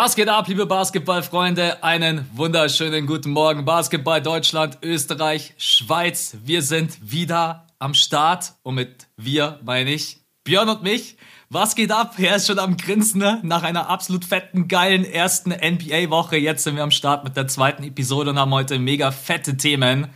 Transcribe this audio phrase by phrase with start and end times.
[0.00, 1.82] Was geht ab, liebe Basketballfreunde?
[1.82, 3.64] Einen wunderschönen guten Morgen.
[3.64, 6.36] Basketball Deutschland, Österreich, Schweiz.
[6.44, 8.52] Wir sind wieder am Start.
[8.62, 11.16] Und mit wir meine ich Björn und mich.
[11.50, 12.14] Was geht ab?
[12.16, 13.40] Er ist schon am Grinsen ne?
[13.42, 16.36] nach einer absolut fetten, geilen ersten NBA-Woche.
[16.36, 20.06] Jetzt sind wir am Start mit der zweiten Episode und haben heute mega fette Themen.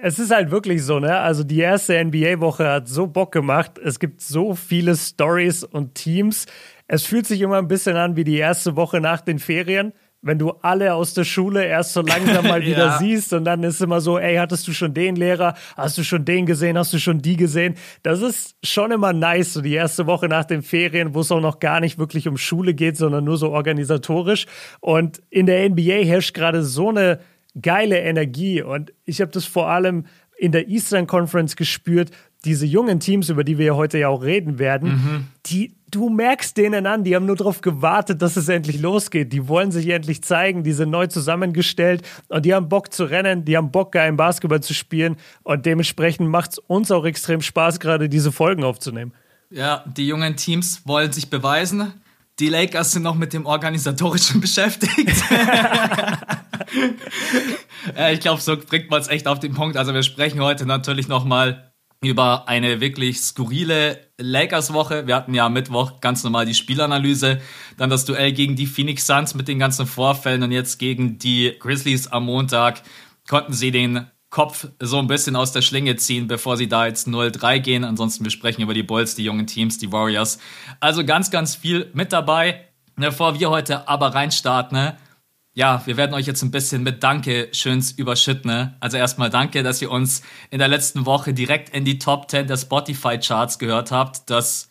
[0.00, 1.18] Es ist halt wirklich so, ne?
[1.18, 3.78] Also die erste NBA-Woche hat so Bock gemacht.
[3.78, 6.46] Es gibt so viele Stories und Teams.
[6.88, 9.92] Es fühlt sich immer ein bisschen an wie die erste Woche nach den Ferien,
[10.22, 12.98] wenn du alle aus der Schule erst so langsam mal wieder ja.
[12.98, 15.54] siehst und dann ist immer so, ey, hattest du schon den Lehrer?
[15.76, 16.78] Hast du schon den gesehen?
[16.78, 17.74] Hast du schon die gesehen?
[18.02, 21.40] Das ist schon immer nice, so die erste Woche nach den Ferien, wo es auch
[21.40, 24.46] noch gar nicht wirklich um Schule geht, sondern nur so organisatorisch.
[24.80, 27.20] Und in der NBA herrscht gerade so eine
[27.60, 30.06] geile Energie und ich habe das vor allem
[30.38, 32.10] in der Eastern Conference gespürt,
[32.48, 35.26] diese jungen Teams, über die wir heute ja auch reden werden, mhm.
[35.46, 39.32] die du merkst denen an, die haben nur darauf gewartet, dass es endlich losgeht.
[39.32, 43.44] Die wollen sich endlich zeigen, die sind neu zusammengestellt und die haben Bock zu rennen,
[43.44, 47.80] die haben Bock, geilen Basketball zu spielen und dementsprechend macht es uns auch extrem Spaß,
[47.80, 49.12] gerade diese Folgen aufzunehmen.
[49.50, 51.92] Ja, die jungen Teams wollen sich beweisen.
[52.38, 55.12] Die Lakers sind noch mit dem Organisatorischen beschäftigt.
[57.96, 59.76] ja, ich glaube, so bringt man es echt auf den Punkt.
[59.76, 65.06] Also wir sprechen heute natürlich nochmal über eine wirklich skurrile Lakers-Woche.
[65.06, 67.40] Wir hatten ja Mittwoch ganz normal die Spielanalyse,
[67.76, 71.54] dann das Duell gegen die Phoenix Suns mit den ganzen Vorfällen und jetzt gegen die
[71.58, 72.82] Grizzlies am Montag
[73.28, 77.08] konnten sie den Kopf so ein bisschen aus der Schlinge ziehen, bevor sie da jetzt
[77.08, 77.84] 0-3 gehen.
[77.84, 80.38] Ansonsten wir sprechen über die Bulls, die jungen Teams, die Warriors.
[80.80, 82.64] Also ganz, ganz viel mit dabei.
[82.96, 84.96] Bevor wir heute aber reinstarten, ne?
[85.58, 88.48] Ja, wir werden euch jetzt ein bisschen mit Danke schöns überschütten.
[88.48, 88.76] Ne?
[88.78, 92.46] Also erstmal danke, dass ihr uns in der letzten Woche direkt in die Top 10
[92.46, 94.30] der Spotify Charts gehört habt.
[94.30, 94.70] Das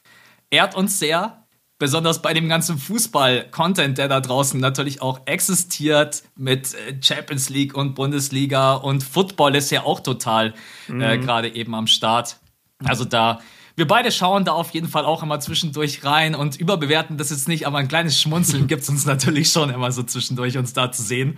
[0.49, 1.43] ehrt uns sehr.
[1.77, 7.75] Besonders bei dem ganzen Fußball-Content, der da draußen natürlich auch existiert mit äh, Champions League
[7.75, 10.53] und Bundesliga und Football ist ja auch total
[10.87, 11.01] äh, mhm.
[11.01, 12.37] äh, gerade eben am Start.
[12.85, 13.41] Also da
[13.77, 17.47] wir beide schauen da auf jeden Fall auch immer zwischendurch rein und überbewerten das jetzt
[17.47, 20.91] nicht, aber ein kleines Schmunzeln gibt es uns natürlich schon immer so zwischendurch, uns da
[20.91, 21.37] zu sehen.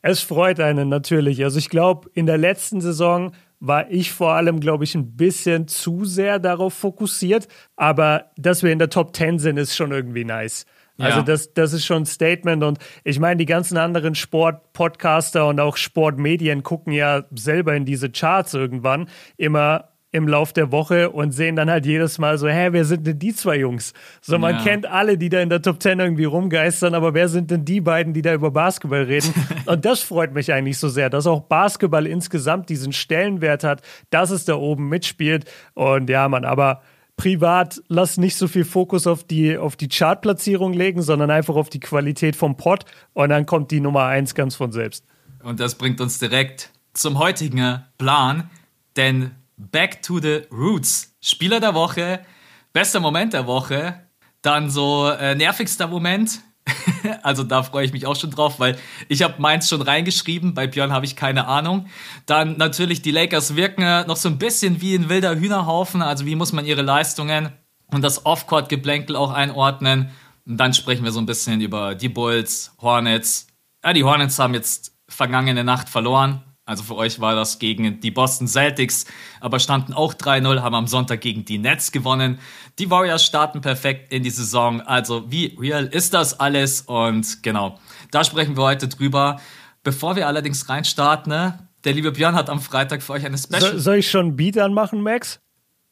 [0.00, 1.42] Es freut einen natürlich.
[1.42, 5.66] Also ich glaube, in der letzten Saison war ich vor allem, glaube ich, ein bisschen
[5.66, 7.48] zu sehr darauf fokussiert.
[7.74, 10.66] Aber dass wir in der Top 10 sind, ist schon irgendwie nice.
[10.98, 11.24] Also ja.
[11.24, 12.62] das, das ist schon ein Statement.
[12.62, 18.10] Und ich meine, die ganzen anderen Sport-Podcaster und auch Sportmedien gucken ja selber in diese
[18.10, 19.08] Charts irgendwann
[19.38, 23.04] immer im Lauf der Woche und sehen dann halt jedes Mal so, hä, wer sind
[23.04, 23.92] denn die zwei Jungs?
[24.22, 24.62] So, man ja.
[24.62, 27.80] kennt alle, die da in der Top Ten irgendwie rumgeistern, aber wer sind denn die
[27.80, 29.34] beiden, die da über Basketball reden?
[29.66, 34.30] und das freut mich eigentlich so sehr, dass auch Basketball insgesamt diesen Stellenwert hat, dass
[34.30, 35.50] es da oben mitspielt.
[35.74, 36.82] Und ja, man, aber
[37.16, 41.70] privat lass nicht so viel Fokus auf die, auf die Chartplatzierung legen, sondern einfach auf
[41.70, 45.04] die Qualität vom Pod und dann kommt die Nummer eins ganz von selbst.
[45.42, 48.48] Und das bringt uns direkt zum heutigen Plan,
[48.96, 51.14] denn Back to the Roots.
[51.20, 52.24] Spieler der Woche,
[52.72, 54.00] bester Moment der Woche,
[54.42, 56.40] dann so äh, nervigster Moment.
[57.22, 58.78] also da freue ich mich auch schon drauf, weil
[59.08, 61.86] ich habe meins schon reingeschrieben, bei Björn habe ich keine Ahnung.
[62.26, 66.26] Dann natürlich die Lakers wirken äh, noch so ein bisschen wie ein wilder Hühnerhaufen, also
[66.26, 67.50] wie muss man ihre Leistungen
[67.88, 70.10] und das Off-Court-Geblänkel auch einordnen.
[70.46, 73.46] Und dann sprechen wir so ein bisschen über die Bulls, Hornets.
[73.82, 78.10] Ja, die Hornets haben jetzt vergangene Nacht verloren, also für euch war das gegen die
[78.10, 79.04] Boston Celtics,
[79.40, 82.38] aber standen auch 3-0, haben am Sonntag gegen die Nets gewonnen.
[82.78, 84.80] Die Warriors starten perfekt in die Saison.
[84.80, 86.80] Also wie real ist das alles?
[86.82, 87.78] Und genau,
[88.10, 89.40] da sprechen wir heute drüber.
[89.82, 93.72] Bevor wir allerdings reinstarten, ne, der liebe Björn hat am Freitag für euch eine Special.
[93.72, 95.40] So, soll ich schon ein Beat anmachen, Max?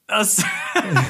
[0.06, 0.42] Das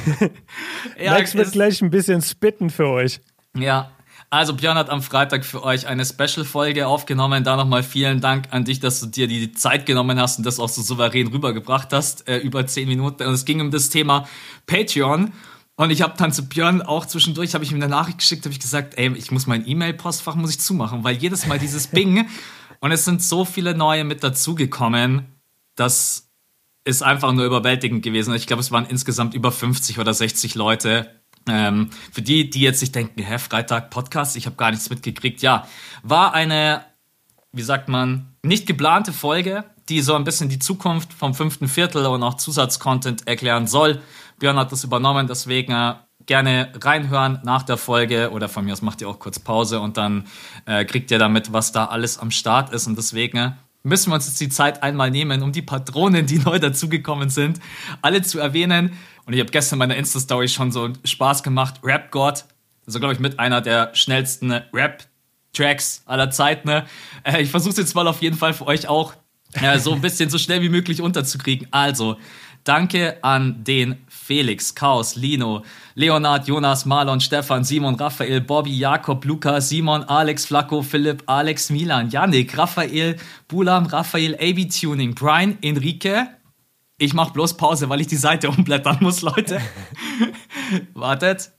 [1.05, 3.21] Max wird gleich ein bisschen spitten für euch.
[3.57, 3.93] Ja,
[4.33, 7.45] also Björn hat am Freitag für euch eine Special-Folge aufgenommen.
[7.45, 10.59] Da nochmal vielen Dank an dich, dass du dir die Zeit genommen hast und das
[10.59, 13.25] auch so souverän rübergebracht hast, äh, über zehn Minuten.
[13.25, 14.27] Und es ging um das Thema
[14.65, 15.33] Patreon.
[15.77, 18.55] Und ich habe dann zu Björn auch zwischendurch, habe ich ihm eine Nachricht geschickt, habe
[18.55, 22.27] ich gesagt, ey, ich muss mein E-Mail-Postfach muss ich zumachen, weil jedes Mal dieses Bing
[22.81, 25.27] und es sind so viele neue mit dazugekommen,
[25.77, 26.31] das
[26.85, 28.35] ist einfach nur überwältigend gewesen.
[28.35, 32.81] Ich glaube, es waren insgesamt über 50 oder 60 Leute, ähm, für die, die jetzt
[32.81, 35.43] sich denken, hä, Freitag Podcast, ich habe gar nichts mitgekriegt.
[35.43, 35.67] Ja,
[36.03, 36.85] war eine,
[37.53, 42.07] wie sagt man, nicht geplante Folge, die so ein bisschen die Zukunft vom fünften Viertel
[42.07, 44.01] und auch Zusatzcontent erklären soll.
[44.39, 45.95] Björn hat das übernommen, deswegen äh,
[46.27, 49.97] gerne reinhören nach der Folge oder von mir aus macht ihr auch kurz Pause und
[49.97, 50.27] dann
[50.67, 54.27] äh, kriegt ihr damit, was da alles am Start ist und deswegen müssen wir uns
[54.27, 57.61] jetzt die Zeit einmal nehmen, um die Patronen, die neu dazugekommen sind,
[58.01, 58.93] alle zu erwähnen.
[59.27, 61.81] Und ich habe gestern in meiner Insta-Story schon so Spaß gemacht.
[61.83, 62.45] Rap God,
[62.87, 65.05] also glaube ich mit einer der schnellsten Rap
[65.53, 66.87] Tracks aller Zeit, ne?
[67.25, 69.13] Äh, ich versuche jetzt mal auf jeden Fall für euch auch
[69.55, 71.69] äh, so ein bisschen so schnell wie möglich unterzukriegen.
[71.71, 72.17] Also,
[72.65, 75.65] danke an den Felix, Chaos, Lino,
[75.95, 82.11] Leonard, Jonas, Marlon, Stefan, Simon, Raphael, Bobby, Jakob, Luca, Simon, Alex, Flacco, Philipp, Alex, Milan,
[82.11, 83.17] Yannick, Raphael,
[83.49, 86.27] Bulam, Raphael, AB Tuning, Brian, Enrique.
[86.99, 89.61] Ich mach bloß Pause, weil ich die Seite umblättern muss, Leute.
[90.95, 91.51] Wartet.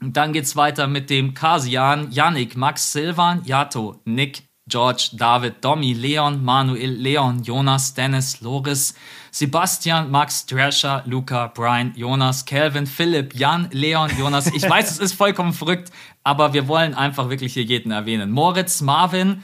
[0.00, 6.42] Dann geht's weiter mit dem Kasian, Yannick, Max, Silvan, Yato, Nick, George, David, Domi, Leon,
[6.42, 8.94] Manuel, Leon, Jonas, Dennis, Loris,
[9.30, 14.46] Sebastian, Max, Thrasher, Luca, Brian, Jonas, Calvin, Philipp, Jan, Leon, Jonas.
[14.46, 15.90] Ich weiß, es ist vollkommen verrückt,
[16.24, 18.30] aber wir wollen einfach wirklich hier jeden erwähnen.
[18.30, 19.42] Moritz, Marvin,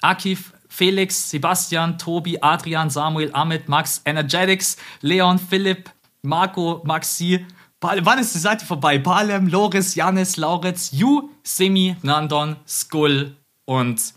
[0.00, 5.90] Akif, Felix, Sebastian, Tobi, Adrian, Samuel, Amit, Max, Energetics, Leon, Philipp,
[6.22, 7.44] Marco, Maxi.
[7.82, 8.98] Wann ist die Seite vorbei?
[8.98, 13.36] Palem, Loris, Janis, Lauritz, Yu, Semi, Nandon, Skull
[13.66, 14.14] und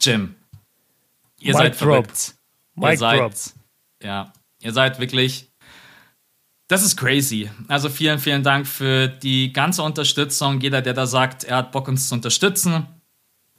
[0.00, 0.34] Jim.
[1.40, 1.90] Ihr Mic seid drop.
[1.90, 2.34] verrückt.
[2.76, 3.34] Ihr Mic seid, drop.
[4.02, 5.50] ja, ihr seid wirklich,
[6.68, 7.50] das ist crazy.
[7.68, 10.60] Also vielen, vielen Dank für die ganze Unterstützung.
[10.60, 12.86] Jeder, der da sagt, er hat Bock, uns zu unterstützen.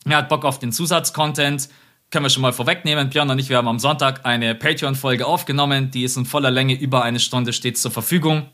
[0.06, 1.70] Er hat Bock auf den Zusatzcontent.
[2.12, 3.10] Können wir schon mal vorwegnehmen.
[3.10, 5.92] Björn und ich, wir haben am Sonntag eine Patreon-Folge aufgenommen.
[5.92, 8.50] Die ist in voller Länge über eine Stunde stets zur Verfügung.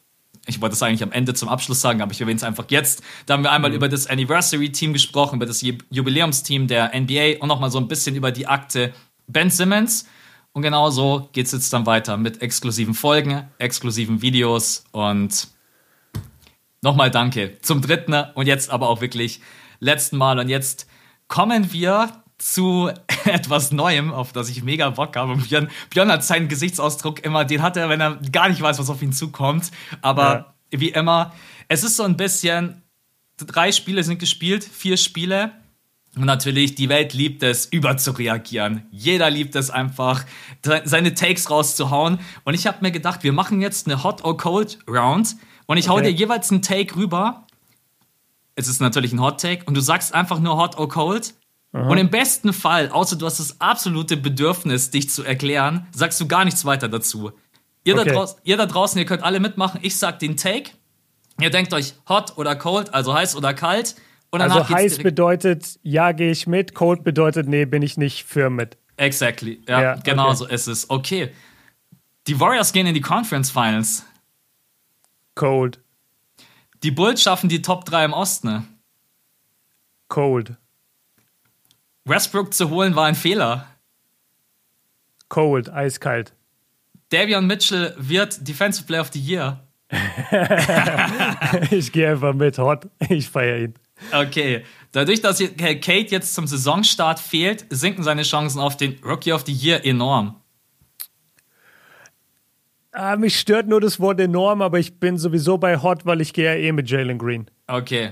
[0.48, 3.04] Ich wollte es eigentlich am Ende zum Abschluss sagen, aber ich erwähne es einfach jetzt.
[3.26, 7.48] Da haben wir einmal über das Anniversary-Team gesprochen, über das Ju- Jubiläumsteam der NBA und
[7.48, 8.94] nochmal so ein bisschen über die Akte
[9.28, 10.08] Ben Simmons.
[10.54, 15.48] Und genau so geht es jetzt dann weiter mit exklusiven Folgen, exklusiven Videos und
[16.82, 19.42] nochmal danke zum dritten und jetzt aber auch wirklich
[19.80, 20.40] letzten Mal.
[20.40, 20.88] Und jetzt
[21.28, 22.90] kommen wir zu
[23.26, 25.34] etwas Neuem, auf das ich mega Bock habe.
[25.34, 28.80] Und Björn, Björn hat seinen Gesichtsausdruck immer, den hat er, wenn er gar nicht weiß,
[28.80, 29.72] was auf ihn zukommt.
[30.02, 31.34] Aber wie immer,
[31.68, 32.82] es ist so ein bisschen,
[33.38, 35.52] drei Spiele sind gespielt, vier Spiele.
[36.18, 38.86] Und natürlich, die Welt liebt es, überzureagieren.
[38.92, 40.26] Jeder liebt es einfach,
[40.66, 42.20] se- seine Takes rauszuhauen.
[42.44, 45.38] Und ich habe mir gedacht, wir machen jetzt eine Hot or Cold Round.
[45.68, 46.12] Und ich hau Okay.
[46.12, 47.48] dir jeweils einen Take rüber.
[48.56, 49.64] Es ist natürlich ein Hot Take.
[49.66, 51.34] Und du sagst einfach nur Hot or Cold.
[51.74, 56.28] Und im besten Fall, außer du hast das absolute Bedürfnis, dich zu erklären, sagst du
[56.28, 57.32] gar nichts weiter dazu.
[57.86, 58.06] Ihr, Okay.
[58.10, 59.80] da, draus, ihr da draußen, ihr könnt alle mitmachen.
[59.82, 60.72] Ich sag den Take.
[61.40, 63.96] Ihr denkt euch hot oder cold, also heiß oder kalt.
[64.32, 66.76] Und Also heiß bedeutet, ja, gehe ich mit.
[66.76, 68.78] Cold bedeutet, nee, bin ich nicht für mit.
[68.98, 69.62] Exactly.
[69.68, 70.36] Ja, Ja, genau okay.
[70.36, 70.90] so ist es.
[70.90, 71.32] Okay.
[72.28, 74.06] Die Warriors gehen in die Conference Finals.
[75.36, 75.80] Cold.
[76.84, 78.68] Die Bulls schaffen die Top 3 im Osten.
[80.10, 80.56] Cold.
[82.06, 83.68] Westbrook zu holen war ein Fehler.
[85.30, 85.72] Cold.
[85.72, 86.34] Eiskalt.
[87.10, 89.64] Davion Mitchell wird Defensive Player of the Year.
[91.72, 92.58] Ich gehe einfach mit.
[92.58, 92.88] Hot.
[93.10, 93.74] Ich feiere ihn.
[94.14, 94.64] Okay.
[94.92, 99.54] Dadurch, dass Kate jetzt zum Saisonstart fehlt, sinken seine Chancen auf den Rookie of the
[99.54, 100.36] Year enorm.
[102.94, 106.34] Ah, mich stört nur das Wort enorm, aber ich bin sowieso bei Hot, weil ich
[106.34, 107.50] gehe ja eh mit Jalen Green.
[107.68, 108.12] Okay.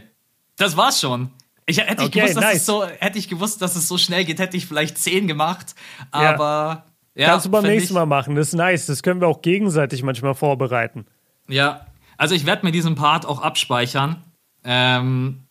[0.58, 1.32] Das war's schon.
[1.70, 2.56] Ich, hätte, ich Okay, gewusst, dass nice.
[2.58, 5.76] es so, hätte ich gewusst, dass es so schnell geht, hätte ich vielleicht 10 gemacht.
[6.12, 6.86] Aber.
[7.16, 8.36] Ja, Kannst du beim nächsten Mal machen.
[8.36, 8.86] Das ist nice.
[8.86, 11.06] Das können wir auch gegenseitig manchmal vorbereiten.
[11.48, 11.86] Ja,
[12.18, 14.24] also ich werde mir diesen Part auch abspeichern.
[14.64, 15.44] Ähm,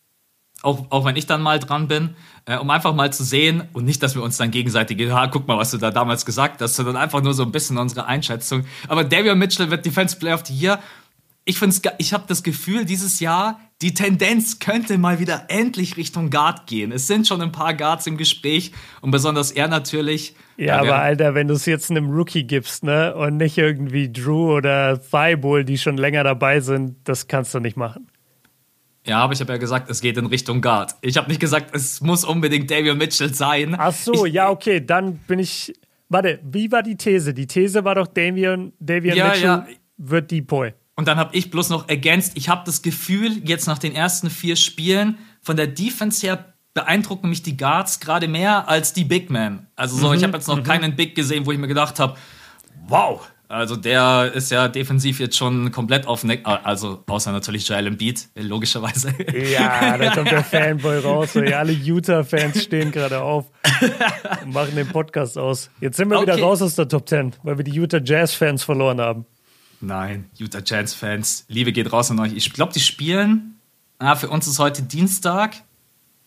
[0.61, 3.85] auch, auch wenn ich dann mal dran bin, äh, um einfach mal zu sehen und
[3.85, 6.75] nicht, dass wir uns dann gegenseitig, ja, guck mal, was du da damals gesagt hast,
[6.75, 8.65] sondern einfach nur so ein bisschen unsere Einschätzung.
[8.87, 10.79] Aber Davion Mitchell wird Defense Player of the Year.
[11.45, 16.29] Ich find's, ich habe das Gefühl, dieses Jahr, die Tendenz könnte mal wieder endlich Richtung
[16.29, 16.91] Guard gehen.
[16.91, 20.35] Es sind schon ein paar Guards im Gespräch und besonders er natürlich.
[20.57, 24.53] Ja, aber Alter, wenn du es jetzt einem Rookie gibst, ne, und nicht irgendwie Drew
[24.53, 28.07] oder Thibault, die schon länger dabei sind, das kannst du nicht machen.
[29.05, 30.95] ja, aber ich habe ja gesagt, es geht in Richtung Guard.
[30.99, 33.75] Ich habe nicht gesagt, es muss unbedingt Davion Mitchell sein.
[33.77, 35.73] Ach so, ich, ja, okay, dann bin ich.
[36.09, 37.33] Warte, wie war die These?
[37.33, 39.67] Die These war doch, Davion, Davion Ja, Mitchell ja.
[39.97, 40.73] wird Depoy.
[40.99, 44.29] Und dann habe ich bloß noch ergänzt, ich habe das Gefühl, jetzt nach den ersten
[44.29, 49.29] vier Spielen, von der Defense her beeindrucken mich die Guards gerade mehr als die Big
[49.29, 49.67] Men.
[49.77, 52.17] Also so, ich habe jetzt noch keinen Big gesehen, wo ich mir gedacht habe,
[52.89, 57.87] wow, also der ist ja defensiv jetzt schon komplett auf Neck, also außer natürlich Joel
[57.87, 59.13] Embiid, logischerweise.
[59.53, 61.33] Ja, da kommt der Fanboy raus.
[61.37, 61.53] Ey.
[61.53, 63.45] Alle Utah-Fans stehen gerade auf
[64.43, 65.69] und machen den Podcast aus.
[65.79, 66.41] Jetzt sind wir wieder Okay.
[66.41, 69.25] raus aus der Top 10, weil wir die Utah Jazz-Fans verloren haben.
[69.81, 72.33] Nein, Utah Jazz Fans, Liebe geht raus an euch.
[72.33, 73.59] Ich glaube, die spielen,
[73.97, 75.55] ah, für uns ist heute Dienstag.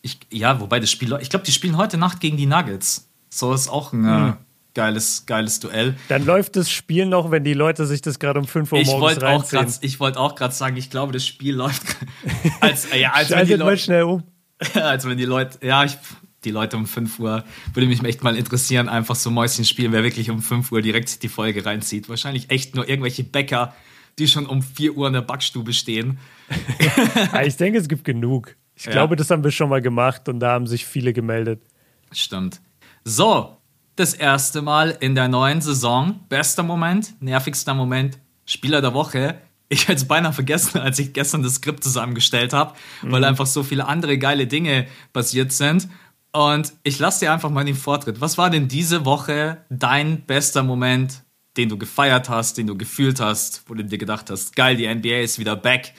[0.00, 3.08] Ich, ja, wobei das Spiel, ich glaube, die spielen heute Nacht gegen die Nuggets.
[3.30, 4.32] So ist auch ein äh,
[4.74, 5.94] geiles, geiles Duell.
[6.08, 8.86] Dann läuft das Spiel noch, wenn die Leute sich das gerade um 5 Uhr Ich
[8.88, 9.62] morgens wollte auch reinziehen.
[9.62, 11.82] gerade, ich wollte auch gerade sagen, ich glaube, das Spiel läuft
[12.60, 14.22] als, ja, als wenn die Leute, schnell um.
[14.74, 15.96] als wenn die Leute, ja, ich,
[16.44, 17.44] die Leute um 5 Uhr,
[17.74, 21.22] würde mich echt mal interessieren, einfach so Mäuschen spielen, wer wirklich um 5 Uhr direkt
[21.22, 22.08] die Folge reinzieht.
[22.08, 23.74] Wahrscheinlich echt nur irgendwelche Bäcker,
[24.18, 26.18] die schon um 4 Uhr in der Backstube stehen.
[27.32, 28.56] ja, ich denke, es gibt genug.
[28.74, 28.92] Ich ja.
[28.92, 31.62] glaube, das haben wir schon mal gemacht und da haben sich viele gemeldet.
[32.10, 32.60] Stimmt.
[33.04, 33.56] So,
[33.96, 36.20] das erste Mal in der neuen Saison.
[36.28, 39.36] Bester Moment, nervigster Moment, Spieler der Woche.
[39.68, 43.12] Ich hätte es beinahe vergessen, als ich gestern das Skript zusammengestellt habe, mhm.
[43.12, 45.88] weil einfach so viele andere geile Dinge passiert sind.
[46.32, 48.20] Und ich lasse dir einfach mal den Vortritt.
[48.20, 51.22] Was war denn diese Woche dein bester Moment,
[51.58, 54.92] den du gefeiert hast, den du gefühlt hast, wo du dir gedacht hast, geil, die
[54.92, 55.92] NBA ist wieder back?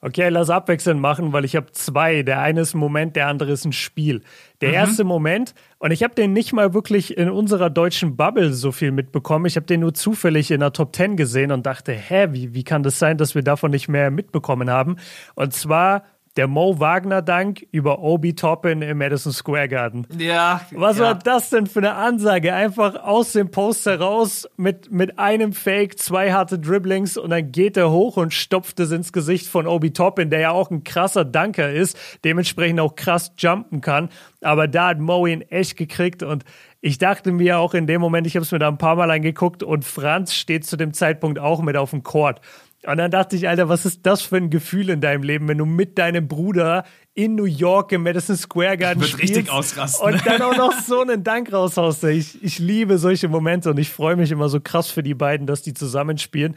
[0.00, 2.22] Okay, lass abwechselnd machen, weil ich habe zwei.
[2.22, 4.22] Der eine ist ein Moment, der andere ist ein Spiel.
[4.60, 4.74] Der mhm.
[4.76, 8.92] erste Moment, und ich habe den nicht mal wirklich in unserer deutschen Bubble so viel
[8.92, 9.46] mitbekommen.
[9.46, 12.62] Ich habe den nur zufällig in der Top 10 gesehen und dachte, hä, wie, wie
[12.62, 14.96] kann das sein, dass wir davon nicht mehr mitbekommen haben?
[15.34, 16.04] Und zwar
[16.38, 20.06] der Mo Wagner-Dank über Obi Toppin im Madison Square Garden.
[20.16, 20.60] Ja.
[20.70, 21.06] Was ja.
[21.06, 22.54] war das denn für eine Ansage?
[22.54, 27.76] Einfach aus dem Poster raus mit, mit einem Fake, zwei harte Dribblings und dann geht
[27.76, 31.24] er hoch und stopft es ins Gesicht von Obi Toppin, der ja auch ein krasser
[31.24, 34.08] Danker ist, dementsprechend auch krass jumpen kann.
[34.40, 36.44] Aber da hat Mo ihn echt gekriegt und
[36.80, 39.10] ich dachte mir auch in dem Moment, ich habe es mir da ein paar Mal
[39.10, 42.40] angeguckt und Franz steht zu dem Zeitpunkt auch mit auf dem Court.
[42.86, 45.58] Und dann dachte ich, Alter, was ist das für ein Gefühl in deinem Leben, wenn
[45.58, 50.06] du mit deinem Bruder in New York im Madison Square Garden Wird spielst richtig ausrasten.
[50.06, 52.04] und dann auch noch so einen Dank raushaust.
[52.04, 55.46] Ich, ich liebe solche Momente und ich freue mich immer so krass für die beiden,
[55.46, 56.54] dass die zusammenspielen.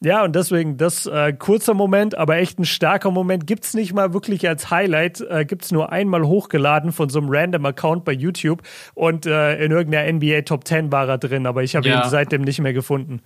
[0.00, 3.46] Ja, und deswegen, das äh, kurzer Moment, aber echt ein starker Moment.
[3.46, 7.18] Gibt es nicht mal wirklich als Highlight, äh, gibt es nur einmal hochgeladen von so
[7.18, 8.62] einem random Account bei YouTube
[8.94, 12.04] und äh, in irgendeiner NBA Top 10 war er drin, aber ich habe ja.
[12.04, 13.22] ihn seitdem nicht mehr gefunden.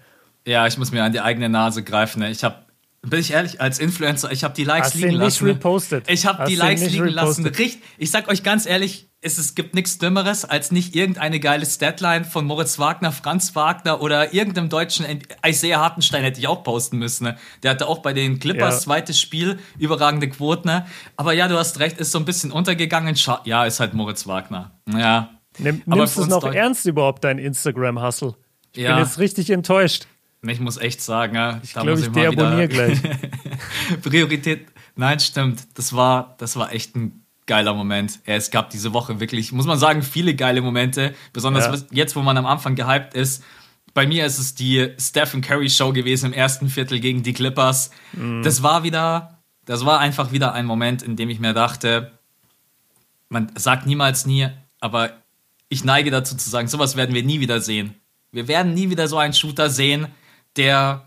[0.48, 2.20] Ja, ich muss mir an die eigene Nase greifen.
[2.20, 2.30] Ne?
[2.30, 2.56] Ich habe,
[3.02, 5.44] bin ich ehrlich, als Influencer, ich habe die Likes Hast liegen lassen.
[5.44, 6.10] Nicht repostet.
[6.10, 7.44] Ich habe die Likes liegen repostet.
[7.44, 7.46] lassen.
[7.54, 11.66] Richt, ich sag euch ganz ehrlich, es, es gibt nichts Dümmeres, als nicht irgendeine geile
[11.66, 15.04] Statline von Moritz Wagner, Franz Wagner oder irgendeinem deutschen
[15.44, 17.24] Isaiah Hartenstein hätte ich auch posten müssen.
[17.24, 17.36] Ne?
[17.62, 18.80] Der hatte auch bei den Clippers ja.
[18.80, 20.68] zweites Spiel überragende Quoten.
[20.68, 20.86] Ne?
[21.18, 23.14] Aber ja, du hast recht, ist so ein bisschen untergegangen.
[23.44, 24.70] Ja, ist halt Moritz Wagner.
[24.90, 25.28] Ja.
[25.58, 28.34] Nimm, nimmst du es noch ernst überhaupt, dein Instagram-Hustle?
[28.72, 28.94] Ich ja.
[28.94, 30.06] bin jetzt richtig enttäuscht.
[30.42, 33.00] Ich muss echt sagen, ja, ich glaube, ich deabonniere gleich.
[34.02, 34.66] Priorität.
[34.94, 35.66] Nein, stimmt.
[35.74, 38.20] Das war, das war echt ein geiler Moment.
[38.24, 41.14] Es gab diese Woche wirklich, muss man sagen, viele geile Momente.
[41.32, 41.86] Besonders ja.
[41.90, 43.42] jetzt, wo man am Anfang gehypt ist.
[43.94, 47.90] Bei mir ist es die Stephen Curry Show gewesen im ersten Viertel gegen die Clippers.
[48.12, 48.44] Mhm.
[48.44, 52.12] Das war wieder, das war einfach wieder ein Moment, in dem ich mir dachte,
[53.28, 55.12] man sagt niemals nie, aber
[55.68, 57.94] ich neige dazu zu sagen, sowas werden wir nie wieder sehen.
[58.30, 60.06] Wir werden nie wieder so einen Shooter sehen,
[60.56, 61.04] der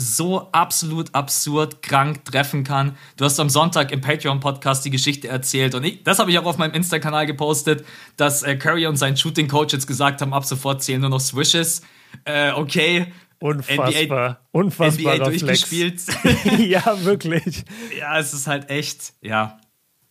[0.00, 2.96] so absolut absurd krank treffen kann.
[3.16, 6.46] Du hast am Sonntag im Patreon-Podcast die Geschichte erzählt und ich, das habe ich auch
[6.46, 7.84] auf meinem Insta-Kanal gepostet,
[8.16, 11.82] dass äh, Curry und sein Shooting-Coach jetzt gesagt haben, ab sofort zählen nur noch Swishes.
[12.24, 13.12] Äh, okay.
[13.40, 13.90] Unfassbar.
[13.90, 15.16] NBA, Unfassbar.
[15.16, 16.00] NBA durchgespielt.
[16.58, 17.64] ja, wirklich.
[17.98, 19.58] Ja, es ist halt echt, ja.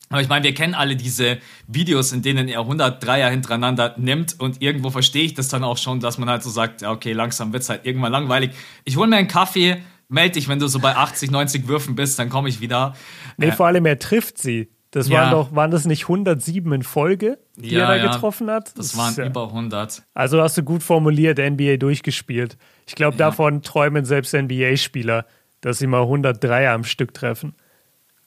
[0.09, 1.37] Aber ich meine, wir kennen alle diese
[1.67, 5.77] Videos, in denen er 100 Dreier hintereinander nimmt und irgendwo verstehe ich das dann auch
[5.77, 8.51] schon, dass man halt so sagt, ja, okay, langsam wird es halt irgendwann langweilig.
[8.85, 12.17] Ich hole mir einen Kaffee, melde dich, wenn du so bei 80, 90 Würfen bist,
[12.19, 12.93] dann komme ich wieder.
[13.37, 14.69] Nee, äh, vor allem er trifft sie.
[14.91, 15.19] Das ja.
[15.19, 18.11] waren doch, waren das nicht 107 in Folge, die ja, er da ja.
[18.13, 18.69] getroffen hat?
[18.77, 19.25] Das, das waren ja.
[19.25, 20.03] über 100.
[20.13, 22.57] Also hast du gut formuliert, NBA durchgespielt.
[22.85, 25.25] Ich glaube, davon träumen selbst NBA-Spieler,
[25.59, 27.53] dass sie mal 100 Dreier am Stück treffen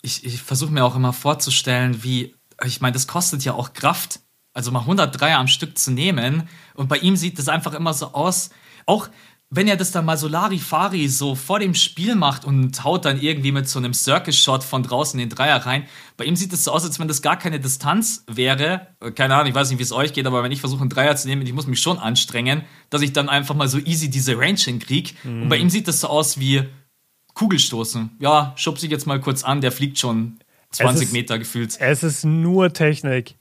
[0.03, 4.21] ich, ich versuche mir auch immer vorzustellen, wie, ich meine, das kostet ja auch Kraft,
[4.53, 6.49] also mal 103 am Stück zu nehmen.
[6.75, 8.51] Und bei ihm sieht das einfach immer so aus,
[8.87, 9.09] auch
[9.53, 13.21] wenn er das dann mal so Larifari so vor dem Spiel macht und haut dann
[13.21, 16.71] irgendwie mit so einem Circus-Shot von draußen den Dreier rein, bei ihm sieht es so
[16.71, 18.95] aus, als wenn das gar keine Distanz wäre.
[19.17, 21.17] Keine Ahnung, ich weiß nicht, wie es euch geht, aber wenn ich versuche, einen Dreier
[21.17, 24.39] zu nehmen, ich muss mich schon anstrengen, dass ich dann einfach mal so easy diese
[24.39, 25.15] Range hinkriege.
[25.25, 25.43] Mhm.
[25.43, 26.69] Und bei ihm sieht das so aus wie,
[27.41, 28.11] Kugelstoßen.
[28.19, 30.41] Ja, schub sich jetzt mal kurz an, der fliegt schon
[30.73, 31.75] 20 ist, Meter gefühlt.
[31.81, 33.35] Es ist nur Technik.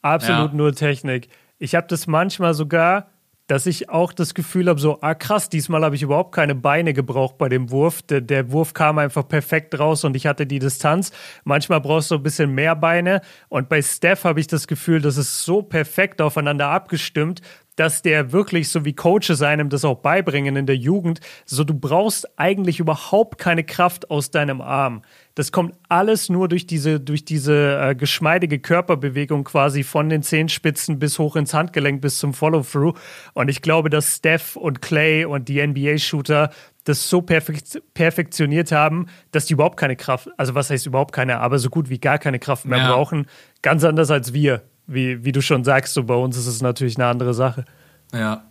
[0.00, 0.56] Absolut ja.
[0.56, 1.28] nur Technik.
[1.58, 3.10] Ich habe das manchmal sogar,
[3.46, 6.94] dass ich auch das Gefühl habe, so, ah krass, diesmal habe ich überhaupt keine Beine
[6.94, 8.00] gebraucht bei dem Wurf.
[8.02, 11.12] Der, der, Wurf kam einfach perfekt raus und ich hatte die Distanz.
[11.44, 13.20] Manchmal brauchst du ein bisschen mehr Beine.
[13.50, 17.42] Und bei Steph habe ich das Gefühl, das ist so perfekt aufeinander abgestimmt,
[17.76, 21.74] dass der wirklich, so wie Coaches einem das auch beibringen in der Jugend, so du
[21.74, 25.02] brauchst eigentlich überhaupt keine Kraft aus deinem Arm.
[25.34, 30.98] Das kommt alles nur durch diese, durch diese äh, geschmeidige Körperbewegung quasi von den Zehenspitzen
[30.98, 32.94] bis hoch ins Handgelenk bis zum Follow-through.
[33.32, 36.50] Und ich glaube, dass Steph und Clay und die NBA-Shooter
[36.84, 41.40] das so perfekt, perfektioniert haben, dass die überhaupt keine Kraft, also was heißt überhaupt keine,
[41.40, 42.92] aber so gut wie gar keine Kraft mehr ja.
[42.92, 43.26] brauchen.
[43.62, 46.96] Ganz anders als wir wie, wie du schon sagst, so bei uns ist es natürlich
[46.96, 47.64] eine andere Sache.
[48.12, 48.50] Ja.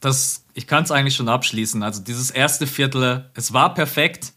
[0.00, 1.82] Das, ich kann es eigentlich schon abschließen.
[1.82, 4.32] Also dieses erste Viertel, es war perfekt.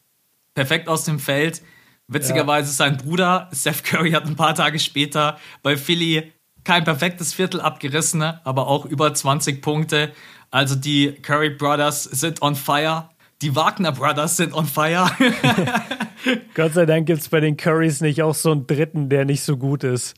[0.54, 1.62] Perfekt aus dem Feld.
[2.08, 2.74] Witzigerweise ja.
[2.74, 6.32] sein Bruder, Seth Curry, hat ein paar Tage später bei Philly
[6.64, 10.12] kein perfektes Viertel abgerissen, aber auch über 20 Punkte.
[10.52, 13.10] Also die Curry Brothers sind on fire.
[13.42, 15.10] Die Wagner Brothers sind on fire.
[16.54, 19.44] Gott sei Dank gibt es bei den Currys nicht auch so einen dritten, der nicht
[19.44, 20.16] so gut ist.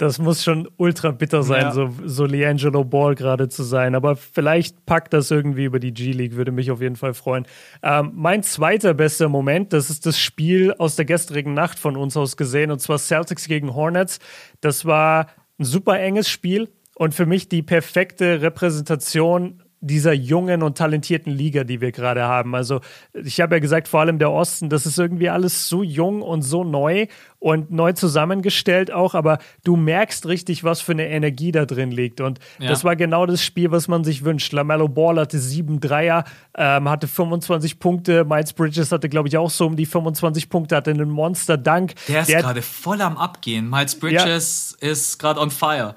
[0.00, 1.72] Das muss schon ultra bitter sein, ja.
[1.72, 3.94] so, so Leangelo Ball gerade zu sein.
[3.94, 7.46] Aber vielleicht packt das irgendwie über die G-League, würde mich auf jeden Fall freuen.
[7.82, 12.16] Ähm, mein zweiter bester Moment, das ist das Spiel aus der gestrigen Nacht von uns
[12.16, 14.20] aus gesehen, und zwar Celtics gegen Hornets.
[14.62, 15.26] Das war
[15.58, 21.64] ein super enges Spiel und für mich die perfekte Repräsentation dieser jungen und talentierten Liga,
[21.64, 22.54] die wir gerade haben.
[22.54, 22.80] Also
[23.14, 26.42] ich habe ja gesagt, vor allem der Osten, das ist irgendwie alles so jung und
[26.42, 27.06] so neu
[27.38, 32.20] und neu zusammengestellt auch, aber du merkst richtig, was für eine Energie da drin liegt.
[32.20, 32.68] Und ja.
[32.68, 34.52] das war genau das Spiel, was man sich wünscht.
[34.52, 38.24] LaMelo Ball hatte sieben Dreier, ähm, hatte 25 Punkte.
[38.26, 41.94] Miles Bridges hatte, glaube ich, auch so um die 25 Punkte, hatte einen Monster-Dank.
[42.08, 43.70] Der ist gerade voll am Abgehen.
[43.70, 44.88] Miles Bridges ja.
[44.90, 45.94] ist gerade on fire.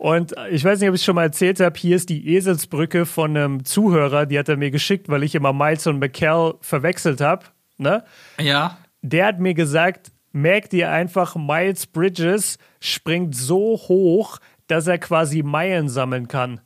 [0.00, 3.04] Und ich weiß nicht, ob ich es schon mal erzählt habe, hier ist die Eselsbrücke
[3.04, 7.20] von einem Zuhörer, die hat er mir geschickt, weil ich immer Miles und McCall verwechselt
[7.20, 7.44] habe.
[7.76, 8.02] Ne?
[8.40, 8.78] Ja.
[9.02, 14.38] Der hat mir gesagt, merkt ihr einfach, Miles Bridges springt so hoch,
[14.68, 16.62] dass er quasi Meilen sammeln kann.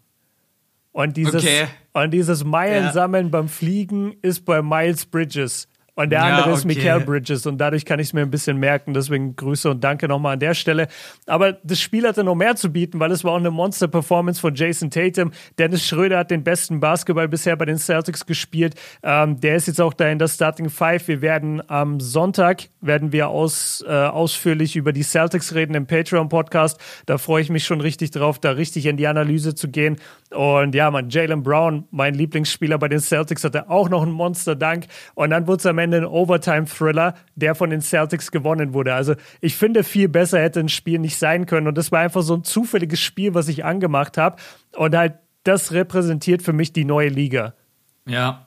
[0.93, 1.67] Und dieses, okay.
[1.93, 3.31] und dieses Meilensammeln ja.
[3.31, 5.67] beim Fliegen ist bei Miles Bridges.
[5.97, 8.57] Und der andere ja, ist Mikael Bridges und dadurch kann ich es mir ein bisschen
[8.59, 8.95] merken.
[8.95, 10.89] Deswegen Grüße und Danke nochmal an der Stelle.
[11.27, 14.54] Aber das Spiel hatte noch mehr zu bieten, weil es war auch eine Monster-Performance von
[14.57, 15.30] Jason Tatum.
[15.57, 18.75] Dennis Schröder hat den besten Basketball bisher bei den Celtics gespielt.
[19.04, 21.07] Ähm, der ist jetzt auch da in der Starting Five.
[21.07, 26.78] Wir werden am Sonntag werden wir aus, äh, ausführlich über die Celtics reden im Patreon-Podcast.
[27.07, 29.97] Da freue ich mich schon richtig drauf, da richtig in die Analyse zu gehen.
[30.30, 34.87] Und ja, man, Jalen Brown, mein Lieblingsspieler bei den Celtics, hatte auch noch einen Monster-Dank.
[35.15, 38.94] Und dann wurde es am Ende ein Overtime-Thriller, der von den Celtics gewonnen wurde.
[38.94, 41.66] Also ich finde, viel besser hätte ein Spiel nicht sein können.
[41.66, 44.36] Und das war einfach so ein zufälliges Spiel, was ich angemacht habe.
[44.76, 47.54] Und halt, das repräsentiert für mich die neue Liga.
[48.06, 48.47] Ja,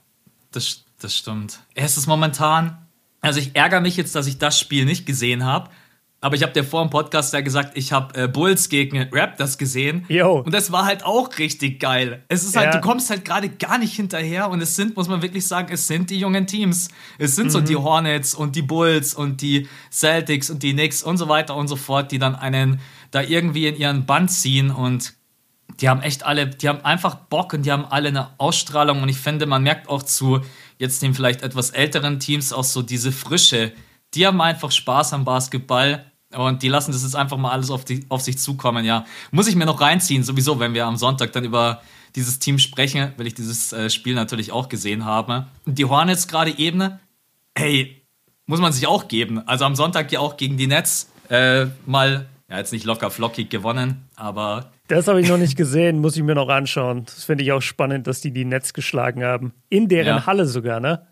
[0.50, 1.60] das, das stimmt.
[1.74, 2.78] Es momentan,
[3.20, 5.70] also ich ärgere mich jetzt, dass ich das Spiel nicht gesehen habe,
[6.20, 9.56] aber ich habe dir vor dem Podcast ja gesagt, ich habe äh, Bulls gegen Raptors
[9.56, 10.04] gesehen.
[10.08, 10.40] Yo.
[10.40, 12.24] Und das war halt auch richtig geil.
[12.28, 12.80] Es ist halt, ja.
[12.80, 15.86] du kommst halt gerade gar nicht hinterher und es sind, muss man wirklich sagen, es
[15.86, 16.88] sind die jungen Teams.
[17.18, 17.50] Es sind mhm.
[17.50, 21.54] so die Hornets und die Bulls und die Celtics und die Knicks und so weiter
[21.54, 22.80] und so fort, die dann einen
[23.12, 25.14] da irgendwie in ihren Band ziehen und
[25.80, 29.08] die haben echt alle, die haben einfach Bock und die haben alle eine Ausstrahlung und
[29.08, 30.40] ich finde, man merkt auch zu
[30.78, 33.72] jetzt den vielleicht etwas älteren Teams auch so diese Frische.
[34.14, 37.84] Die haben einfach Spaß am Basketball und die lassen das jetzt einfach mal alles auf,
[37.84, 39.04] die, auf sich zukommen, ja.
[39.30, 41.80] Muss ich mir noch reinziehen, sowieso, wenn wir am Sonntag dann über
[42.14, 45.46] dieses Team sprechen, weil ich dieses äh, Spiel natürlich auch gesehen habe.
[45.64, 46.98] Und die Hornets gerade eben,
[47.56, 48.02] hey,
[48.46, 49.46] muss man sich auch geben.
[49.46, 53.50] Also am Sonntag ja auch gegen die Nets äh, mal, ja, jetzt nicht locker flockig
[53.50, 54.72] gewonnen, aber.
[54.88, 57.04] Das habe ich noch nicht gesehen, muss ich mir noch anschauen.
[57.04, 59.52] Das finde ich auch spannend, dass die die Nets geschlagen haben.
[59.68, 60.26] In deren ja.
[60.26, 61.06] Halle sogar, ne?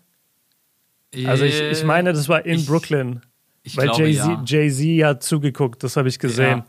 [1.25, 3.21] Also ich, ich meine, das war in ich, Brooklyn.
[3.67, 4.65] Ich Weil Jay-Z ja.
[4.69, 6.59] Jay hat zugeguckt, das habe ich gesehen.
[6.59, 6.65] Ja,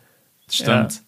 [0.50, 0.94] stimmt.
[0.94, 1.00] Ja.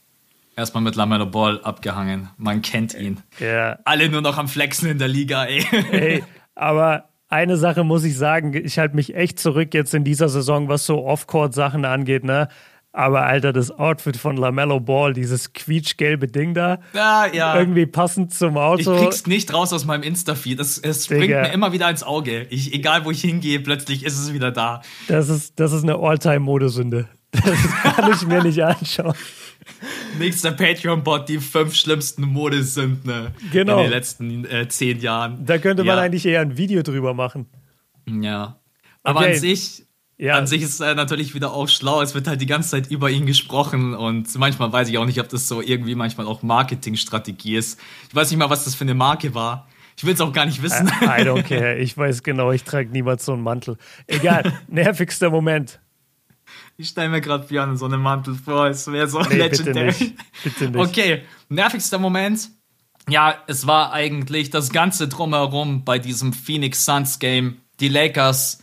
[0.57, 2.31] Erstmal mit Lamelo Ball abgehangen.
[2.37, 3.21] Man kennt ihn.
[3.41, 3.81] Ja.
[3.85, 5.67] Alle nur noch am Flexen in der Liga, ey.
[5.91, 6.25] ey
[6.55, 10.69] aber eine Sache muss ich sagen, ich halte mich echt zurück jetzt in dieser Saison,
[10.69, 12.47] was so Off-Court-Sachen angeht, ne?
[12.93, 17.57] Aber Alter, das Outfit von LaMelo Ball, dieses quietschgelbe Ding da, ja, ja.
[17.57, 18.95] irgendwie passend zum Auto.
[18.95, 20.59] Ich krieg's nicht raus aus meinem Insta-Feed.
[20.59, 22.49] Es, es springt mir immer wieder ins Auge.
[22.51, 24.83] Ich, egal, wo ich hingehe, plötzlich ist es wieder da.
[25.07, 27.09] Das ist, das ist eine All-Time-Modesünde.
[27.33, 29.15] Das kann ich mir nicht anschauen.
[30.19, 33.77] Nächster Patreon-Bot, die fünf schlimmsten Modesünden ne, genau.
[33.77, 35.47] in den letzten äh, zehn Jahren.
[35.47, 36.03] Da könnte man ja.
[36.03, 37.47] eigentlich eher ein Video drüber machen.
[38.09, 38.59] Ja.
[39.05, 39.35] Aber okay.
[39.35, 39.87] an sich
[40.21, 40.35] ja.
[40.37, 42.03] An sich ist er natürlich wieder auch schlau.
[42.03, 45.19] Es wird halt die ganze Zeit über ihn gesprochen und manchmal weiß ich auch nicht,
[45.19, 47.81] ob das so irgendwie manchmal auch Marketingstrategie ist.
[48.07, 49.67] Ich weiß nicht mal, was das für eine Marke war.
[49.97, 50.89] Ich will es auch gar nicht wissen.
[50.89, 51.79] I, I don't care.
[51.79, 53.79] Ich weiß genau, ich trage niemals so einen Mantel.
[54.07, 55.81] Egal, nervigster Moment.
[56.77, 59.87] Ich stelle mir gerade Björn in so einem Mantel vor, es wäre so nee, legendary.
[59.87, 60.17] Bitte nicht.
[60.45, 60.77] bitte nicht.
[60.77, 62.51] Okay, nervigster Moment.
[63.09, 67.63] Ja, es war eigentlich das Ganze drumherum bei diesem Phoenix Suns Game.
[67.81, 68.59] Die Lakers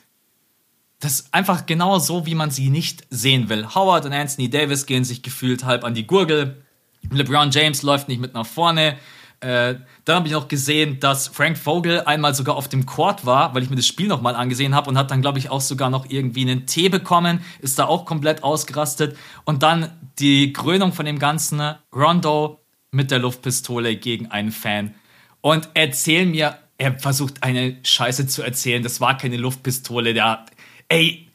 [0.99, 3.75] das ist einfach genau so, wie man sie nicht sehen will.
[3.75, 6.63] Howard und Anthony Davis gehen sich gefühlt halb an die Gurgel.
[7.11, 8.97] LeBron James läuft nicht mit nach vorne.
[9.39, 13.53] Äh, dann habe ich noch gesehen, dass Frank Vogel einmal sogar auf dem Court war,
[13.53, 15.91] weil ich mir das Spiel nochmal angesehen habe und hat dann, glaube ich, auch sogar
[15.91, 19.15] noch irgendwie einen Tee bekommen, ist da auch komplett ausgerastet.
[19.45, 21.61] Und dann die Krönung von dem Ganzen,
[21.95, 24.95] Rondo mit der Luftpistole gegen einen Fan.
[25.41, 30.45] Und erzähl mir, er versucht eine Scheiße zu erzählen, das war keine Luftpistole, der,
[30.89, 31.27] ey,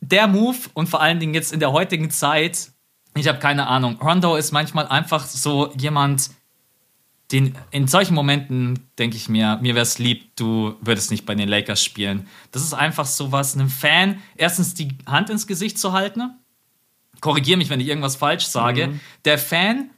[0.00, 2.72] der Move und vor allen Dingen jetzt in der heutigen Zeit,
[3.14, 6.30] ich habe keine Ahnung, Rondo ist manchmal einfach so jemand,
[7.30, 11.34] den, in solchen Momenten denke ich mir, mir wäre es lieb, du würdest nicht bei
[11.34, 12.28] den Lakers spielen.
[12.50, 16.34] Das ist einfach so was, einem Fan erstens die Hand ins Gesicht zu halten.
[17.20, 18.88] Korrigiere mich, wenn ich irgendwas falsch sage.
[18.88, 19.00] Mhm.
[19.24, 19.90] Der Fan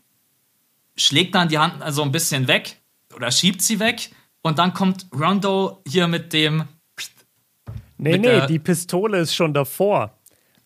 [0.97, 2.81] schlägt dann die Hand also ein bisschen weg
[3.17, 4.11] oder schiebt sie weg
[4.43, 6.65] und dann kommt Rondo hier mit dem.
[8.05, 10.19] Nee, nee, die Pistole ist schon davor.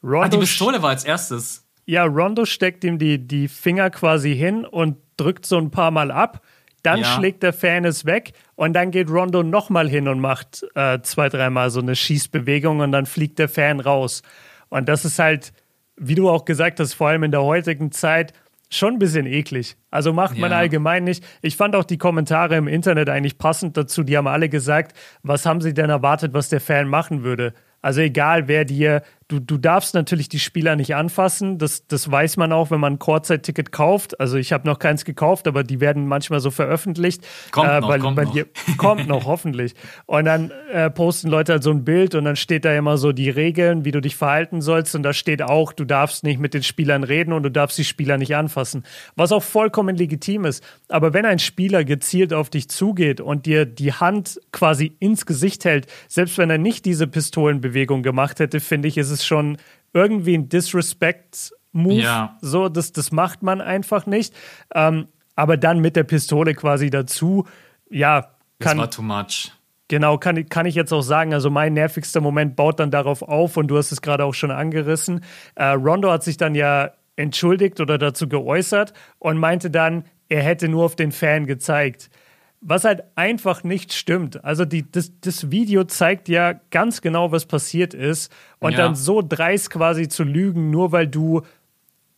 [0.02, 1.66] Rondo ah, die Pistole war als erstes.
[1.86, 6.10] Ja, Rondo steckt ihm die, die Finger quasi hin und drückt so ein paar Mal
[6.10, 6.42] ab
[6.82, 7.16] dann ja.
[7.16, 11.28] schlägt der Fan es weg und dann geht Rondo nochmal hin und macht äh, zwei,
[11.28, 14.22] dreimal so eine Schießbewegung und dann fliegt der Fan raus.
[14.68, 15.52] Und das ist halt,
[15.96, 18.32] wie du auch gesagt hast, vor allem in der heutigen Zeit
[18.70, 19.76] schon ein bisschen eklig.
[19.90, 20.58] Also macht man ja.
[20.58, 21.24] allgemein nicht.
[21.42, 24.02] Ich fand auch die Kommentare im Internet eigentlich passend dazu.
[24.02, 27.54] Die haben alle gesagt, was haben sie denn erwartet, was der Fan machen würde?
[27.80, 31.58] Also egal, wer dir du, du darfst natürlich die Spieler nicht anfassen.
[31.58, 34.18] Das, das weiß man auch, wenn man ein Kurzzeit-Ticket kauft.
[34.20, 37.26] Also ich habe noch keins gekauft, aber die werden manchmal so veröffentlicht.
[37.50, 38.32] Kommt äh, noch, weil, kommt, weil noch.
[38.32, 38.46] Dir,
[38.78, 39.74] kommt noch, hoffentlich.
[40.06, 43.12] Und dann äh, posten Leute halt so ein Bild und dann steht da immer so
[43.12, 44.94] die Regeln, wie du dich verhalten sollst.
[44.94, 47.84] Und da steht auch, du darfst nicht mit den Spielern reden und du darfst die
[47.84, 48.84] Spieler nicht anfassen.
[49.14, 50.64] Was auch vollkommen legitim ist.
[50.88, 55.66] Aber wenn ein Spieler gezielt auf dich zugeht und dir die Hand quasi ins Gesicht
[55.66, 59.58] hält, selbst wenn er nicht diese Pistolenbewegung gemacht hätte, finde ich, ist es ist schon
[59.92, 61.94] irgendwie ein Disrespect-Move.
[61.94, 62.36] Ja.
[62.40, 64.34] So, das, das macht man einfach nicht.
[64.74, 67.46] Ähm, aber dann mit der Pistole quasi dazu,
[67.90, 68.78] ja, kann.
[68.78, 69.52] Das war too much.
[69.88, 71.32] Genau, kann, kann ich jetzt auch sagen.
[71.32, 74.50] Also mein nervigster Moment baut dann darauf auf und du hast es gerade auch schon
[74.50, 75.24] angerissen.
[75.54, 80.68] Äh, Rondo hat sich dann ja entschuldigt oder dazu geäußert und meinte dann, er hätte
[80.68, 82.10] nur auf den Fan gezeigt
[82.60, 84.44] was halt einfach nicht stimmt.
[84.44, 88.32] Also die, das, das Video zeigt ja ganz genau, was passiert ist.
[88.58, 88.78] Und ja.
[88.78, 91.42] dann so dreist quasi zu lügen, nur weil du,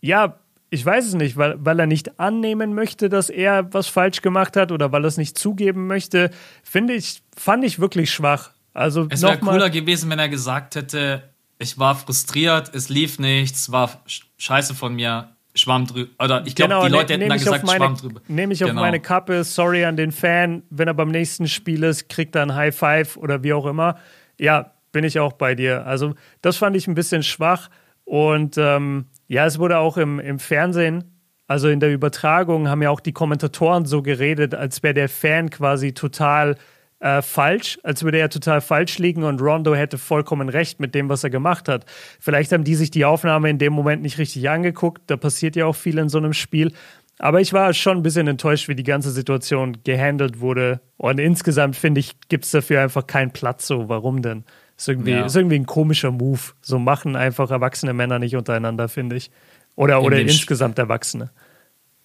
[0.01, 0.39] ja,
[0.71, 4.57] ich weiß es nicht, weil, weil er nicht annehmen möchte, dass er was falsch gemacht
[4.57, 6.31] hat oder weil er es nicht zugeben möchte,
[6.63, 8.51] finde ich, fand ich wirklich schwach.
[8.73, 11.25] Also es wäre cooler gewesen, wenn er gesagt hätte,
[11.59, 14.01] ich war frustriert, es lief nichts, war
[14.39, 15.29] scheiße von mir,
[15.61, 16.11] Schwamm drüber.
[16.23, 18.21] Oder ich glaube, genau, die Leute ne, hätten dann gesagt, meine, Schwamm drüber.
[18.29, 18.73] Nehme ich genau.
[18.73, 22.43] auf meine Kappe, sorry an den Fan, wenn er beim nächsten Spiel ist, kriegt er
[22.43, 23.97] ein High Five oder wie auch immer.
[24.39, 25.87] Ja, bin ich auch bei dir.
[25.87, 27.69] Also, das fand ich ein bisschen schwach.
[28.05, 31.05] Und ähm, ja, es wurde auch im, im Fernsehen,
[31.47, 35.51] also in der Übertragung, haben ja auch die Kommentatoren so geredet, als wäre der Fan
[35.51, 36.57] quasi total
[37.01, 41.09] äh, falsch, als würde er total falsch liegen und Rondo hätte vollkommen recht mit dem,
[41.09, 41.87] was er gemacht hat.
[42.21, 45.03] Vielleicht haben die sich die Aufnahme in dem Moment nicht richtig angeguckt.
[45.07, 46.73] Da passiert ja auch viel in so einem Spiel.
[47.19, 50.81] Aber ich war schon ein bisschen enttäuscht, wie die ganze Situation gehandelt wurde.
[50.97, 53.67] Und insgesamt finde ich, gibt es dafür einfach keinen Platz.
[53.67, 54.45] So, warum denn?
[54.77, 55.27] Ist irgendwie, ja.
[55.27, 56.41] ist irgendwie ein komischer Move.
[56.63, 59.31] So machen einfach erwachsene Männer nicht untereinander, finde ich.
[59.77, 61.31] Oder, oder insgesamt Erwachsene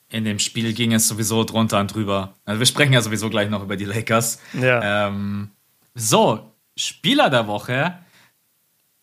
[0.09, 2.35] in dem Spiel ging es sowieso drunter und drüber.
[2.45, 4.39] Also wir sprechen ja sowieso gleich noch über die Lakers.
[4.53, 5.07] Ja.
[5.07, 5.49] Ähm,
[5.93, 7.95] so, Spieler der Woche.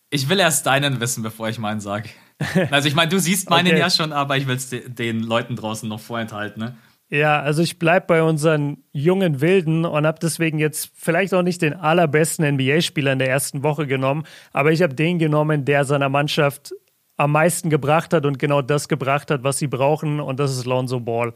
[0.09, 2.09] Ich will erst deinen wissen, bevor ich meinen sage.
[2.71, 3.79] Also ich meine, du siehst meinen okay.
[3.79, 6.61] ja schon, aber ich will es den Leuten draußen noch vorenthalten.
[6.61, 6.75] Ne?
[7.09, 11.61] Ja, also ich bleibe bei unseren jungen Wilden und habe deswegen jetzt vielleicht auch nicht
[11.61, 16.09] den allerbesten NBA-Spieler in der ersten Woche genommen, aber ich habe den genommen, der seiner
[16.09, 16.73] Mannschaft
[17.17, 20.65] am meisten gebracht hat und genau das gebracht hat, was sie brauchen, und das ist
[20.65, 21.33] Lonzo Ball.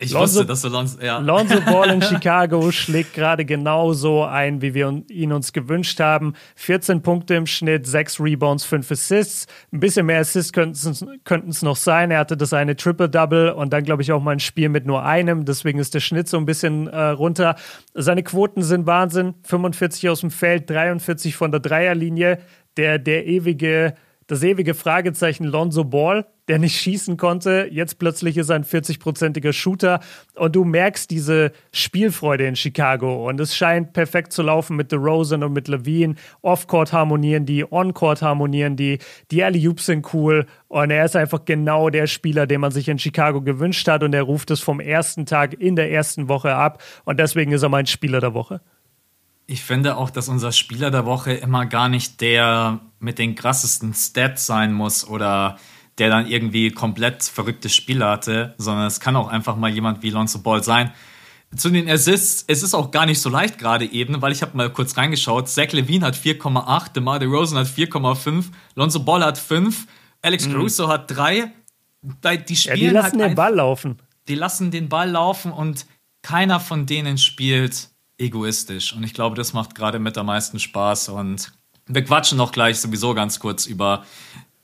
[0.00, 1.18] Ich Lonzo, wusste, dass du Lonzo, ja.
[1.18, 6.34] Lonzo Ball in Chicago schlägt gerade genauso ein, wie wir ihn uns gewünscht haben.
[6.54, 9.46] 14 Punkte im Schnitt, 6 Rebounds, 5 Assists.
[9.72, 12.12] Ein bisschen mehr Assists könnten es noch sein.
[12.12, 15.04] Er hatte das eine Triple-Double und dann, glaube ich, auch mal ein Spiel mit nur
[15.04, 15.44] einem.
[15.44, 17.56] Deswegen ist der Schnitt so ein bisschen äh, runter.
[17.94, 19.34] Seine Quoten sind Wahnsinn.
[19.42, 22.38] 45 aus dem Feld, 43 von der Dreierlinie.
[22.76, 23.94] Der, der ewige
[24.28, 27.68] das ewige Fragezeichen Lonzo Ball, der nicht schießen konnte.
[27.70, 30.00] Jetzt plötzlich ist er ein 40-prozentiger Shooter
[30.34, 35.42] und du merkst diese Spielfreude in Chicago und es scheint perfekt zu laufen mit DeRozan
[35.42, 36.14] und mit Levine.
[36.42, 38.98] Off-Court harmonieren die, On-Court harmonieren die,
[39.30, 42.98] die Alley-Oops sind cool und er ist einfach genau der Spieler, den man sich in
[42.98, 46.82] Chicago gewünscht hat und er ruft es vom ersten Tag in der ersten Woche ab
[47.04, 48.60] und deswegen ist er mein Spieler der Woche.
[49.50, 53.94] Ich finde auch, dass unser Spieler der Woche immer gar nicht der mit den krassesten
[53.94, 55.58] Stats sein muss oder
[55.96, 60.10] der dann irgendwie komplett verrücktes Spiel hatte, sondern es kann auch einfach mal jemand wie
[60.10, 60.92] Lonzo Ball sein.
[61.56, 64.54] zu den Assists, es ist auch gar nicht so leicht gerade eben, weil ich habe
[64.54, 65.48] mal kurz reingeschaut.
[65.48, 69.86] Zach Levine hat 4,8, DeMar DeRozan hat 4,5, Lonzo Ball hat 5,
[70.20, 70.52] Alex mhm.
[70.52, 71.50] Caruso hat 3.
[72.46, 73.98] Die spielen ja, die lassen halt den Ball laufen.
[74.28, 75.86] Die lassen den Ball laufen und
[76.20, 78.92] keiner von denen spielt egoistisch.
[78.92, 81.08] Und ich glaube, das macht gerade mit am meisten Spaß.
[81.10, 81.52] Und
[81.86, 84.04] wir quatschen noch gleich sowieso ganz kurz über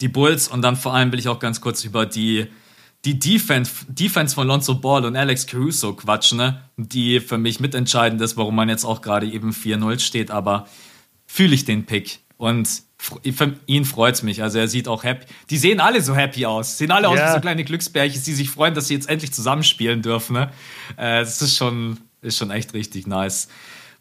[0.00, 2.48] die Bulls und dann vor allem will ich auch ganz kurz über die
[3.04, 6.62] die Defense, Defense von Lonzo Ball und Alex Caruso quatschen, ne?
[6.78, 10.66] die für mich mitentscheidend ist, warum man jetzt auch gerade eben 4-0 steht, aber
[11.26, 14.42] fühle ich den Pick und für ihn freut es mich.
[14.42, 15.26] Also er sieht auch happy.
[15.50, 16.78] Die sehen alle so happy aus.
[16.78, 20.00] Sehen alle aus wie so kleine Glücksbärchen, die sich freuen, dass sie jetzt endlich zusammenspielen
[20.00, 20.34] dürfen.
[20.34, 20.50] Ne?
[20.96, 23.48] Äh, das ist schon, ist schon echt richtig nice.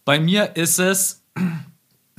[0.05, 1.23] Bei mir ist es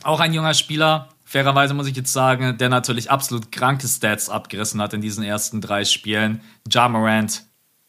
[0.02, 4.80] auch ein junger Spieler, Fairerweise muss ich jetzt sagen, der natürlich absolut kranke Stats abgerissen
[4.80, 6.42] hat in diesen ersten drei Spielen.
[6.70, 7.42] Ja Morant,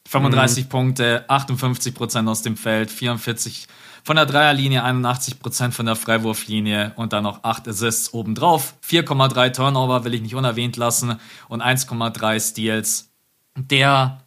[0.07, 0.69] 35 mhm.
[0.69, 3.67] Punkte, 58 Prozent aus dem Feld, 44
[4.03, 8.75] von der Dreierlinie, 81 Prozent von der Freiwurflinie und dann noch 8 Assists obendrauf.
[8.87, 13.11] 4,3 Turnover will ich nicht unerwähnt lassen und 1,3 Steals.
[13.55, 14.23] Der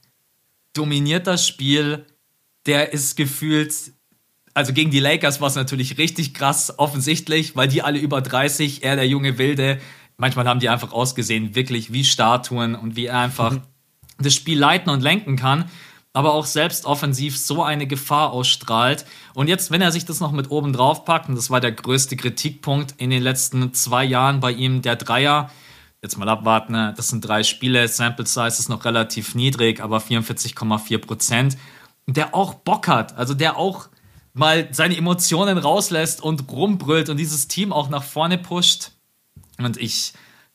[0.75, 2.07] dominiert das Spiel.
[2.69, 3.93] Der ist gefühlt
[4.59, 8.83] also gegen die Lakers war es natürlich richtig krass, offensichtlich, weil die alle über 30,
[8.83, 9.79] er der junge Wilde,
[10.17, 13.63] manchmal haben die einfach ausgesehen, wirklich wie Statuen und wie er einfach mhm.
[14.19, 15.67] das Spiel leiten und lenken kann,
[16.13, 19.07] aber auch selbst offensiv so eine Gefahr ausstrahlt.
[19.33, 21.71] Und jetzt, wenn er sich das noch mit oben drauf packt, und das war der
[21.71, 25.53] größte Kritikpunkt in den letzten zwei Jahren bei ihm, der Dreier,
[26.03, 26.95] jetzt mal abwarten, ne?
[26.97, 31.57] das sind drei Spiele, Sample Size ist noch relativ niedrig, aber 44,4 Prozent.
[32.15, 33.89] Der auch Bock hat, also der auch
[34.33, 38.93] mal seine Emotionen rauslässt und rumbrüllt und dieses Team auch nach vorne pusht.
[39.59, 40.13] Und ich,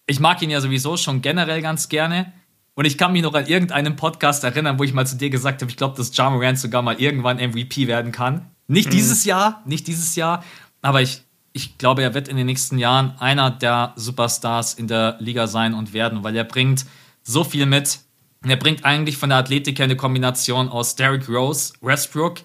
[0.07, 2.33] ich mag ihn ja sowieso schon generell ganz gerne.
[2.75, 5.61] Und ich kann mich noch an irgendeinen Podcast erinnern, wo ich mal zu dir gesagt
[5.61, 8.49] habe, ich glaube, dass Ja Morant sogar mal irgendwann MVP werden kann.
[8.67, 8.91] Nicht mhm.
[8.91, 10.43] dieses Jahr, nicht dieses Jahr,
[10.81, 15.17] aber ich, ich glaube, er wird in den nächsten Jahren einer der Superstars in der
[15.19, 16.85] Liga sein und werden, weil er bringt
[17.21, 17.99] so viel mit.
[18.45, 22.41] Er bringt eigentlich von der Athletik her eine Kombination aus Derrick Rose, Westbrook,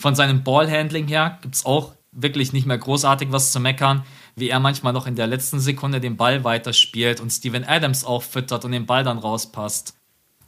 [0.00, 4.04] von seinem Ballhandling her gibt es auch wirklich nicht mehr großartig was zu meckern,
[4.36, 8.22] wie er manchmal noch in der letzten Sekunde den Ball weiterspielt und Steven Adams auch
[8.22, 9.96] füttert und den Ball dann rauspasst.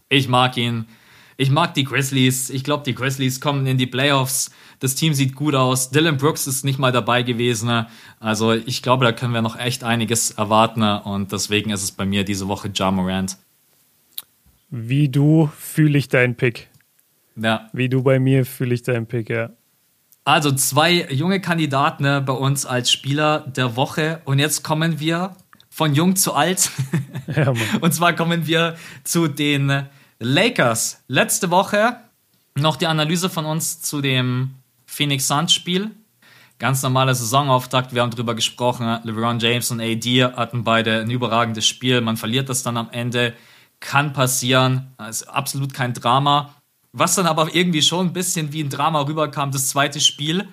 [0.08, 0.86] Ich mag ihn.
[1.36, 2.48] Ich mag die Grizzlies.
[2.50, 4.52] Ich glaube, die Grizzlies kommen in die Playoffs.
[4.78, 5.90] Das Team sieht gut aus.
[5.90, 7.86] Dylan Brooks ist nicht mal dabei gewesen.
[8.20, 10.82] Also ich glaube, da können wir noch echt einiges erwarten.
[10.82, 13.36] Und deswegen ist es bei mir diese Woche Ja Morant.
[14.70, 16.68] Wie du fühle ich deinen Pick.
[17.36, 17.68] Ja.
[17.72, 19.50] Wie du bei mir fühle ich deinen Pick, ja.
[20.24, 24.20] Also zwei junge Kandidaten ne, bei uns als Spieler der Woche.
[24.24, 25.34] Und jetzt kommen wir
[25.70, 26.70] von jung zu alt.
[27.36, 29.86] Ja, und zwar kommen wir zu den
[30.18, 31.04] Lakers.
[31.06, 31.94] Letzte Woche
[32.56, 35.92] noch die Analyse von uns zu dem Phoenix Suns Spiel.
[36.58, 37.94] Ganz normaler Saisonauftakt.
[37.94, 38.98] Wir haben darüber gesprochen.
[39.04, 42.00] LeBron James und AD hatten beide ein überragendes Spiel.
[42.00, 43.32] Man verliert das dann am Ende.
[43.80, 44.94] Kann passieren.
[45.08, 46.54] Ist absolut kein Drama.
[46.92, 50.48] Was dann aber irgendwie schon ein bisschen wie ein Drama rüberkam, das zweite Spiel.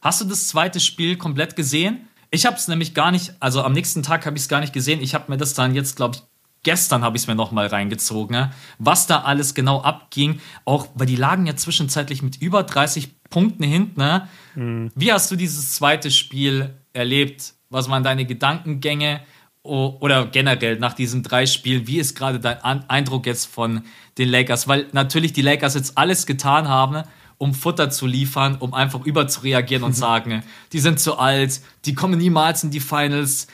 [0.00, 2.08] Hast du das zweite Spiel komplett gesehen?
[2.30, 4.72] Ich habe es nämlich gar nicht, also am nächsten Tag habe ich es gar nicht
[4.72, 5.00] gesehen.
[5.00, 6.22] Ich habe mir das dann jetzt, glaube ich,
[6.62, 8.52] gestern habe ich es mir nochmal reingezogen, ne?
[8.78, 10.40] was da alles genau abging.
[10.64, 14.00] Auch, weil die lagen ja zwischenzeitlich mit über 30 Punkten hinten.
[14.00, 14.28] Ne?
[14.54, 14.92] Mhm.
[14.94, 17.54] Wie hast du dieses zweite Spiel erlebt?
[17.68, 19.22] Was waren deine Gedankengänge?
[19.62, 23.82] Oder generell nach diesen drei Spielen, wie ist gerade dein Eindruck jetzt von
[24.16, 24.68] den Lakers?
[24.68, 27.02] Weil natürlich die Lakers jetzt alles getan haben,
[27.36, 30.42] um Futter zu liefern, um einfach überzureagieren und sagen,
[30.72, 33.48] die sind zu alt, die kommen niemals in die Finals.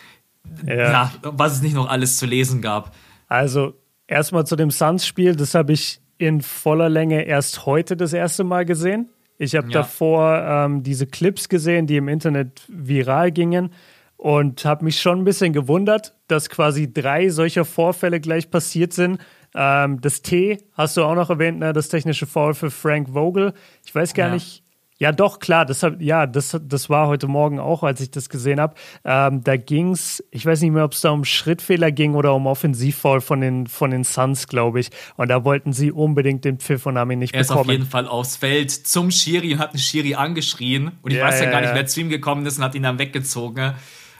[0.64, 0.74] Ja.
[0.74, 2.94] ja was es nicht noch alles zu lesen gab.
[3.26, 3.74] Also
[4.06, 8.64] erstmal zu dem Suns-Spiel, das habe ich in voller Länge erst heute das erste Mal
[8.64, 9.08] gesehen.
[9.38, 9.80] Ich habe ja.
[9.80, 13.70] davor ähm, diese Clips gesehen, die im Internet viral gingen
[14.16, 19.18] und habe mich schon ein bisschen gewundert, dass quasi drei solcher Vorfälle gleich passiert sind.
[19.54, 21.72] Ähm, das T hast du auch noch erwähnt, ne?
[21.72, 23.52] das technische Foul für Frank Vogel.
[23.84, 24.34] Ich weiß gar ja.
[24.34, 24.62] nicht.
[24.98, 28.30] Ja, doch, klar, das, hab, ja, das, das war heute Morgen auch, als ich das
[28.30, 28.74] gesehen habe.
[29.04, 32.34] Ähm, da ging es, ich weiß nicht mehr, ob es da um Schrittfehler ging oder
[32.34, 34.88] um Offensivfall von den, von den Suns, glaube ich.
[35.16, 37.58] Und da wollten sie unbedingt den Pfiff und haben ihn nicht er bekommen.
[37.58, 40.92] Er ist auf jeden Fall aufs Feld zum Schiri und hat den Schiri angeschrien.
[41.02, 42.74] Und ich ja, weiß ja, ja gar nicht, wer zu ihm gekommen ist und hat
[42.74, 43.74] ihn dann weggezogen.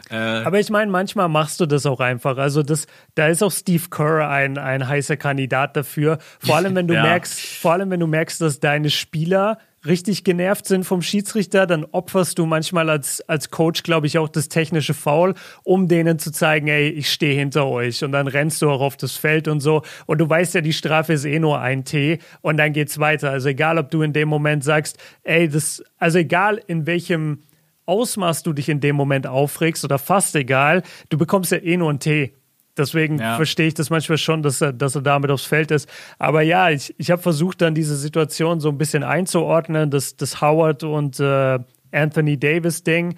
[0.09, 2.37] Äh, Aber ich meine, manchmal machst du das auch einfach.
[2.37, 6.19] Also das, da ist auch Steve Kerr ein, ein heißer Kandidat dafür.
[6.39, 7.03] Vor allem, wenn du ja.
[7.03, 11.85] merkst, vor allem, wenn du merkst, dass deine Spieler richtig genervt sind vom Schiedsrichter, dann
[11.85, 16.31] opferst du manchmal als, als Coach, glaube ich, auch das technische Foul, um denen zu
[16.31, 18.03] zeigen, ey, ich stehe hinter euch.
[18.03, 19.83] Und dann rennst du auch auf das Feld und so.
[20.05, 23.31] Und du weißt ja, die Strafe ist eh nur ein T und dann geht's weiter.
[23.31, 27.43] Also egal, ob du in dem Moment sagst, ey, das, also egal in welchem
[27.87, 31.91] Ausmaß du dich in dem Moment aufregst oder fast egal, du bekommst ja eh nur
[31.91, 32.33] ein T.
[32.77, 33.35] Deswegen ja.
[33.35, 35.89] verstehe ich das manchmal schon, dass er, dass er damit aufs Feld ist.
[36.19, 40.41] Aber ja, ich, ich habe versucht, dann diese Situation so ein bisschen einzuordnen, das, das
[40.41, 41.59] Howard und äh,
[41.91, 43.15] Anthony Davis-Ding.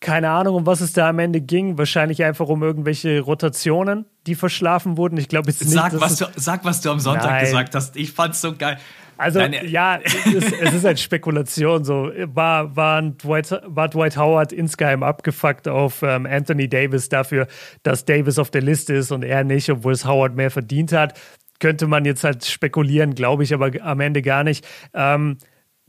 [0.00, 1.78] Keine Ahnung, um was es da am Ende ging.
[1.78, 5.16] Wahrscheinlich einfach um irgendwelche Rotationen, die verschlafen wurden.
[5.16, 5.72] Ich glaube jetzt nicht.
[5.72, 7.44] Sag was, du, sag, was du am Sonntag Nein.
[7.44, 7.96] gesagt hast.
[7.96, 8.76] Ich fand's so geil.
[9.16, 11.84] Also Nein, ja, es ist, es ist halt Spekulation.
[11.84, 17.46] So war, war, Dwight, war Dwight Howard insgeheim abgefuckt auf ähm, Anthony Davis dafür,
[17.82, 21.18] dass Davis auf der Liste ist und er nicht, obwohl es Howard mehr verdient hat.
[21.60, 24.66] Könnte man jetzt halt spekulieren, glaube ich, aber am Ende gar nicht.
[24.92, 25.38] Ähm,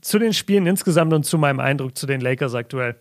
[0.00, 2.96] zu den Spielen insgesamt und zu meinem Eindruck zu den Lakers aktuell.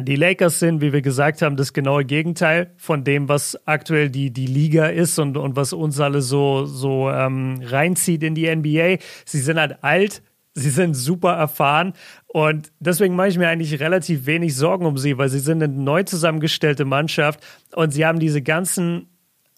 [0.00, 4.32] Die Lakers sind, wie wir gesagt haben, das genaue Gegenteil von dem, was aktuell die,
[4.32, 8.96] die Liga ist und, und was uns alle so, so ähm, reinzieht in die NBA.
[9.24, 10.22] Sie sind halt alt,
[10.54, 11.92] sie sind super erfahren
[12.26, 15.72] und deswegen mache ich mir eigentlich relativ wenig Sorgen um sie, weil sie sind eine
[15.72, 17.38] neu zusammengestellte Mannschaft
[17.76, 19.13] und sie haben diese ganzen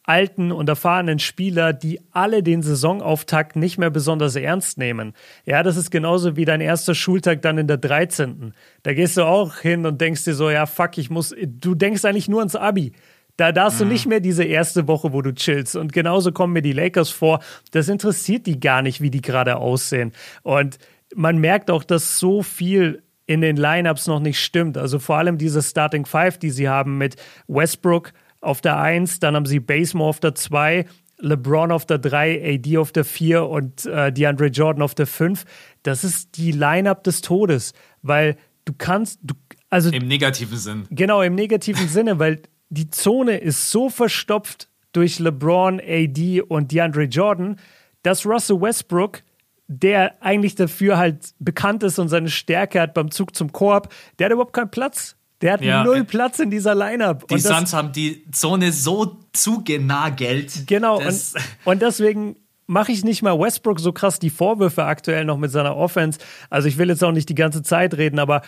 [0.07, 5.13] alten und erfahrenen Spieler, die alle den Saisonauftakt nicht mehr besonders ernst nehmen.
[5.45, 8.55] Ja, das ist genauso wie dein erster Schultag dann in der 13.
[8.85, 12.05] Da gehst du auch hin und denkst dir so, ja, fuck, ich muss, du denkst
[12.05, 12.93] eigentlich nur ans Abi.
[13.37, 13.85] Da darfst mhm.
[13.85, 15.77] du nicht mehr diese erste Woche, wo du chillst.
[15.77, 17.41] Und genauso kommen mir die Lakers vor.
[17.73, 20.13] Das interessiert die gar nicht, wie die gerade aussehen.
[20.43, 20.79] Und
[21.15, 24.79] man merkt auch, dass so viel in den Lineups noch nicht stimmt.
[24.79, 27.17] Also vor allem diese Starting Five, die sie haben mit
[27.49, 30.87] Westbrook, auf der 1, dann haben sie Basemore auf der 2,
[31.19, 35.45] LeBron auf der 3, AD auf der 4 und äh, DeAndre Jordan auf der 5.
[35.83, 37.73] Das ist die Line-Up des Todes,
[38.03, 39.35] weil du kannst, du,
[39.71, 39.91] also.
[39.91, 40.87] Im negativen Sinn.
[40.91, 47.05] Genau, im negativen Sinne, weil die Zone ist so verstopft durch LeBron, AD und DeAndre
[47.05, 47.57] Jordan,
[48.03, 49.23] dass Russell Westbrook
[49.69, 54.27] der eigentlich dafür halt bekannt ist und seine Stärke hat beim Zug zum Korb, der
[54.27, 55.17] hat überhaupt keinen Platz.
[55.43, 55.85] Der hat ja.
[55.85, 57.29] null Platz in dieser Lineup.
[57.29, 60.67] Die Suns haben die Zone so zugenagelt.
[60.67, 61.23] Genau, und,
[61.65, 65.77] und deswegen mache ich nicht mal Westbrook so krass die Vorwürfe aktuell noch mit seiner
[65.77, 66.19] Offense.
[66.51, 68.43] Also ich will jetzt auch nicht die ganze Zeit reden, aber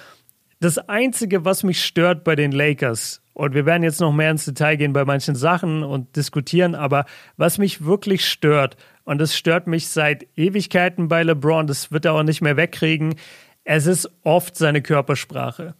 [0.61, 4.45] das Einzige, was mich stört bei den Lakers, und wir werden jetzt noch mehr ins
[4.45, 7.05] Detail gehen bei manchen Sachen und diskutieren, aber
[7.37, 12.15] was mich wirklich stört, und das stört mich seit Ewigkeiten bei LeBron, das wird er
[12.15, 13.15] auch nicht mehr wegkriegen,
[13.63, 15.77] es ist oft seine Körpersprache.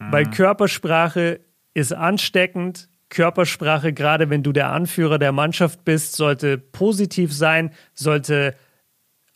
[0.00, 0.12] Mhm.
[0.12, 1.40] Weil Körpersprache
[1.74, 2.88] ist ansteckend.
[3.08, 8.54] Körpersprache, gerade wenn du der Anführer der Mannschaft bist, sollte positiv sein, sollte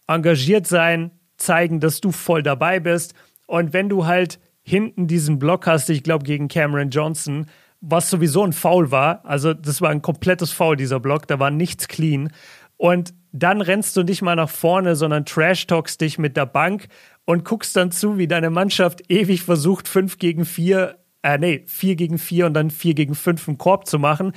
[0.07, 3.15] engagiert sein, zeigen, dass du voll dabei bist.
[3.47, 7.47] Und wenn du halt hinten diesen Block hast, ich glaube gegen Cameron Johnson,
[7.81, 11.51] was sowieso ein Foul war, also das war ein komplettes Foul, dieser Block, da war
[11.51, 12.31] nichts clean.
[12.77, 16.89] Und dann rennst du nicht mal nach vorne, sondern trash-talkst dich mit der Bank
[17.25, 21.97] und guckst dann zu, wie deine Mannschaft ewig versucht, 5 gegen 4, äh, nee, 4
[21.97, 24.33] gegen 4 und dann 4 gegen 5 im Korb zu machen.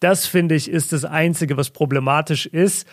[0.00, 2.86] Das finde ich ist das Einzige, was problematisch ist.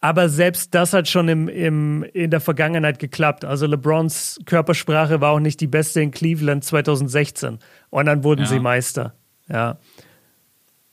[0.00, 3.44] Aber selbst das hat schon im, im, in der Vergangenheit geklappt.
[3.44, 7.58] Also LeBrons Körpersprache war auch nicht die beste in Cleveland 2016.
[7.90, 8.46] Und dann wurden ja.
[8.46, 9.14] sie Meister.
[9.48, 9.78] Ja.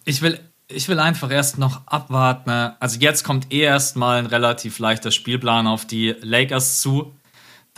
[0.05, 2.49] Ich will, ich will einfach erst noch abwarten.
[2.49, 7.13] Also jetzt kommt eh erst mal ein relativ leichter Spielplan auf die Lakers zu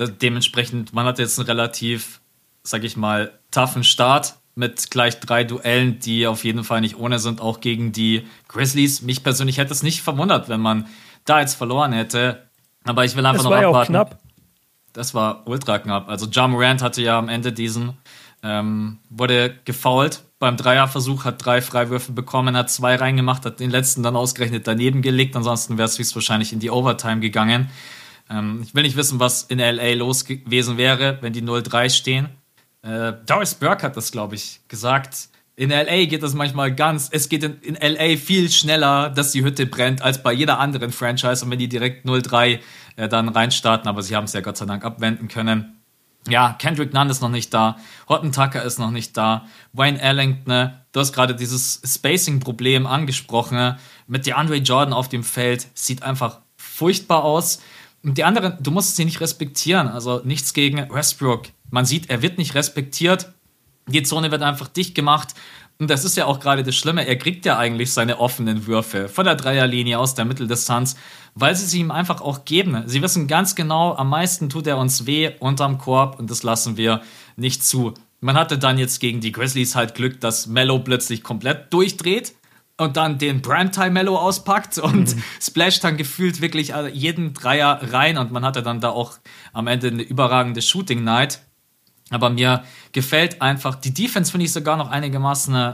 [0.05, 2.21] dementsprechend, man hat jetzt einen relativ,
[2.63, 7.19] sag ich mal, toughen Start mit gleich drei Duellen, die auf jeden Fall nicht ohne
[7.19, 9.01] sind, auch gegen die Grizzlies.
[9.01, 10.87] Mich persönlich hätte es nicht verwundert, wenn man
[11.25, 12.47] da jetzt verloren hätte.
[12.83, 13.93] Aber ich will einfach das noch war abwarten.
[13.93, 14.19] Ja auch knapp.
[14.93, 16.09] Das war ultra knapp.
[16.09, 17.93] Also John Morant hatte ja am Ende diesen,
[18.41, 24.01] ähm, wurde gefoult beim Dreierversuch, hat drei Freiwürfe bekommen, hat zwei reingemacht, hat den letzten
[24.01, 25.35] dann ausgerechnet daneben gelegt.
[25.35, 27.69] Ansonsten wäre es höchstwahrscheinlich in die Overtime gegangen.
[28.29, 32.29] Ähm, ich will nicht wissen, was in LA los gewesen wäre, wenn die 0-3 stehen.
[32.81, 35.29] Äh, Doris Burke hat das, glaube ich, gesagt.
[35.55, 39.43] In LA geht das manchmal ganz, es geht in, in, LA viel schneller, dass die
[39.43, 41.43] Hütte brennt, als bei jeder anderen Franchise.
[41.43, 42.59] Und wenn die direkt 0-3
[42.95, 45.73] äh, dann reinstarten, aber sie haben es ja Gott sei Dank abwenden können.
[46.27, 47.77] Ja, Kendrick Nunn ist noch nicht da,
[48.09, 53.77] Horton Tucker ist noch nicht da, Wayne Ellington, du hast gerade dieses Spacing-Problem angesprochen,
[54.07, 57.61] mit DeAndre Jordan auf dem Feld, sieht einfach furchtbar aus.
[58.03, 59.87] Und die anderen, du musst sie nicht respektieren.
[59.87, 61.47] Also nichts gegen Westbrook.
[61.69, 63.33] Man sieht, er wird nicht respektiert.
[63.87, 65.33] Die Zone wird einfach dicht gemacht.
[65.79, 67.07] Und das ist ja auch gerade das Schlimme.
[67.07, 70.95] Er kriegt ja eigentlich seine offenen Würfe von der Dreierlinie aus der Mitteldistanz,
[71.35, 72.83] weil sie sie ihm einfach auch geben.
[72.87, 76.77] Sie wissen ganz genau, am meisten tut er uns weh unterm Korb und das lassen
[76.77, 77.01] wir
[77.35, 77.93] nicht zu.
[78.21, 82.33] Man hatte dann jetzt gegen die Grizzlies halt Glück, dass Mello plötzlich komplett durchdreht
[82.77, 85.23] und dann den Primetime Mello auspackt und mhm.
[85.41, 89.17] splasht dann gefühlt wirklich jeden Dreier rein und man hatte dann da auch
[89.53, 91.41] am Ende eine überragende Shooting Night.
[92.09, 92.63] Aber mir
[92.93, 95.73] gefällt einfach, die Defense finde ich sogar noch einigermaßen äh,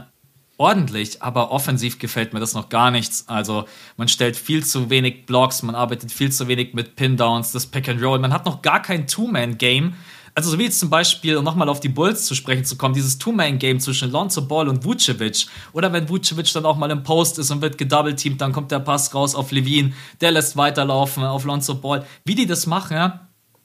[0.56, 3.28] ordentlich, aber offensiv gefällt mir das noch gar nichts.
[3.28, 7.66] Also man stellt viel zu wenig Blocks, man arbeitet viel zu wenig mit Pin-Downs, das
[7.66, 9.94] Pick and Roll, man hat noch gar kein Two-Man-Game.
[10.36, 12.92] Also so wie jetzt zum Beispiel, um nochmal auf die Bulls zu sprechen zu kommen,
[12.92, 15.46] dieses Two-Man-Game zwischen Lonzo Ball und Vucevic.
[15.72, 18.80] Oder wenn Vucevic dann auch mal im Post ist und wird gedoubleteamt, dann kommt der
[18.80, 22.04] Pass raus auf Levine, der lässt weiterlaufen auf Lonzo Ball.
[22.24, 23.12] Wie die das machen,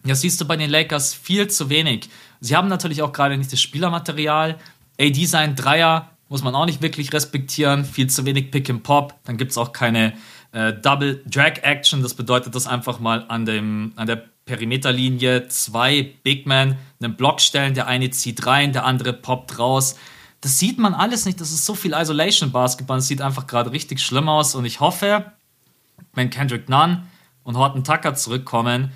[0.03, 2.09] das siehst du bei den Lakers viel zu wenig.
[2.39, 4.57] Sie haben natürlich auch gerade nicht das Spielermaterial.
[4.99, 7.83] AD sein Dreier muss man auch nicht wirklich respektieren.
[7.83, 9.15] Viel zu wenig Pick and Pop.
[9.25, 10.13] Dann gibt es auch keine
[10.51, 12.01] äh, Double Drag Action.
[12.03, 17.39] Das bedeutet, dass einfach mal an, dem, an der Perimeterlinie zwei Big Men einen Block
[17.39, 17.75] stellen.
[17.75, 19.95] Der eine zieht rein, der andere poppt raus.
[20.41, 21.39] Das sieht man alles nicht.
[21.39, 22.97] Das ist so viel Isolation Basketball.
[22.97, 24.55] Das sieht einfach gerade richtig schlimm aus.
[24.55, 25.31] Und ich hoffe,
[26.15, 27.03] wenn Kendrick Nunn
[27.43, 28.91] und Horton Tucker zurückkommen,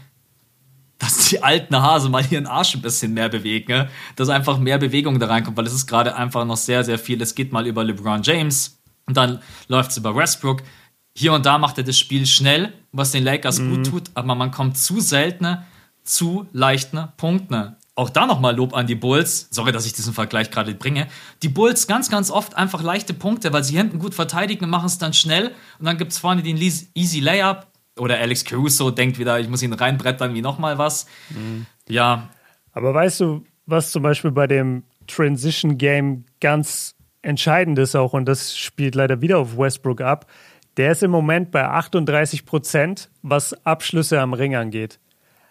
[0.97, 3.89] dass die alten Hase mal ihren Arsch ein bisschen mehr bewegen, ne?
[4.16, 7.22] dass einfach mehr Bewegung da reinkommt, weil es ist gerade einfach noch sehr, sehr viel.
[7.22, 10.64] Es geht mal über LeBron James und dann läuft es über Westbrook.
[11.16, 13.76] Hier und da macht er das Spiel schnell, was den Lakers mhm.
[13.76, 15.58] gut tut, aber man kommt zu selten
[16.04, 17.76] zu leichten Punkten.
[17.96, 19.48] Auch da nochmal Lob an die Bulls.
[19.52, 21.08] Sorry, dass ich diesen Vergleich gerade bringe.
[21.44, 24.88] Die Bulls ganz, ganz oft einfach leichte Punkte, weil sie hinten gut verteidigen und machen
[24.88, 25.52] es dann schnell.
[25.80, 27.68] Und dann gibt es vorne den Easy Layup
[27.98, 31.06] oder Alex Caruso denkt wieder, ich muss ihn reinbrettern wie nochmal was.
[31.30, 31.68] Mhm.
[31.88, 32.30] Ja.
[32.72, 38.26] Aber weißt du, was zum Beispiel bei dem Transition Game ganz entscheidend ist auch, und
[38.26, 40.26] das spielt leider wieder auf Westbrook ab,
[40.78, 44.99] der ist im Moment bei 38 Prozent, was Abschlüsse am Ring angeht.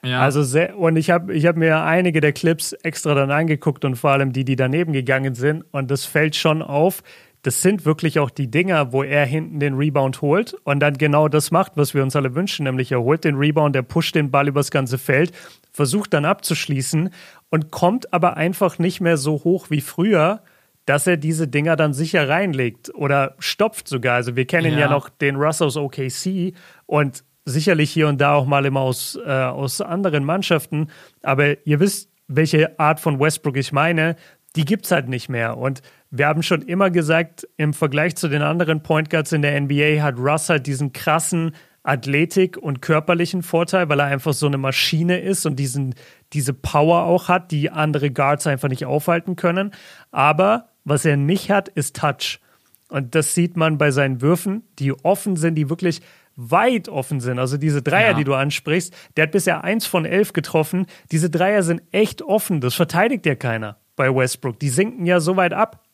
[0.05, 0.21] Ja.
[0.21, 3.95] Also sehr, und ich habe ich hab mir einige der Clips extra dann angeguckt und
[3.95, 5.65] vor allem die, die daneben gegangen sind.
[5.71, 7.05] Und das fällt schon auf,
[7.43, 11.29] das sind wirklich auch die Dinger, wo er hinten den Rebound holt und dann genau
[11.29, 14.31] das macht, was wir uns alle wünschen, nämlich er holt den Rebound, er pusht den
[14.31, 15.33] Ball übers ganze Feld,
[15.73, 17.11] versucht dann abzuschließen
[17.51, 20.41] und kommt aber einfach nicht mehr so hoch wie früher,
[20.87, 24.17] dass er diese Dinger dann sicher reinlegt oder stopft sogar.
[24.17, 26.55] Also wir kennen ja, ja noch den Russ aus OKC
[26.87, 30.89] und sicherlich hier und da auch mal immer aus, äh, aus anderen Mannschaften,
[31.23, 34.17] aber ihr wisst, welche Art von Westbrook ich meine,
[34.55, 38.29] die gibt es halt nicht mehr und wir haben schon immer gesagt, im Vergleich zu
[38.29, 41.53] den anderen Point Guards in der NBA hat Russ halt diesen krassen
[41.85, 45.95] Athletik und körperlichen Vorteil, weil er einfach so eine Maschine ist und diesen,
[46.33, 49.73] diese Power auch hat, die andere Guards einfach nicht aufhalten können.
[50.13, 52.41] Aber was er nicht hat, ist Touch.
[52.89, 56.03] Und das sieht man bei seinen Würfen, die offen sind, die wirklich
[56.37, 57.39] weit offen sind.
[57.39, 58.17] Also diese Dreier, ja.
[58.17, 60.87] die du ansprichst, der hat bisher eins von elf getroffen.
[61.11, 62.61] Diese Dreier sind echt offen.
[62.61, 64.59] Das verteidigt ja keiner bei Westbrook.
[64.59, 65.85] Die sinken ja so weit ab.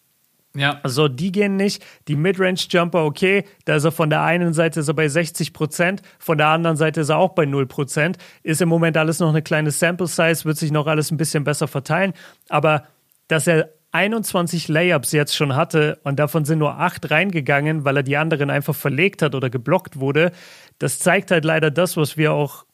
[0.54, 0.80] Ja.
[0.82, 1.84] Also die gehen nicht.
[2.08, 6.02] Die Midrange-Jumper, okay, da ist er von der einen Seite ist er bei 60 Prozent,
[6.18, 8.18] von der anderen Seite ist er auch bei 0 Prozent.
[8.42, 11.68] Ist im Moment alles noch eine kleine Sample-Size, wird sich noch alles ein bisschen besser
[11.68, 12.12] verteilen.
[12.48, 12.84] Aber
[13.28, 18.02] dass er 21 Layups jetzt schon hatte und davon sind nur 8 reingegangen, weil er
[18.02, 20.32] die anderen einfach verlegt hat oder geblockt wurde,
[20.78, 22.64] das zeigt halt leider das, was wir auch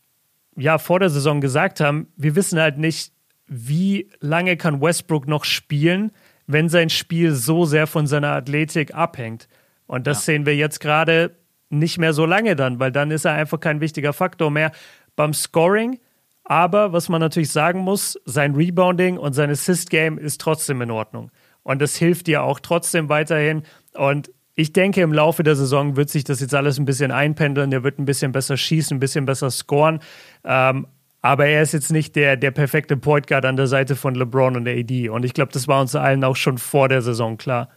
[0.56, 2.08] ja vor der Saison gesagt haben.
[2.16, 3.12] Wir wissen halt nicht,
[3.46, 6.10] wie lange kann Westbrook noch spielen
[6.46, 9.48] wenn sein Spiel so sehr von seiner Athletik abhängt.
[9.86, 10.32] Und das ja.
[10.32, 11.36] sehen wir jetzt gerade
[11.70, 14.72] nicht mehr so lange dann, weil dann ist er einfach kein wichtiger Faktor mehr
[15.16, 15.98] beim Scoring.
[16.44, 21.30] Aber was man natürlich sagen muss, sein Rebounding und sein Assist-Game ist trotzdem in Ordnung.
[21.62, 23.62] Und das hilft dir auch trotzdem weiterhin.
[23.94, 27.72] Und ich denke, im Laufe der Saison wird sich das jetzt alles ein bisschen einpendeln.
[27.72, 30.00] Er wird ein bisschen besser schießen, ein bisschen besser scoren.
[30.44, 30.86] Ähm,
[31.22, 34.56] aber er ist jetzt nicht der, der perfekte Point Guard an der Seite von LeBron
[34.56, 35.08] und der AD.
[35.08, 37.70] Und ich glaube, das war uns allen auch schon vor der Saison klar.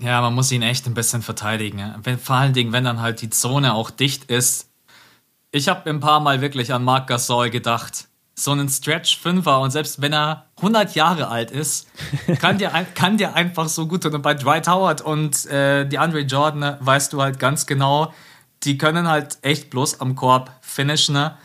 [0.00, 1.82] Ja, man muss ihn echt ein bisschen verteidigen.
[2.22, 4.70] Vor allen Dingen, wenn dann halt die Zone auch dicht ist.
[5.56, 8.08] Ich habe ein paar Mal wirklich an Marc Gasol gedacht.
[8.34, 11.88] So einen Stretch Fünfer und selbst wenn er 100 Jahre alt ist,
[12.40, 14.14] kann der, kann der einfach so gut tun.
[14.14, 18.12] Und bei Dwight Howard und äh, die Andre Jordan weißt du halt ganz genau,
[18.64, 21.14] die können halt echt bloß am Korb finishen.
[21.14, 21.38] Ne?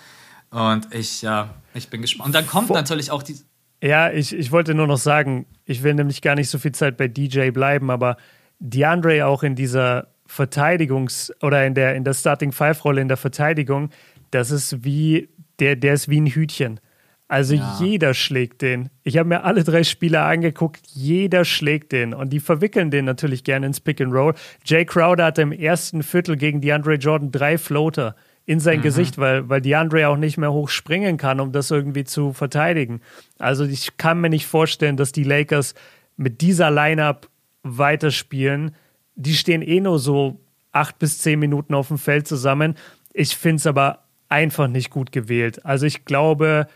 [0.49, 2.25] Und ich, ja, ich bin gespannt.
[2.25, 3.39] Und dann kommt Vor natürlich auch die.
[3.81, 6.97] Ja, ich, ich wollte nur noch sagen, ich will nämlich gar nicht so viel Zeit
[6.97, 8.17] bei DJ bleiben, aber
[8.59, 13.89] DeAndre auch in dieser Verteidigungs- oder in der, in der Starting Five-Rolle in der Verteidigung,
[14.31, 15.29] das ist wie,
[15.59, 16.79] der, der ist wie ein Hütchen.
[17.27, 17.77] Also ja.
[17.79, 18.89] jeder schlägt den.
[19.03, 22.13] Ich habe mir alle drei Spieler angeguckt, jeder schlägt den.
[22.13, 24.33] Und die verwickeln den natürlich gerne ins Pick and Roll.
[24.65, 28.83] Jay Crowder hatte im ersten Viertel gegen DeAndre Jordan drei Floater in sein mhm.
[28.83, 32.99] Gesicht, weil, weil DeAndre auch nicht mehr hoch springen kann, um das irgendwie zu verteidigen.
[33.39, 35.73] Also ich kann mir nicht vorstellen, dass die Lakers
[36.17, 37.29] mit dieser Lineup
[37.63, 38.75] weiterspielen.
[39.15, 40.39] Die stehen eh nur so
[40.71, 42.75] acht bis zehn Minuten auf dem Feld zusammen.
[43.13, 45.65] Ich finde es aber einfach nicht gut gewählt.
[45.65, 46.67] Also ich glaube,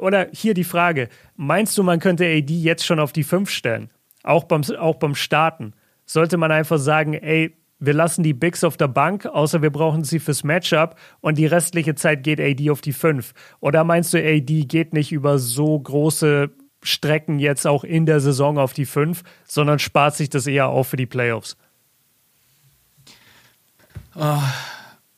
[0.00, 3.90] oder hier die Frage: Meinst du, man könnte AD jetzt schon auf die 5 stellen?
[4.22, 5.74] Auch beim, auch beim Starten.
[6.04, 10.04] Sollte man einfach sagen, ey, wir lassen die Bigs auf der Bank, außer wir brauchen
[10.04, 13.34] sie fürs Matchup und die restliche Zeit geht AD auf die 5?
[13.60, 16.50] Oder meinst du, AD geht nicht über so große
[16.86, 20.88] Strecken jetzt auch in der Saison auf die 5, sondern spart sich das eher auf
[20.88, 21.56] für die Playoffs?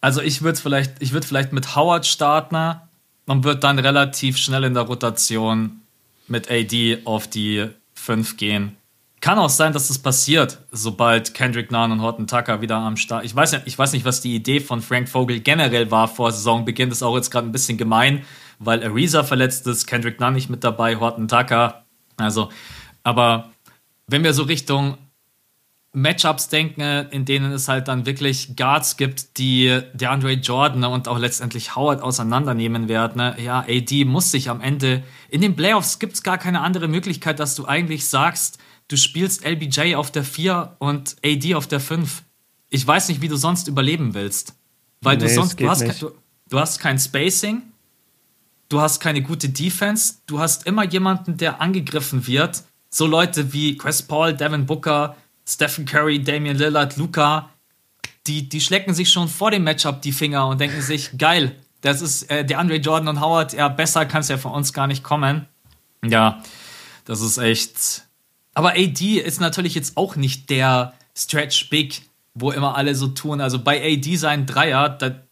[0.01, 2.57] Also ich würde vielleicht, ich würde vielleicht mit Howard starten
[3.29, 5.83] man wird dann relativ schnell in der Rotation
[6.29, 8.77] mit AD auf die 5 gehen.
[9.21, 13.27] Kann auch sein, dass das passiert, sobald Kendrick Nunn und Horton Tucker wieder am Start.
[13.27, 16.89] Ich weiß, ich weiß nicht, was die Idee von Frank Vogel generell war vor Saisonbeginn.
[16.89, 18.23] Das ist auch jetzt gerade ein bisschen gemein,
[18.59, 21.85] weil Ariza verletzt ist, Kendrick Nunn nicht mit dabei, Horton Tucker.
[22.17, 22.51] Also,
[23.03, 23.51] aber
[24.07, 24.99] wenn wir so Richtung
[25.93, 31.09] Matchups denken, in denen es halt dann wirklich Guards gibt, die der Andre Jordan und
[31.09, 33.17] auch letztendlich Howard auseinandernehmen werden.
[33.17, 33.37] Ne?
[33.43, 37.41] Ja, AD muss sich am Ende, in den Playoffs gibt es gar keine andere Möglichkeit,
[37.41, 42.23] dass du eigentlich sagst, du spielst LBJ auf der 4 und AD auf der 5.
[42.71, 44.55] Ich weiß nicht, wie du sonst überleben willst.
[45.01, 46.11] Weil nee, du sonst, du hast, kein, du,
[46.49, 47.63] du hast kein Spacing,
[48.69, 52.63] du hast keine gute Defense, du hast immer jemanden, der angegriffen wird.
[52.91, 55.17] So Leute wie Chris Paul, Devin Booker,
[55.47, 57.51] Stephen Curry, Damian Lillard, Luca,
[58.27, 62.03] die, die schlecken sich schon vor dem Matchup die Finger und denken sich, geil, das
[62.03, 64.87] ist äh, der Andre Jordan und Howard, ja, besser kann es ja von uns gar
[64.87, 65.47] nicht kommen.
[66.05, 66.43] Ja,
[67.05, 68.05] das ist echt.
[68.55, 72.03] Aber AD ist natürlich jetzt auch nicht der Stretch Big,
[72.35, 73.41] wo immer alle so tun.
[73.41, 75.23] Also bei AD sein Dreier, da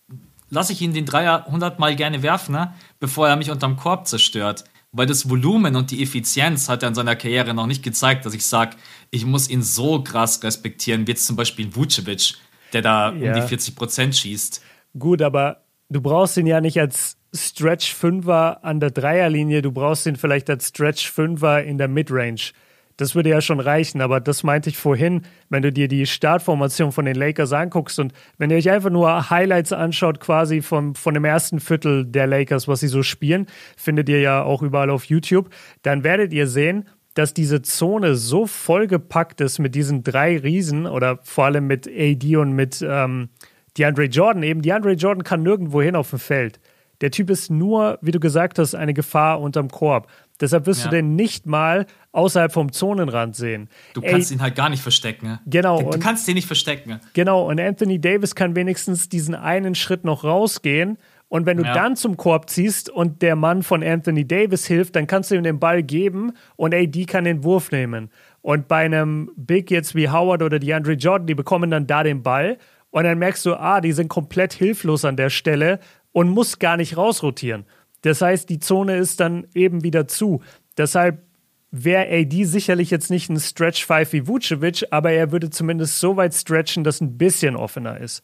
[0.51, 2.75] lasse ich ihn den Dreier 100 Mal gerne werfen, ne?
[3.01, 4.65] bevor er mich unterm Korb zerstört
[4.97, 8.35] weil das Volumen und die Effizienz hat er in seiner Karriere noch nicht gezeigt, dass
[8.35, 8.77] ich sage,
[9.11, 12.35] ich muss ihn so krass respektieren, wie jetzt zum Beispiel Vucevic,
[12.73, 13.29] der da ja.
[13.29, 14.63] um die 40 Prozent schießt.
[14.99, 20.17] Gut, aber du brauchst ihn ja nicht als Stretch-Fünfer an der Dreierlinie, du brauchst ihn
[20.17, 22.53] vielleicht als Stretch-Fünfer in der Midrange.
[22.97, 26.93] Das würde ja schon reichen, aber das meinte ich vorhin, wenn du dir die Startformation
[26.93, 31.13] von den Lakers anguckst und wenn ihr euch einfach nur Highlights anschaut, quasi vom, von
[31.13, 35.05] dem ersten Viertel der Lakers, was sie so spielen, findet ihr ja auch überall auf
[35.05, 35.51] YouTube,
[35.83, 41.19] dann werdet ihr sehen, dass diese Zone so vollgepackt ist mit diesen drei Riesen oder
[41.23, 43.31] vor allem mit AD und mit ähm,
[43.77, 44.63] DeAndre Jordan eben.
[44.63, 46.61] DeAndre Jordan kann nirgendwo hin auf dem Feld.
[47.01, 50.09] Der Typ ist nur, wie du gesagt hast, eine Gefahr unterm Korb.
[50.41, 50.91] Deshalb wirst ja.
[50.91, 53.69] du den nicht mal außerhalb vom Zonenrand sehen.
[53.95, 55.39] Du kannst Ey, ihn halt gar nicht verstecken.
[55.47, 55.83] Genau.
[55.83, 57.01] Du, du kannst ihn nicht verstecken.
[57.13, 57.49] Genau.
[57.49, 60.99] Und Anthony Davis kann wenigstens diesen einen Schritt noch rausgehen.
[61.29, 61.75] Und wenn du ja.
[61.75, 65.43] dann zum Korb ziehst und der Mann von Anthony Davis hilft, dann kannst du ihm
[65.43, 68.11] den Ball geben und AD kann den Wurf nehmen.
[68.43, 72.23] Und bei einem Big jetzt wie Howard oder DeAndre Jordan, die bekommen dann da den
[72.23, 72.59] Ball.
[72.91, 75.81] Und dann merkst du, ah, die sind komplett hilflos an der Stelle
[76.13, 77.65] und muss gar nicht rausrotieren.
[78.07, 80.41] Das heißt, die Zone ist dann eben wieder zu.
[80.77, 81.25] Deshalb
[81.73, 86.17] wäre AD sicherlich jetzt nicht ein Stretch 5 wie Vucevic, aber er würde zumindest so
[86.17, 88.23] weit stretchen, dass ein bisschen offener ist.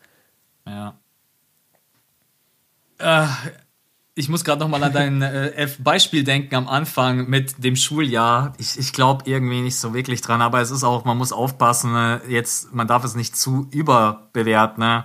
[0.69, 1.01] Ja.
[2.99, 3.27] Äh,
[4.15, 8.53] ich muss gerade noch mal an dein äh, Beispiel denken am Anfang mit dem Schuljahr.
[8.59, 11.93] Ich, ich glaube irgendwie nicht so wirklich dran, aber es ist auch, man muss aufpassen,
[11.93, 12.23] ne?
[12.29, 14.85] jetzt, man darf es nicht zu überbewerten.
[14.85, 15.05] Ne?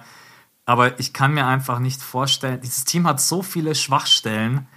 [0.68, 4.68] Aber ich kann mir einfach nicht vorstellen, dieses Team hat so viele Schwachstellen,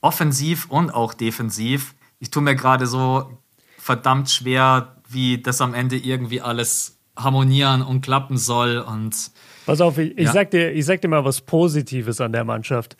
[0.00, 1.94] offensiv und auch defensiv.
[2.18, 3.30] Ich tue mir gerade so
[3.76, 8.78] verdammt schwer, wie das am Ende irgendwie alles harmonieren und klappen soll.
[8.78, 9.32] Und
[9.66, 10.24] Pass auf, ich, ja.
[10.24, 12.96] ich, sag, dir, ich sag dir mal was Positives an der Mannschaft.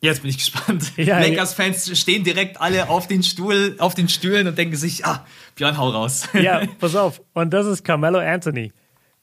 [0.00, 0.92] Jetzt bin ich gespannt.
[0.96, 5.24] Ja, Lakers-Fans stehen direkt alle auf den Stuhl, auf den Stühlen und denken sich, ah,
[5.54, 6.28] Björn, hau raus.
[6.32, 7.22] Ja, pass auf.
[7.34, 8.72] Und das ist Carmelo Anthony.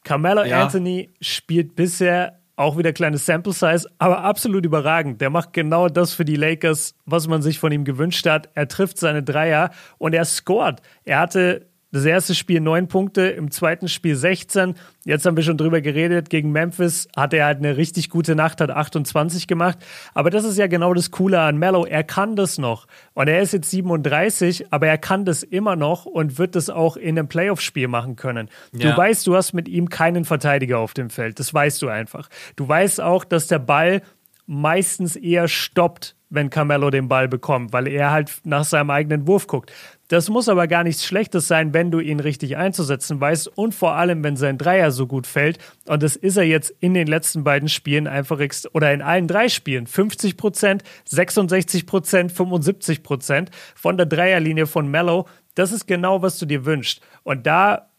[0.04, 0.64] Carmelo ja.
[0.64, 5.22] Anthony spielt bisher auch wieder kleines Sample Size, aber absolut überragend.
[5.22, 8.50] Der macht genau das für die Lakers, was man sich von ihm gewünscht hat.
[8.54, 10.82] Er trifft seine Dreier und er scored.
[11.04, 14.74] Er hatte das erste Spiel neun Punkte, im zweiten Spiel 16.
[15.06, 16.32] Jetzt haben wir schon drüber geredet.
[16.32, 19.78] Gegen Memphis hat er halt eine richtig gute Nacht, hat 28 gemacht.
[20.16, 21.86] Aber das ist ja genau das Coole an Mello.
[21.86, 22.88] Er kann das noch.
[23.14, 26.98] Und er ist jetzt 37, aber er kann das immer noch und wird das auch
[26.98, 28.50] in einem Playoff-Spiel machen können.
[28.72, 28.90] Ja.
[28.90, 31.40] Du weißt, du hast mit ihm keinen Verteidiger auf dem Feld.
[31.40, 32.28] Das weißt du einfach.
[32.56, 34.02] Du weißt auch, dass der Ball
[34.48, 39.46] meistens eher stoppt, wenn Carmelo den Ball bekommt, weil er halt nach seinem eigenen Wurf
[39.46, 39.72] guckt.
[40.14, 43.96] Das muss aber gar nichts Schlechtes sein, wenn du ihn richtig einzusetzen weißt und vor
[43.96, 45.58] allem, wenn sein Dreier so gut fällt.
[45.88, 48.40] Und das ist er jetzt in den letzten beiden Spielen einfach
[48.74, 49.88] oder in allen drei Spielen.
[49.88, 55.26] 50 Prozent, 66 Prozent, 75 Prozent von der Dreierlinie von Mello.
[55.56, 57.02] Das ist genau, was du dir wünschst.
[57.24, 57.90] Und da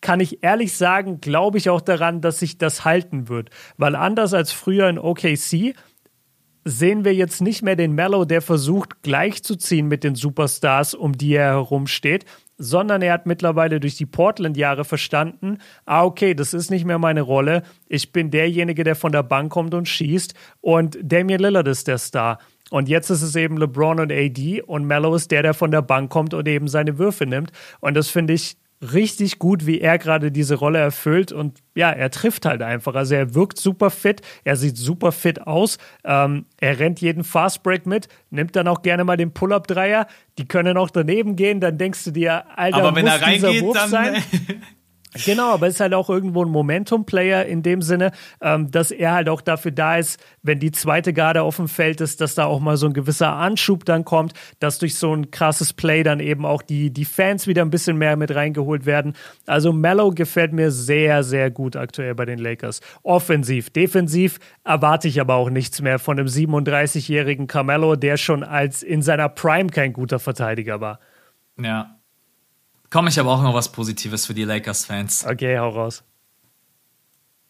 [0.00, 3.50] kann ich ehrlich sagen, glaube ich auch daran, dass sich das halten wird.
[3.76, 5.74] Weil anders als früher in OKC
[6.68, 11.34] sehen wir jetzt nicht mehr den Mellow, der versucht gleichzuziehen mit den Superstars, um die
[11.34, 12.24] er herumsteht,
[12.58, 17.20] sondern er hat mittlerweile durch die Portland-Jahre verstanden, ah, okay, das ist nicht mehr meine
[17.20, 17.62] Rolle.
[17.86, 21.98] Ich bin derjenige, der von der Bank kommt und schießt und Damian Lillard ist der
[21.98, 22.38] Star.
[22.70, 25.82] Und jetzt ist es eben LeBron und AD und Mellow ist der, der von der
[25.82, 27.52] Bank kommt und eben seine Würfe nimmt.
[27.78, 31.32] Und das finde ich richtig gut, wie er gerade diese Rolle erfüllt.
[31.32, 32.94] Und ja, er trifft halt einfach.
[32.94, 35.78] Also er wirkt super fit, er sieht super fit aus.
[36.04, 40.06] Ähm, er rennt jeden Fastbreak mit, nimmt dann auch gerne mal den Pull-Up-Dreier.
[40.38, 43.50] Die können auch daneben gehen, dann denkst du dir, Alter, Aber wenn muss er reingeht,
[43.50, 44.22] dieser Wurf dann, sein?
[45.24, 49.28] Genau, aber ist halt auch irgendwo ein Momentum-Player in dem Sinne, ähm, dass er halt
[49.28, 52.60] auch dafür da ist, wenn die zweite Garde auf dem Feld ist, dass da auch
[52.60, 56.44] mal so ein gewisser Anschub dann kommt, dass durch so ein krasses Play dann eben
[56.44, 59.14] auch die, die Fans wieder ein bisschen mehr mit reingeholt werden.
[59.46, 62.80] Also Mellow gefällt mir sehr, sehr gut aktuell bei den Lakers.
[63.02, 68.82] Offensiv, defensiv erwarte ich aber auch nichts mehr von dem 37-jährigen Carmelo, der schon als
[68.82, 71.00] in seiner Prime kein guter Verteidiger war.
[71.58, 71.95] Ja,
[72.90, 75.26] Komme ich aber auch noch was Positives für die Lakers-Fans.
[75.26, 76.04] Okay, hau raus.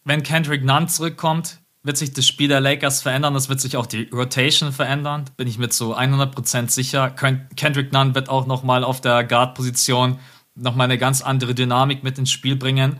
[0.04, 3.34] Wenn Kendrick Nunn zurückkommt, wird sich das Spiel der Lakers verändern.
[3.36, 5.24] Es wird sich auch die Rotation verändern.
[5.36, 7.10] Bin ich mir zu 100% sicher.
[7.10, 10.18] Kendrick Nunn wird auch nochmal auf der Guard-Position
[10.56, 12.98] nochmal eine ganz andere Dynamik mit ins Spiel bringen,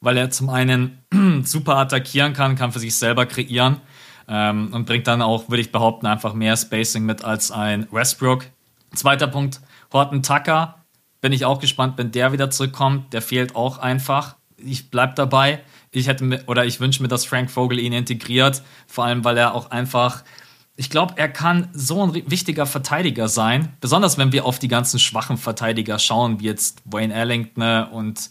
[0.00, 1.04] weil er zum einen
[1.44, 3.80] super attackieren kann, kann für sich selber kreieren
[4.26, 8.46] ähm, und bringt dann auch, würde ich behaupten, einfach mehr Spacing mit als ein Westbrook.
[8.94, 9.60] Zweiter Punkt,
[9.92, 10.83] Horton Tucker
[11.24, 13.14] bin ich auch gespannt, wenn der wieder zurückkommt.
[13.14, 14.36] Der fehlt auch einfach.
[14.58, 15.62] Ich bleib dabei.
[15.90, 18.62] Ich hätte oder ich wünsche mir, dass Frank Vogel ihn integriert.
[18.86, 20.22] Vor allem, weil er auch einfach,
[20.76, 23.72] ich glaube, er kann so ein wichtiger Verteidiger sein.
[23.80, 28.28] Besonders wenn wir auf die ganzen schwachen Verteidiger schauen, wie jetzt Wayne Ellington und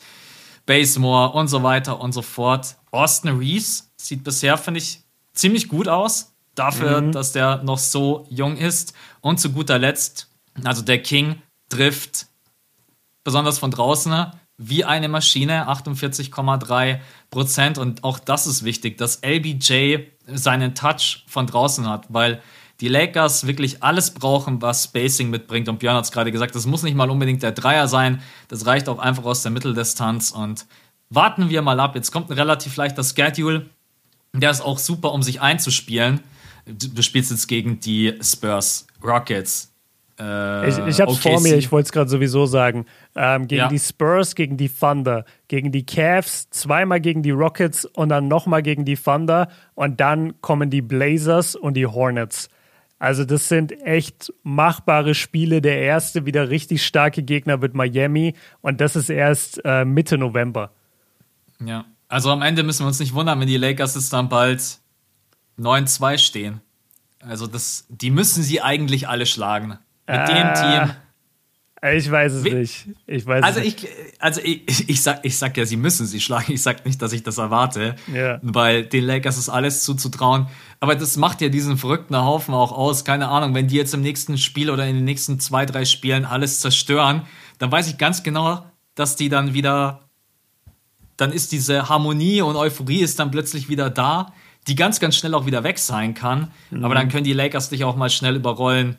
[0.68, 2.76] Basemore und so weiter und so fort.
[2.92, 5.02] Austin Reeves sieht bisher, finde ich,
[5.34, 6.36] ziemlich gut aus.
[6.54, 7.12] Dafür, mhm.
[7.12, 8.94] dass der noch so jung ist.
[9.20, 10.30] Und zu guter Letzt,
[10.64, 12.28] also der King trifft
[13.24, 17.00] besonders von draußen, wie eine Maschine, 48,3
[17.30, 17.78] Prozent.
[17.78, 19.98] Und auch das ist wichtig, dass LBJ
[20.28, 22.42] seinen Touch von draußen hat, weil
[22.80, 25.70] die Lakers wirklich alles brauchen, was Spacing mitbringt.
[25.70, 28.66] Und Björn hat es gerade gesagt, das muss nicht mal unbedingt der Dreier sein, das
[28.66, 30.32] reicht auch einfach aus der Mitteldistanz.
[30.32, 30.66] Und
[31.10, 31.96] warten wir mal ab.
[31.96, 33.70] Jetzt kommt ein relativ leichter Schedule.
[34.34, 36.22] Der ist auch super, um sich einzuspielen.
[36.66, 39.73] Du spielst jetzt gegen die Spurs, Rockets,
[40.20, 42.86] äh, ich ich habe es vor mir, ich wollte es gerade sowieso sagen.
[43.16, 43.68] Ähm, gegen ja.
[43.68, 48.62] die Spurs, gegen die Thunder, gegen die Cavs, zweimal gegen die Rockets und dann nochmal
[48.62, 52.50] gegen die Thunder und dann kommen die Blazers und die Hornets.
[53.00, 55.62] Also das sind echt machbare Spiele.
[55.62, 60.72] Der erste wieder richtig starke Gegner wird Miami und das ist erst äh, Mitte November.
[61.60, 64.80] Ja, also am Ende müssen wir uns nicht wundern, wenn die Lakers jetzt dann bald
[65.60, 66.62] 9-2 stehen.
[67.20, 69.80] Also das, die müssen sie eigentlich alle schlagen.
[70.08, 70.96] Mit äh, dem Team.
[71.92, 72.88] Ich weiß es Wie, nicht.
[73.08, 73.88] Ich weiß also ich,
[74.20, 76.54] also ich, ich, sag, ich sag ja, sie müssen sie schlagen.
[76.54, 78.40] Ich sag nicht, dass ich das erwarte, ja.
[78.42, 80.48] weil den Lakers ist alles zuzutrauen.
[80.80, 83.04] Aber das macht ja diesen verrückten Haufen auch aus.
[83.04, 86.24] Keine Ahnung, wenn die jetzt im nächsten Spiel oder in den nächsten zwei, drei Spielen
[86.24, 87.24] alles zerstören,
[87.60, 90.08] dann weiß ich ganz genau, dass die dann wieder,
[91.18, 94.32] dann ist diese Harmonie und Euphorie ist dann plötzlich wieder da,
[94.68, 96.50] die ganz, ganz schnell auch wieder weg sein kann.
[96.72, 96.86] Mhm.
[96.86, 98.98] Aber dann können die Lakers dich auch mal schnell überrollen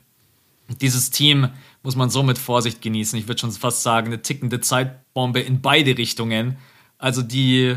[0.69, 1.49] dieses Team
[1.83, 3.19] muss man so mit Vorsicht genießen.
[3.19, 6.57] Ich würde schon fast sagen, eine tickende Zeitbombe in beide Richtungen.
[6.99, 7.77] Also die,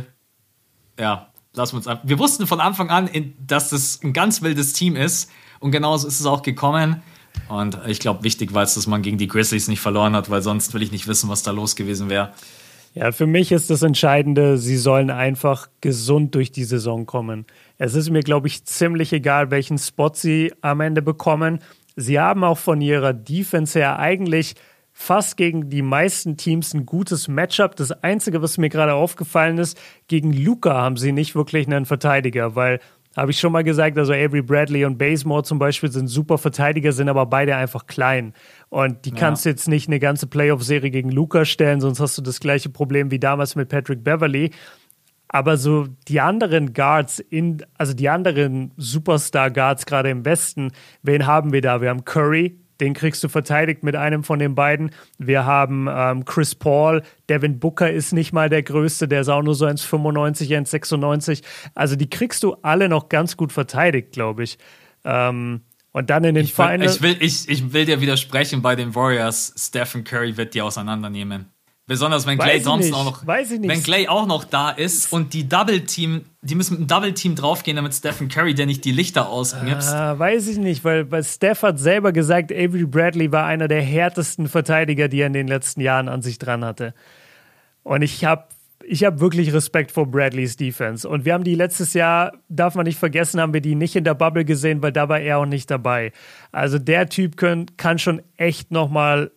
[0.98, 2.08] ja, lassen wir uns einfach.
[2.08, 3.10] Wir wussten von Anfang an,
[3.46, 5.30] dass es ein ganz wildes Team ist.
[5.60, 7.02] Und genauso ist es auch gekommen.
[7.50, 10.42] Und ich glaube, wichtig war es, dass man gegen die Grizzlies nicht verloren hat, weil
[10.42, 12.34] sonst will ich nicht wissen, was da los gewesen wäre.
[12.94, 17.46] Ja, für mich ist das Entscheidende, sie sollen einfach gesund durch die Saison kommen.
[17.78, 21.60] Es ist mir, glaube ich, ziemlich egal, welchen Spot sie am Ende bekommen.
[21.98, 24.56] Sie haben auch von ihrer Defense her eigentlich
[24.94, 27.76] fast gegen die meisten Teams ein gutes Matchup.
[27.76, 32.56] Das Einzige, was mir gerade aufgefallen ist, gegen Luca haben sie nicht wirklich einen Verteidiger,
[32.56, 32.80] weil
[33.16, 36.92] habe ich schon mal gesagt, also Avery Bradley und Basemore zum Beispiel sind super Verteidiger,
[36.92, 38.34] sind aber beide einfach klein.
[38.70, 39.52] Und die kannst ja.
[39.52, 43.18] jetzt nicht eine ganze Playoff-Serie gegen Luca stellen, sonst hast du das gleiche Problem wie
[43.18, 44.52] damals mit Patrick Beverly.
[45.30, 50.72] Aber so die anderen Guards in, also die anderen Superstar-Guards gerade im Westen,
[51.04, 51.82] wen haben wir da?
[51.82, 54.92] Wir haben Curry, den kriegst du verteidigt mit einem von den beiden.
[55.18, 59.42] Wir haben ähm, Chris Paul, Devin Booker ist nicht mal der Größte, der ist auch
[59.42, 61.44] nur so 1,95, 1,96.
[61.76, 64.58] Also die kriegst du alle noch ganz gut verteidigt, glaube ich.
[65.04, 65.62] Ähm,
[65.92, 66.96] und dann in den ich will, Finals.
[66.98, 69.54] Ich will, ich, ich will dir widersprechen bei den Warriors.
[69.58, 71.48] Stephen Curry wird die auseinandernehmen.
[71.90, 75.86] Besonders wenn Clay Thompson auch noch, wenn Clay auch noch da ist und die Double
[75.86, 79.30] Team, die müssen mit einem Double Team draufgehen, damit Stephen Curry, der nicht die Lichter
[79.30, 79.94] ausknipst.
[79.94, 83.82] Ah, weiß ich nicht, weil, weil Steph hat selber gesagt, Avery Bradley war einer der
[83.82, 86.94] härtesten Verteidiger, die er in den letzten Jahren an sich dran hatte.
[87.84, 88.48] Und ich habe
[88.90, 91.08] ich habe wirklich Respekt vor Bradleys Defense.
[91.08, 94.04] Und wir haben die letztes Jahr, darf man nicht vergessen, haben wir die nicht in
[94.04, 96.14] der Bubble gesehen, weil da war er auch nicht dabei.
[96.52, 99.32] Also der Typ können, kann schon echt nochmal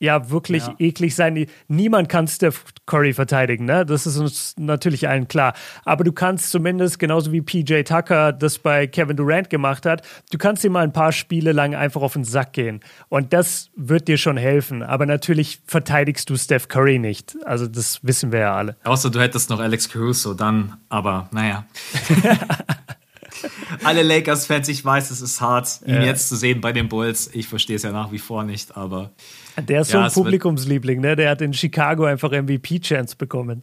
[0.00, 0.74] ja wirklich ja.
[0.78, 1.46] eklig sein.
[1.68, 3.86] Niemand kann Steph Curry verteidigen, ne?
[3.86, 5.52] Das ist uns natürlich allen klar.
[5.84, 10.38] Aber du kannst zumindest, genauso wie PJ Tucker das bei Kevin Durant gemacht hat, du
[10.38, 12.80] kannst ihm mal ein paar Spiele lang einfach auf den Sack gehen.
[13.08, 14.82] Und das wird dir schon helfen.
[14.82, 17.36] Aber natürlich verteidigst du Steph Curry nicht.
[17.44, 18.76] Also das wissen wir ja alle.
[18.84, 21.66] Außer du hättest noch Alex Caruso, dann, aber naja.
[23.84, 26.02] alle Lakers-Fans, ich weiß, es ist hart, ihn ja.
[26.02, 27.30] jetzt zu sehen bei den Bulls.
[27.34, 29.10] Ich verstehe es ja nach wie vor nicht, aber.
[29.56, 31.16] Der ist ja, so ein Publikumsliebling, ne?
[31.16, 33.62] Der hat in Chicago einfach MVP-Chance bekommen.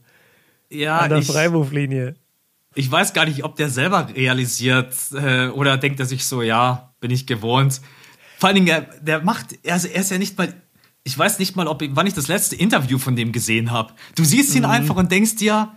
[0.69, 2.15] Ja, An der ich, Freiwurflinie.
[2.75, 6.93] Ich weiß gar nicht, ob der selber realisiert äh, oder denkt er sich so, ja,
[6.99, 7.81] bin ich gewohnt.
[8.37, 10.53] Vor allen Dingen, der, der macht, also er ist ja nicht mal,
[11.03, 13.93] ich weiß nicht mal, ob, wann ich das letzte Interview von dem gesehen habe.
[14.15, 14.69] Du siehst ihn mhm.
[14.69, 15.71] einfach und denkst dir,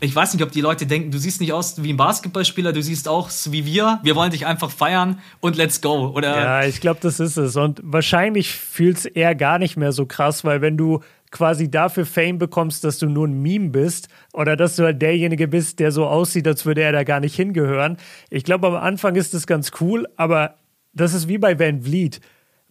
[0.00, 2.82] ich weiß nicht, ob die Leute denken, du siehst nicht aus wie ein Basketballspieler, du
[2.82, 3.98] siehst auch wie wir.
[4.02, 6.12] Wir wollen dich einfach feiern und let's go.
[6.14, 7.56] Oder ja, ich glaube, das ist es.
[7.56, 12.06] Und wahrscheinlich fühlt es er gar nicht mehr so krass, weil wenn du quasi dafür
[12.06, 15.92] Fame bekommst, dass du nur ein Meme bist oder dass du halt derjenige bist, der
[15.92, 17.96] so aussieht, als würde er da gar nicht hingehören.
[18.30, 20.54] Ich glaube, am Anfang ist das ganz cool, aber
[20.92, 22.20] das ist wie bei Van Vliet.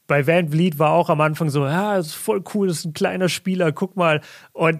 [0.07, 3.29] Bei Van Vliet war auch am Anfang so, ja, ist voll cool, ist ein kleiner
[3.29, 4.21] Spieler, guck mal.
[4.53, 4.79] Und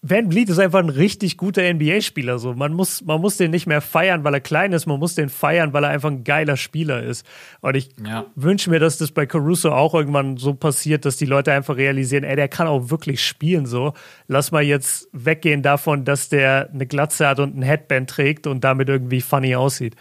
[0.00, 2.38] Van Vliet ist einfach ein richtig guter NBA-Spieler.
[2.38, 2.54] So.
[2.54, 5.28] Man, muss, man muss den nicht mehr feiern, weil er klein ist, man muss den
[5.28, 7.26] feiern, weil er einfach ein geiler Spieler ist.
[7.60, 8.24] Und ich ja.
[8.36, 12.22] wünsche mir, dass das bei Caruso auch irgendwann so passiert, dass die Leute einfach realisieren,
[12.22, 13.66] ey, der kann auch wirklich spielen.
[13.66, 13.92] So.
[14.28, 18.62] Lass mal jetzt weggehen davon, dass der eine Glatze hat und ein Headband trägt und
[18.62, 19.96] damit irgendwie funny aussieht.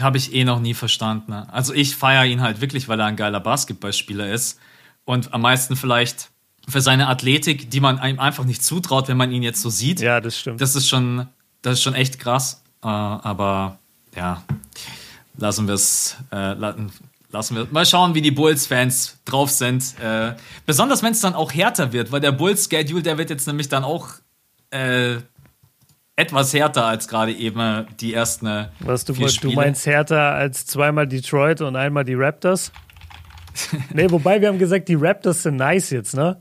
[0.00, 1.32] Habe ich eh noch nie verstanden.
[1.32, 1.52] Ne?
[1.52, 4.60] Also ich feiere ihn halt wirklich, weil er ein geiler Basketballspieler ist.
[5.04, 6.31] Und am meisten vielleicht
[6.68, 10.00] für seine Athletik, die man einem einfach nicht zutraut, wenn man ihn jetzt so sieht.
[10.00, 10.60] Ja, das stimmt.
[10.60, 11.26] Das ist schon,
[11.62, 12.62] das ist schon echt krass.
[12.82, 13.78] Äh, aber
[14.16, 14.42] ja,
[15.36, 19.98] lassen wir es, äh, lassen wir mal schauen, wie die Bulls-Fans drauf sind.
[20.00, 20.34] Äh,
[20.66, 23.84] besonders wenn es dann auch härter wird, weil der Bulls-Schedule, der wird jetzt nämlich dann
[23.84, 24.08] auch
[24.70, 25.16] äh,
[26.16, 28.46] etwas härter als gerade eben die ersten.
[28.46, 32.72] Äh, Was du, du meinst härter als zweimal Detroit und einmal die Raptors?
[33.92, 36.38] nee, wobei wir haben gesagt, die Raptors sind nice jetzt, ne?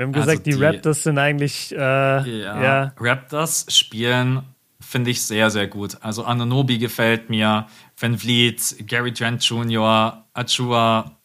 [0.00, 1.72] Wir haben gesagt, also die, die, Raptors sind eigentlich.
[1.72, 4.40] Äh, ja, ja, Raptors spielen,
[4.80, 5.98] finde ich, sehr, sehr gut.
[6.00, 7.66] Also Anonobi gefällt mir,
[7.98, 11.18] Van Vliet, Gary Trent Jr., Achua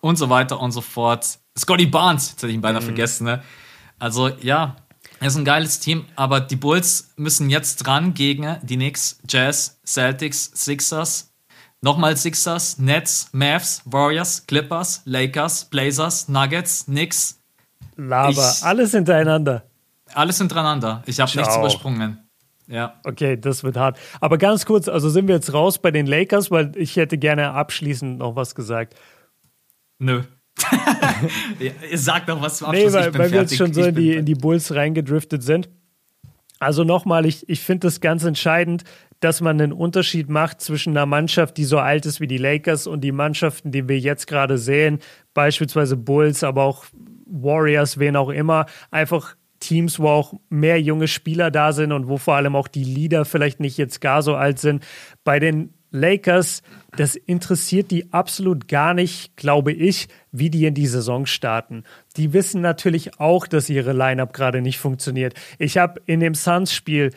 [0.00, 1.40] und so weiter und so fort.
[1.58, 2.86] Scotty Barnes, jetzt hätte ich ihn beinahe mhm.
[2.86, 3.24] vergessen.
[3.24, 3.42] Ne?
[3.98, 4.76] Also ja,
[5.18, 9.80] er ist ein geiles Team, aber die Bulls müssen jetzt dran gegen die Knicks, Jazz,
[9.84, 11.34] Celtics, Sixers,
[11.80, 17.37] nochmal Sixers, Nets, Mavs, Warriors, Clippers, Lakers, Blazers, Nuggets, Knicks,
[17.98, 18.54] Laber.
[18.56, 19.64] Ich, alles hintereinander.
[20.14, 21.02] Alles hintereinander.
[21.04, 22.18] Ich habe nichts übersprungen.
[22.68, 23.00] Ja.
[23.04, 23.98] Okay, das wird hart.
[24.20, 27.50] Aber ganz kurz, also sind wir jetzt raus bei den Lakers, weil ich hätte gerne
[27.50, 28.94] abschließend noch was gesagt.
[29.98, 30.22] Nö.
[31.58, 32.92] Ihr sagt doch was zum Abschluss.
[32.92, 35.68] Nee, weil, weil wir jetzt schon so in die, in die Bulls reingedriftet sind.
[36.60, 38.84] Also nochmal, ich, ich finde das ganz entscheidend,
[39.20, 42.86] dass man einen Unterschied macht zwischen einer Mannschaft, die so alt ist wie die Lakers
[42.86, 44.98] und die Mannschaften, die wir jetzt gerade sehen,
[45.34, 46.84] beispielsweise Bulls, aber auch
[47.28, 52.16] Warriors, wen auch immer, einfach Teams, wo auch mehr junge Spieler da sind und wo
[52.16, 54.84] vor allem auch die Leader vielleicht nicht jetzt gar so alt sind.
[55.24, 56.62] Bei den Lakers,
[56.96, 61.84] das interessiert die absolut gar nicht, glaube ich, wie die in die Saison starten.
[62.16, 65.34] Die wissen natürlich auch, dass ihre Lineup gerade nicht funktioniert.
[65.58, 67.12] Ich habe in dem Suns-Spiel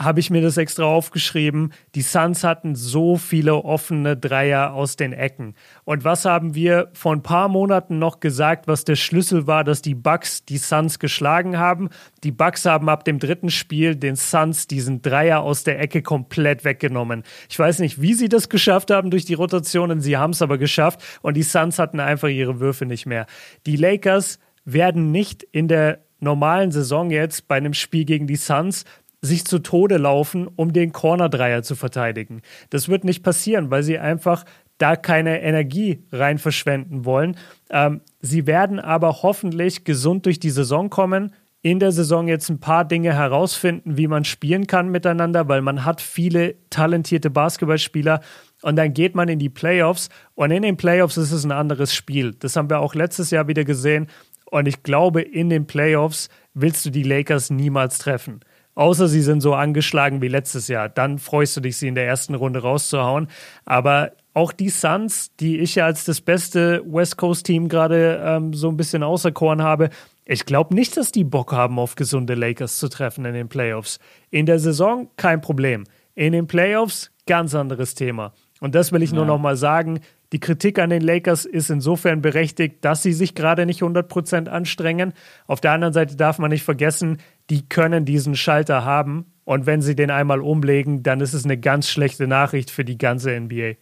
[0.00, 1.74] habe ich mir das extra aufgeschrieben.
[1.94, 5.54] Die Suns hatten so viele offene Dreier aus den Ecken.
[5.84, 9.82] Und was haben wir vor ein paar Monaten noch gesagt, was der Schlüssel war, dass
[9.82, 11.90] die Bucks die Suns geschlagen haben?
[12.24, 16.64] Die Bucks haben ab dem dritten Spiel den Suns diesen Dreier aus der Ecke komplett
[16.64, 17.22] weggenommen.
[17.50, 20.56] Ich weiß nicht, wie sie das geschafft haben durch die Rotationen, sie haben es aber
[20.56, 23.26] geschafft und die Suns hatten einfach ihre Würfe nicht mehr.
[23.66, 28.84] Die Lakers werden nicht in der normalen Saison jetzt bei einem Spiel gegen die Suns
[29.22, 32.42] sich zu Tode laufen, um den Corner-Dreier zu verteidigen.
[32.70, 34.44] Das wird nicht passieren, weil sie einfach
[34.78, 37.36] da keine Energie rein verschwenden wollen.
[37.70, 42.60] Ähm, sie werden aber hoffentlich gesund durch die Saison kommen, in der Saison jetzt ein
[42.60, 48.20] paar Dinge herausfinden, wie man spielen kann miteinander, weil man hat viele talentierte Basketballspieler
[48.62, 51.94] und dann geht man in die Playoffs und in den Playoffs ist es ein anderes
[51.94, 52.34] Spiel.
[52.38, 54.06] Das haben wir auch letztes Jahr wieder gesehen
[54.46, 58.40] und ich glaube, in den Playoffs willst du die Lakers niemals treffen.
[58.80, 60.88] Außer sie sind so angeschlagen wie letztes Jahr.
[60.88, 63.28] Dann freust du dich, sie in der ersten Runde rauszuhauen.
[63.66, 68.70] Aber auch die Suns, die ich ja als das beste West Coast-Team gerade ähm, so
[68.70, 69.90] ein bisschen auserkoren habe,
[70.24, 73.98] ich glaube nicht, dass die Bock haben, auf gesunde Lakers zu treffen in den Playoffs.
[74.30, 75.84] In der Saison kein Problem.
[76.14, 78.32] In den Playoffs ganz anderes Thema.
[78.60, 79.16] Und das will ich ja.
[79.16, 80.00] nur noch mal sagen.
[80.32, 85.12] Die Kritik an den Lakers ist insofern berechtigt, dass sie sich gerade nicht 100% anstrengen.
[85.46, 87.18] Auf der anderen Seite darf man nicht vergessen,
[87.50, 89.26] die können diesen Schalter haben.
[89.44, 92.96] Und wenn sie den einmal umlegen, dann ist es eine ganz schlechte Nachricht für die
[92.96, 93.72] ganze NBA.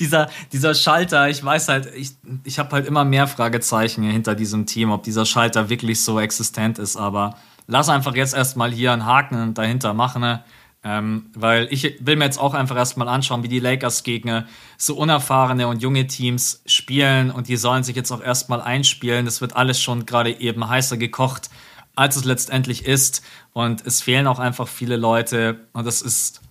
[0.00, 2.12] dieser, dieser Schalter, ich weiß halt, ich,
[2.44, 6.78] ich habe halt immer mehr Fragezeichen hinter diesem Team, ob dieser Schalter wirklich so existent
[6.78, 7.36] ist, aber
[7.66, 10.42] lass einfach jetzt erstmal hier einen Haken dahinter machen, ne?
[10.84, 14.44] Ähm, weil ich will mir jetzt auch einfach erstmal anschauen, wie die Lakers gegen
[14.76, 19.24] so unerfahrene und junge Teams spielen und die sollen sich jetzt auch erstmal einspielen.
[19.24, 21.48] Das wird alles schon gerade eben heißer gekocht,
[21.96, 23.22] als es letztendlich ist
[23.54, 26.42] und es fehlen auch einfach viele Leute und das ist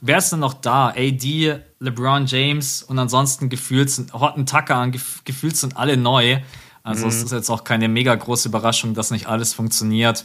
[0.00, 0.88] wer ist denn noch da?
[0.88, 4.90] AD, LeBron James und ansonsten gefühlt sind Horton Tucker,
[5.24, 6.40] gefühlt sind alle neu.
[6.82, 7.10] Also mhm.
[7.10, 10.24] es ist jetzt auch keine mega große Überraschung, dass nicht alles funktioniert.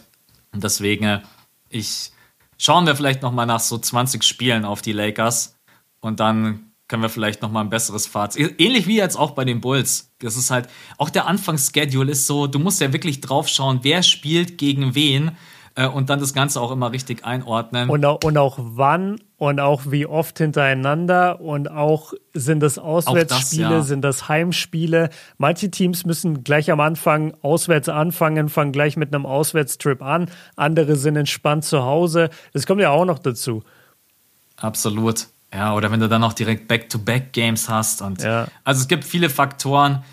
[0.53, 1.21] Und deswegen, äh,
[1.69, 2.11] ich
[2.57, 5.57] schauen wir vielleicht noch mal nach so 20 Spielen auf die Lakers
[5.99, 8.59] und dann können wir vielleicht noch mal ein besseres Fazit.
[8.59, 10.13] Ähnlich wie jetzt auch bei den Bulls.
[10.19, 14.03] Das ist halt auch der Anfangsschedule ist so, du musst ja wirklich drauf schauen, wer
[14.03, 15.31] spielt gegen wen
[15.75, 17.89] äh, und dann das Ganze auch immer richtig einordnen.
[17.89, 23.75] Und auch, und auch wann und auch wie oft hintereinander und auch sind das Auswärtsspiele,
[23.75, 23.81] ja.
[23.81, 25.09] sind das Heimspiele.
[25.37, 30.29] Manche Teams müssen gleich am Anfang auswärts anfangen, fangen gleich mit einem Auswärtstrip an.
[30.55, 32.29] Andere sind entspannt zu Hause.
[32.53, 33.63] Das kommt ja auch noch dazu.
[34.57, 35.27] Absolut.
[35.53, 38.01] Ja, oder wenn du dann auch direkt Back-to-Back-Games hast.
[38.01, 38.47] Und ja.
[38.63, 40.03] Also es gibt viele Faktoren.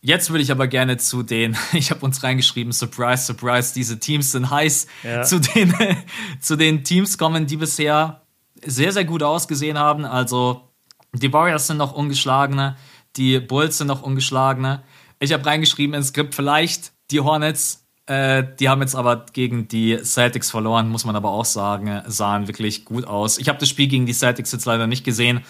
[0.00, 4.32] Jetzt würde ich aber gerne zu den, ich habe uns reingeschrieben, Surprise, Surprise, diese Teams
[4.32, 5.22] sind heiß, ja.
[5.22, 5.74] zu, den,
[6.40, 8.22] zu den Teams kommen, die bisher
[8.64, 10.04] sehr, sehr gut ausgesehen haben.
[10.04, 10.68] Also
[11.14, 12.76] die Warriors sind noch ungeschlagene,
[13.16, 14.82] die Bulls sind noch ungeschlagene.
[15.20, 19.98] Ich habe reingeschrieben ins Skript, vielleicht die Hornets, äh, die haben jetzt aber gegen die
[20.02, 23.38] Celtics verloren, muss man aber auch sagen, sahen wirklich gut aus.
[23.38, 25.42] Ich habe das Spiel gegen die Celtics jetzt leider nicht gesehen,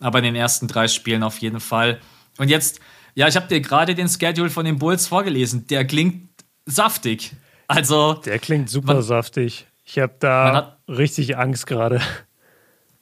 [0.00, 2.00] aber in den ersten drei Spielen auf jeden Fall.
[2.38, 2.80] Und jetzt
[3.20, 5.66] ja, ich habe dir gerade den Schedule von den Bulls vorgelesen.
[5.66, 6.30] Der klingt
[6.64, 7.32] saftig.
[7.68, 8.14] Also.
[8.14, 9.66] Der klingt super man, saftig.
[9.84, 12.00] Ich habe da hat, richtig Angst gerade.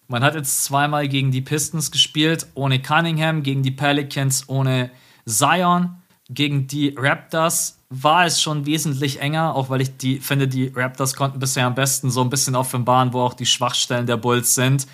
[0.08, 4.90] Man hat jetzt zweimal gegen die Pistons gespielt, ohne Cunningham, gegen die Pelicans ohne
[5.24, 5.98] Zion,
[6.28, 11.14] gegen die Raptors war es schon wesentlich enger, auch weil ich die finde, die Raptors
[11.14, 14.88] konnten bisher am besten so ein bisschen offenbaren, wo auch die Schwachstellen der Bulls sind.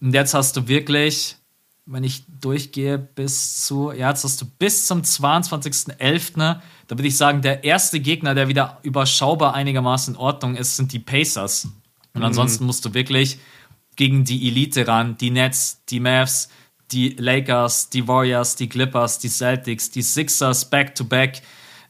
[0.00, 1.39] Und jetzt hast du wirklich
[1.90, 7.16] wenn ich durchgehe bis zu, ja, jetzt hast du bis zum 22.11., da würde ich
[7.16, 11.64] sagen, der erste Gegner, der wieder überschaubar einigermaßen in Ordnung ist, sind die Pacers.
[12.14, 12.26] Und mhm.
[12.26, 13.40] ansonsten musst du wirklich
[13.96, 16.48] gegen die Elite ran, die Nets, die Mavs,
[16.92, 21.42] die Lakers, die Warriors, die Clippers, die Celtics, die Sixers, back-to-back.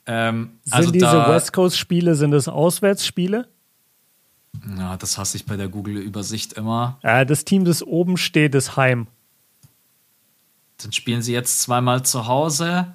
[0.07, 3.49] Ähm, sind also diese West Coast-Spiele, sind es Auswärtsspiele?
[4.79, 6.99] Ja, das hasse ich bei der Google-Übersicht immer.
[7.03, 9.07] Ja, das Team, das oben steht, ist Heim.
[10.83, 12.93] Dann spielen sie jetzt zweimal zu Hause.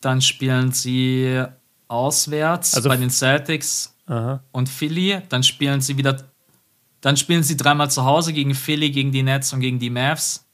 [0.00, 1.44] Dann spielen sie
[1.88, 4.40] auswärts also bei den Celtics aha.
[4.52, 5.20] und Philly.
[5.28, 6.16] Dann spielen sie wieder.
[7.00, 10.44] Dann spielen sie dreimal zu Hause gegen Philly, gegen die Nets und gegen die Mavs.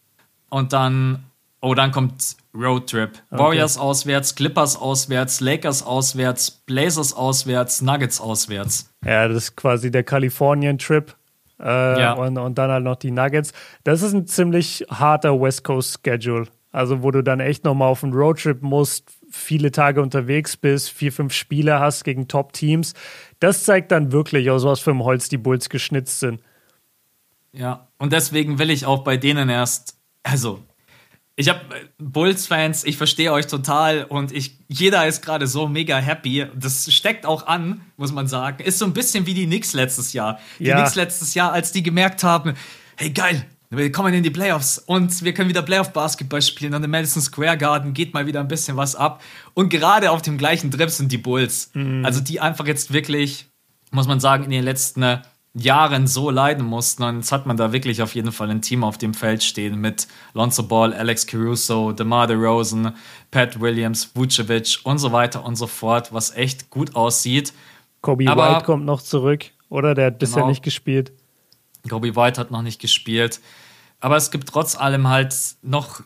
[0.51, 1.25] Und dann,
[1.61, 3.11] oh, dann kommt Roadtrip.
[3.31, 3.43] Okay.
[3.43, 8.91] Warriors auswärts, Clippers auswärts, Lakers auswärts, Blazers auswärts, Nuggets auswärts.
[9.05, 11.15] Ja, das ist quasi der Kalifornien-Trip.
[11.59, 12.13] Äh, ja.
[12.15, 13.53] und, und dann halt noch die Nuggets.
[13.85, 16.49] Das ist ein ziemlich harter West Coast Schedule.
[16.73, 21.13] Also, wo du dann echt nochmal auf einen Roadtrip musst, viele Tage unterwegs bist, vier,
[21.13, 22.95] fünf Spiele hast gegen Top-Teams.
[23.41, 26.41] Das zeigt dann wirklich, aus was für einem Holz die Bulls geschnitzt sind.
[27.53, 30.63] Ja, und deswegen will ich auch bei denen erst, also,
[31.37, 31.61] ich habe
[31.99, 36.47] Bulls-Fans, ich verstehe euch total und ich, jeder ist gerade so mega happy.
[36.55, 38.63] Das steckt auch an, muss man sagen.
[38.63, 40.39] Ist so ein bisschen wie die Knicks letztes Jahr.
[40.59, 40.77] Die ja.
[40.77, 42.55] Knicks letztes Jahr, als die gemerkt haben,
[42.97, 43.45] hey geil,
[43.79, 47.57] wir kommen in die Playoffs und wir können wieder Playoff-Basketball spielen und im Madison Square
[47.57, 49.23] Garden geht mal wieder ein bisschen was ab.
[49.55, 51.71] Und gerade auf dem gleichen Trip sind die Bulls.
[51.73, 52.05] Mhm.
[52.05, 53.47] Also die einfach jetzt wirklich,
[53.91, 55.23] muss man sagen, in den letzten
[55.55, 57.03] Jahren so leiden mussten.
[57.03, 59.81] Und jetzt hat man da wirklich auf jeden Fall ein Team auf dem Feld stehen
[59.81, 62.95] mit Lonzo Ball, Alex Caruso, DeMar DeRozan,
[63.31, 67.53] Pat Williams, Vucevic und so weiter und so fort, was echt gut aussieht.
[68.01, 69.95] Kobe Aber, White kommt noch zurück, oder?
[69.95, 71.13] Der hat bisher genau, nicht gespielt.
[71.89, 73.41] Kobe White hat noch nicht gespielt.
[74.03, 76.03] Aber es gibt trotz allem halt noch.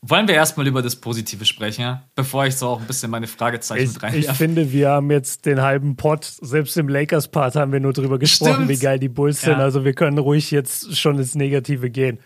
[0.00, 3.90] Wollen wir erstmal über das Positive sprechen, bevor ich so auch ein bisschen meine Fragezeichen
[3.96, 4.30] ich, reinwerfe?
[4.30, 8.18] Ich finde, wir haben jetzt den halben Pot, selbst im Lakers-Part haben wir nur drüber
[8.18, 8.68] gesprochen, Stimmt.
[8.68, 9.58] wie geil die Bulls sind.
[9.58, 9.58] Ja.
[9.58, 12.18] Also wir können ruhig jetzt schon ins Negative gehen.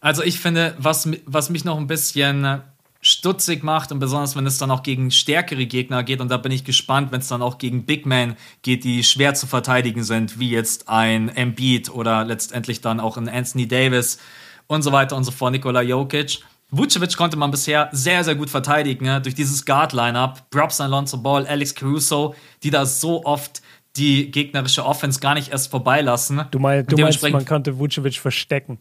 [0.00, 2.62] Also ich finde, was, was mich noch ein bisschen
[3.00, 6.52] stutzig macht und besonders wenn es dann auch gegen stärkere Gegner geht und da bin
[6.52, 10.38] ich gespannt, wenn es dann auch gegen Big Men geht, die schwer zu verteidigen sind,
[10.38, 14.18] wie jetzt ein Embiid oder letztendlich dann auch ein Anthony Davis
[14.66, 16.40] und so weiter und so fort, Nikola Jokic.
[16.70, 20.50] Vucevic konnte man bisher sehr, sehr gut verteidigen, ja, durch dieses Guard-Line-Up.
[20.50, 23.60] Props an Lonzo Ball, Alex Caruso, die da so oft
[23.96, 26.44] die gegnerische Offense gar nicht erst vorbeilassen.
[26.52, 28.78] Du, mein, du meinst, man konnte Vucevic verstecken.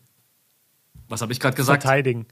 [1.07, 1.81] Was habe ich gerade gesagt?
[1.81, 2.27] Verteidigen.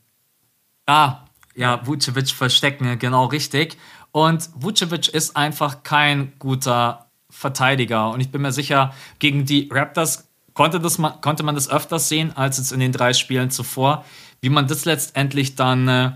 [0.86, 1.26] Ah,
[1.58, 3.78] ja, Vucevic verstecken, genau richtig.
[4.12, 8.12] Und Vucevic ist einfach kein guter Verteidiger.
[8.12, 12.32] Und ich bin mir sicher, gegen die Raptors konnte, das, konnte man das öfters sehen
[12.36, 14.06] als jetzt in den drei Spielen zuvor.
[14.40, 16.12] Wie man das letztendlich dann äh,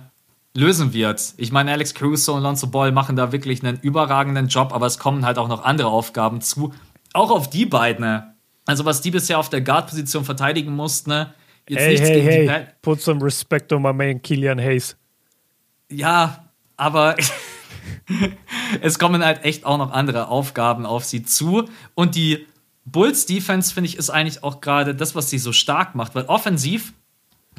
[0.56, 1.34] lösen wird.
[1.38, 5.00] Ich meine, Alex Caruso und Lonzo Ball machen da wirklich einen überragenden Job, aber es
[5.00, 6.74] kommen halt auch noch andere Aufgaben zu.
[7.14, 8.24] Auch auf die beiden.
[8.68, 11.26] Also, was die bisher auf der Guard-Position verteidigen mussten.
[11.68, 14.96] Jetzt hey, hey, hey, put some respect on my man Killian Hayes.
[15.92, 16.46] Ja,
[16.78, 17.16] aber
[18.82, 21.70] es kommen halt echt auch noch andere Aufgaben auf sie zu.
[21.96, 22.48] Und die
[22.86, 26.16] Bulls Defense, finde ich, ist eigentlich auch gerade das, was sie so stark macht.
[26.16, 26.94] Weil offensiv,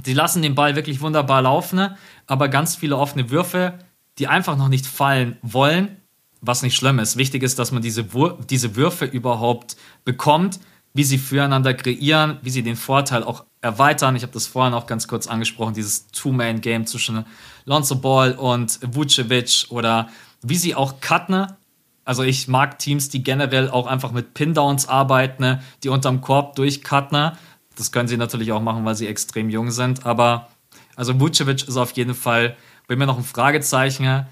[0.05, 1.95] sie lassen den Ball wirklich wunderbar laufen,
[2.27, 3.79] aber ganz viele offene Würfe,
[4.19, 5.97] die einfach noch nicht fallen wollen,
[6.41, 7.17] was nicht schlimm ist.
[7.17, 10.59] Wichtig ist, dass man diese, Wur diese Würfe überhaupt bekommt,
[10.95, 14.17] wie sie füreinander kreieren, wie sie den Vorteil auch erweitern.
[14.17, 17.25] Ich habe das vorhin auch ganz kurz angesprochen, dieses Two-Man-Game zwischen
[17.65, 20.09] Lonzo Ball und Vucevic oder
[20.43, 21.47] wie sie auch cutten.
[22.05, 27.33] Also ich mag Teams, die generell auch einfach mit Pin-Downs arbeiten, die unterm Korb durchcutten.
[27.77, 30.05] Das können sie natürlich auch machen, weil sie extrem jung sind.
[30.05, 30.49] Aber
[30.97, 32.57] also Vucevic ist auf jeden Fall
[32.89, 34.27] bei mir noch ein Fragezeichen.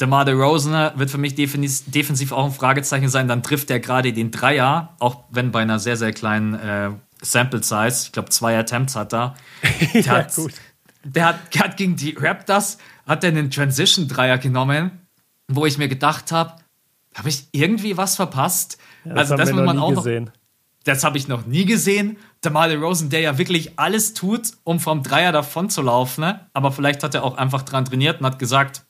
[0.00, 3.28] DeMar DeRozan wird für mich defensiv auch ein Fragezeichen sein.
[3.28, 6.90] Dann trifft er gerade den Dreier, auch wenn bei einer sehr, sehr kleinen äh,
[7.22, 8.06] Sample Size.
[8.06, 9.34] Ich glaube, zwei Attempts hat er.
[9.94, 10.52] Der, ja, hat, gut.
[11.04, 14.92] Der, hat, der hat gegen die Raptors hat er einen Transition-Dreier genommen,
[15.48, 16.54] wo ich mir gedacht habe,
[17.14, 18.78] habe ich irgendwie was verpasst?
[19.04, 20.24] Ja, das also, das muss man auch gesehen.
[20.24, 20.32] noch.
[20.84, 22.16] Das habe ich noch nie gesehen.
[22.42, 26.22] Der Male Rosen, der ja wirklich alles tut, um vom Dreier davon zu laufen.
[26.22, 26.46] Ne?
[26.54, 28.82] Aber vielleicht hat er auch einfach dran trainiert und hat gesagt,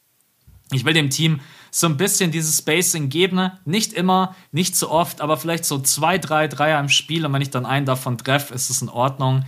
[0.70, 1.40] ich will dem Team
[1.70, 3.36] so ein bisschen dieses Spacing geben.
[3.36, 3.58] Ne?
[3.66, 7.26] Nicht immer, nicht so oft, aber vielleicht so zwei, drei Dreier im Spiel.
[7.26, 9.44] Und wenn ich dann einen davon treffe, ist es in Ordnung.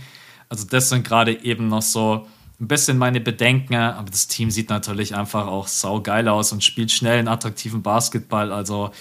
[0.47, 2.27] Also, das sind gerade eben noch so
[2.59, 3.75] ein bisschen meine Bedenken.
[3.75, 8.51] Aber das Team sieht natürlich einfach auch saugeil aus und spielt schnell einen attraktiven Basketball.
[8.51, 8.91] Also,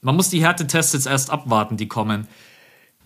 [0.00, 2.28] man muss die Härtetests jetzt erst abwarten, die kommen.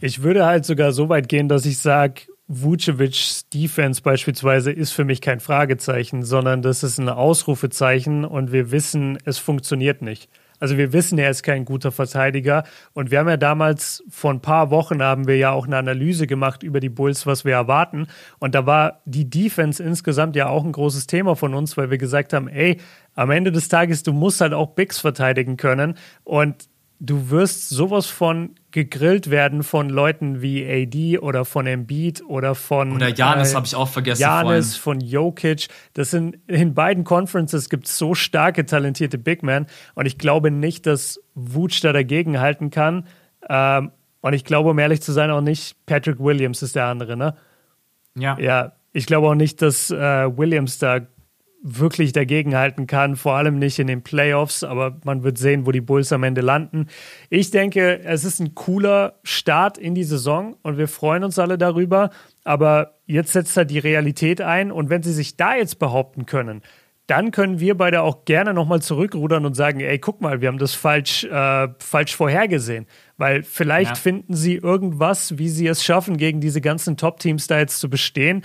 [0.00, 5.04] Ich würde halt sogar so weit gehen, dass ich sage, Vucevic's Defense beispielsweise ist für
[5.04, 10.30] mich kein Fragezeichen, sondern das ist ein Ausrufezeichen und wir wissen, es funktioniert nicht.
[10.60, 12.64] Also wir wissen, er ist kein guter Verteidiger.
[12.92, 16.26] Und wir haben ja damals vor ein paar Wochen haben wir ja auch eine Analyse
[16.26, 18.06] gemacht über die Bulls, was wir erwarten.
[18.38, 21.98] Und da war die Defense insgesamt ja auch ein großes Thema von uns, weil wir
[21.98, 22.78] gesagt haben, ey,
[23.14, 25.94] am Ende des Tages, du musst halt auch Bigs verteidigen können.
[26.24, 26.68] Und
[27.00, 32.92] du wirst sowas von gegrillt werden von Leuten wie AD oder von Embiid oder von
[32.92, 35.68] oder Janis äh, habe ich auch vergessen Janis von Jokic.
[35.94, 39.66] Das sind in beiden Conferences gibt es so starke talentierte Big Men.
[39.94, 43.06] Und ich glaube nicht dass Vooch da dagegen halten kann.
[43.48, 47.16] Ähm, und ich glaube um ehrlich zu sein auch nicht Patrick Williams ist der andere
[47.16, 47.34] ne?
[48.16, 48.38] Ja.
[48.38, 51.00] Ja ich glaube auch nicht dass äh, Williams da
[51.62, 55.80] wirklich dagegenhalten kann, vor allem nicht in den Playoffs, aber man wird sehen, wo die
[55.80, 56.86] Bulls am Ende landen.
[57.30, 61.58] Ich denke, es ist ein cooler Start in die Saison und wir freuen uns alle
[61.58, 62.10] darüber,
[62.44, 66.62] aber jetzt setzt halt die Realität ein und wenn sie sich da jetzt behaupten können,
[67.08, 70.58] dann können wir beide auch gerne nochmal zurückrudern und sagen, ey, guck mal, wir haben
[70.58, 72.86] das falsch, äh, falsch vorhergesehen.
[73.16, 73.94] Weil vielleicht ja.
[73.94, 78.42] finden sie irgendwas, wie sie es schaffen, gegen diese ganzen Top-Teams da jetzt zu bestehen.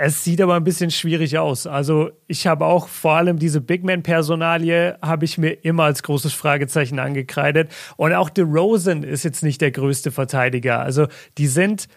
[0.00, 1.66] Es sieht aber ein bisschen schwierig aus.
[1.66, 6.32] Also ich habe auch vor allem diese Big Man-Personalie habe ich mir immer als großes
[6.32, 7.72] Fragezeichen angekreidet.
[7.96, 10.78] Und auch DeRozan ist jetzt nicht der größte Verteidiger.
[10.78, 11.88] Also die sind,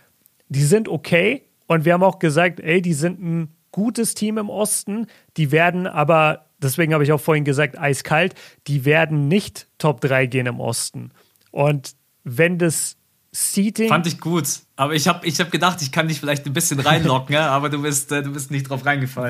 [0.49, 1.43] die sind okay.
[1.68, 5.06] Und wir haben auch gesagt, ey, die sind ein gutes Team im Osten.
[5.38, 8.34] Die werden aber, deswegen habe ich auch vorhin gesagt, eiskalt,
[8.66, 11.12] die werden nicht Top 3 gehen im Osten.
[11.52, 11.91] Und
[12.24, 12.97] wenn das
[13.32, 13.88] Seating.
[13.89, 14.47] Fand ich gut.
[14.75, 17.82] Aber ich habe ich hab gedacht, ich kann dich vielleicht ein bisschen reinlocken, aber du
[17.82, 19.29] bist, äh, du bist nicht drauf reingefallen.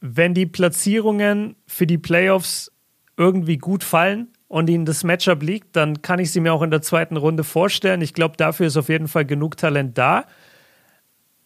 [0.00, 2.72] Wenn, wenn die Platzierungen für die Playoffs
[3.16, 6.70] irgendwie gut fallen und ihnen das Matchup liegt, dann kann ich sie mir auch in
[6.70, 8.00] der zweiten Runde vorstellen.
[8.00, 10.24] Ich glaube, dafür ist auf jeden Fall genug Talent da.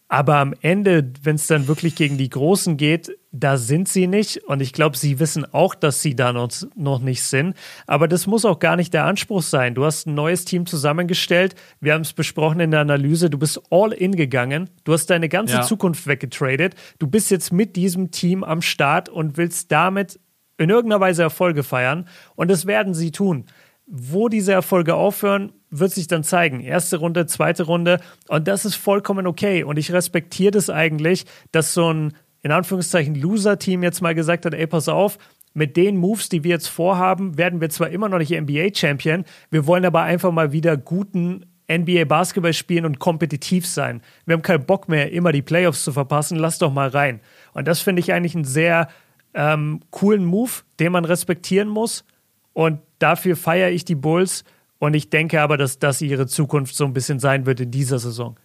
[0.09, 4.37] Aber am Ende, wenn es dann wirklich gegen die Großen geht, da sind sie nicht.
[4.45, 7.55] Und ich glaube, sie wissen auch, dass sie da noch, noch nicht sind.
[7.87, 9.75] Aber das muss auch gar nicht der Anspruch sein.
[9.75, 11.55] Du hast ein neues Team zusammengestellt.
[11.81, 13.29] Wir haben es besprochen in der Analyse.
[13.29, 14.69] Du bist all in gegangen.
[14.85, 15.61] Du hast deine ganze ja.
[15.61, 16.75] Zukunft weggetradet.
[16.99, 20.21] Du bist jetzt mit diesem Team am Start und willst damit
[20.57, 22.07] in irgendeiner Weise Erfolge feiern.
[22.35, 23.45] Und das werden sie tun.
[23.85, 26.61] Wo diese Erfolge aufhören, wird sich dann zeigen.
[26.61, 27.99] Erste Runde, zweite Runde.
[28.27, 29.63] Und das ist vollkommen okay.
[29.63, 34.53] Und ich respektiere das eigentlich, dass so ein, in Anführungszeichen, Loser-Team jetzt mal gesagt hat,
[34.53, 35.17] ey, pass auf,
[35.53, 39.65] mit den Moves, die wir jetzt vorhaben, werden wir zwar immer noch nicht NBA-Champion, wir
[39.65, 44.01] wollen aber einfach mal wieder guten NBA-Basketball spielen und kompetitiv sein.
[44.25, 47.19] Wir haben keinen Bock mehr, immer die Playoffs zu verpassen, lass doch mal rein.
[47.53, 48.87] Und das finde ich eigentlich einen sehr
[49.33, 52.05] ähm, coolen Move, den man respektieren muss.
[52.53, 54.43] Und dafür feiere ich die Bulls.
[54.79, 57.99] Und ich denke aber, dass das ihre Zukunft so ein bisschen sein wird in dieser
[57.99, 58.37] Saison.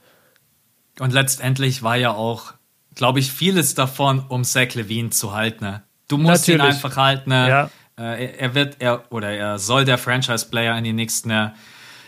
[0.99, 2.55] Und letztendlich war ja auch,
[2.95, 5.65] glaube ich, vieles davon, um Zach Levine zu halten.
[5.65, 5.83] Ne?
[6.09, 6.63] Du musst Natürlich.
[6.63, 7.31] ihn einfach halten.
[7.31, 7.49] Ne?
[7.49, 7.71] Ja.
[7.99, 11.51] Äh, er wird, er oder er soll der Franchise-Player in den nächsten äh,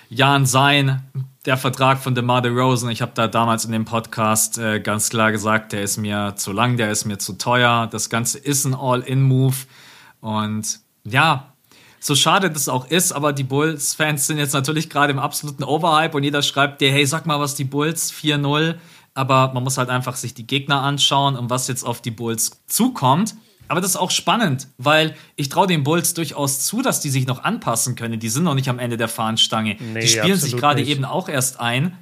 [0.08, 1.02] Jahren sein.
[1.44, 5.32] Der Vertrag von DeMar DeRozan, ich habe da damals in dem Podcast äh, ganz klar
[5.32, 7.88] gesagt, der ist mir zu lang, der ist mir zu teuer.
[7.90, 9.56] Das Ganze ist ein All-In-Move.
[10.20, 11.53] Und ja,
[12.04, 16.14] so schade das auch ist, aber die Bulls-Fans sind jetzt natürlich gerade im absoluten Overhype
[16.14, 18.74] und jeder schreibt dir, hey, sag mal was, die Bulls 4-0.
[19.14, 22.62] Aber man muss halt einfach sich die Gegner anschauen und was jetzt auf die Bulls
[22.66, 23.36] zukommt.
[23.68, 27.26] Aber das ist auch spannend, weil ich traue den Bulls durchaus zu, dass die sich
[27.26, 28.20] noch anpassen können.
[28.20, 29.76] Die sind noch nicht am Ende der Fahnenstange.
[29.80, 31.96] Nee, die spielen sich gerade eben auch erst ein.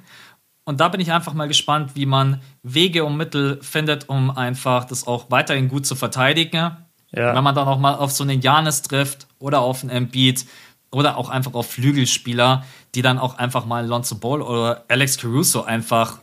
[0.65, 4.83] Und da bin ich einfach mal gespannt, wie man Wege und Mittel findet, um einfach
[4.83, 6.75] das auch weiterhin gut zu verteidigen.
[7.15, 7.35] Ja.
[7.35, 10.45] Wenn man dann auch mal auf so einen Janis trifft oder auf einen Embiid
[10.89, 12.63] oder auch einfach auf Flügelspieler,
[12.95, 16.19] die dann auch einfach mal Lonzo Ball oder Alex Caruso einfach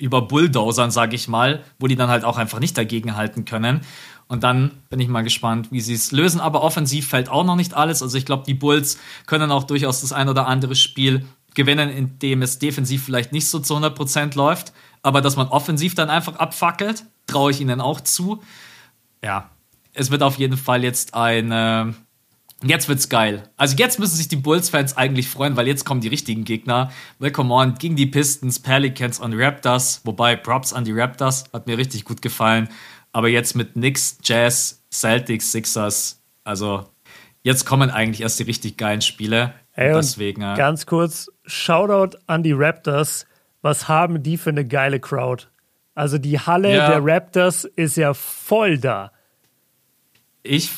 [0.00, 3.82] über Bulldozern, sage ich mal, wo die dann halt auch einfach nicht dagegen halten können.
[4.26, 6.40] Und dann bin ich mal gespannt, wie sie es lösen.
[6.40, 8.02] Aber offensiv fällt auch noch nicht alles.
[8.02, 12.42] Also ich glaube, die Bulls können auch durchaus das ein oder andere Spiel gewinnen, indem
[12.42, 14.72] es defensiv vielleicht nicht so zu 100% läuft.
[15.02, 18.42] Aber dass man offensiv dann einfach abfackelt, traue ich ihnen auch zu.
[19.22, 19.50] Ja,
[19.92, 21.94] es wird auf jeden Fall jetzt ein.
[22.64, 23.42] Jetzt wird's geil.
[23.56, 26.92] Also jetzt müssen sich die Bulls-Fans eigentlich freuen, weil jetzt kommen die richtigen Gegner.
[27.18, 30.00] Welcome on gegen die Pistons, Pelicans und Raptors.
[30.04, 32.68] Wobei Props an die Raptors hat mir richtig gut gefallen.
[33.12, 36.22] Aber jetzt mit Knicks, Jazz, Celtics, Sixers.
[36.44, 36.84] Also
[37.42, 39.54] jetzt kommen eigentlich erst die richtig geilen Spiele.
[39.72, 40.42] Hey, deswegen.
[40.42, 43.26] Äh, ganz kurz, Shoutout an die Raptors.
[43.60, 45.46] Was haben die für eine geile Crowd?
[45.94, 46.88] Also die Halle ja.
[46.88, 49.12] der Raptors ist ja voll da
[50.42, 50.70] ich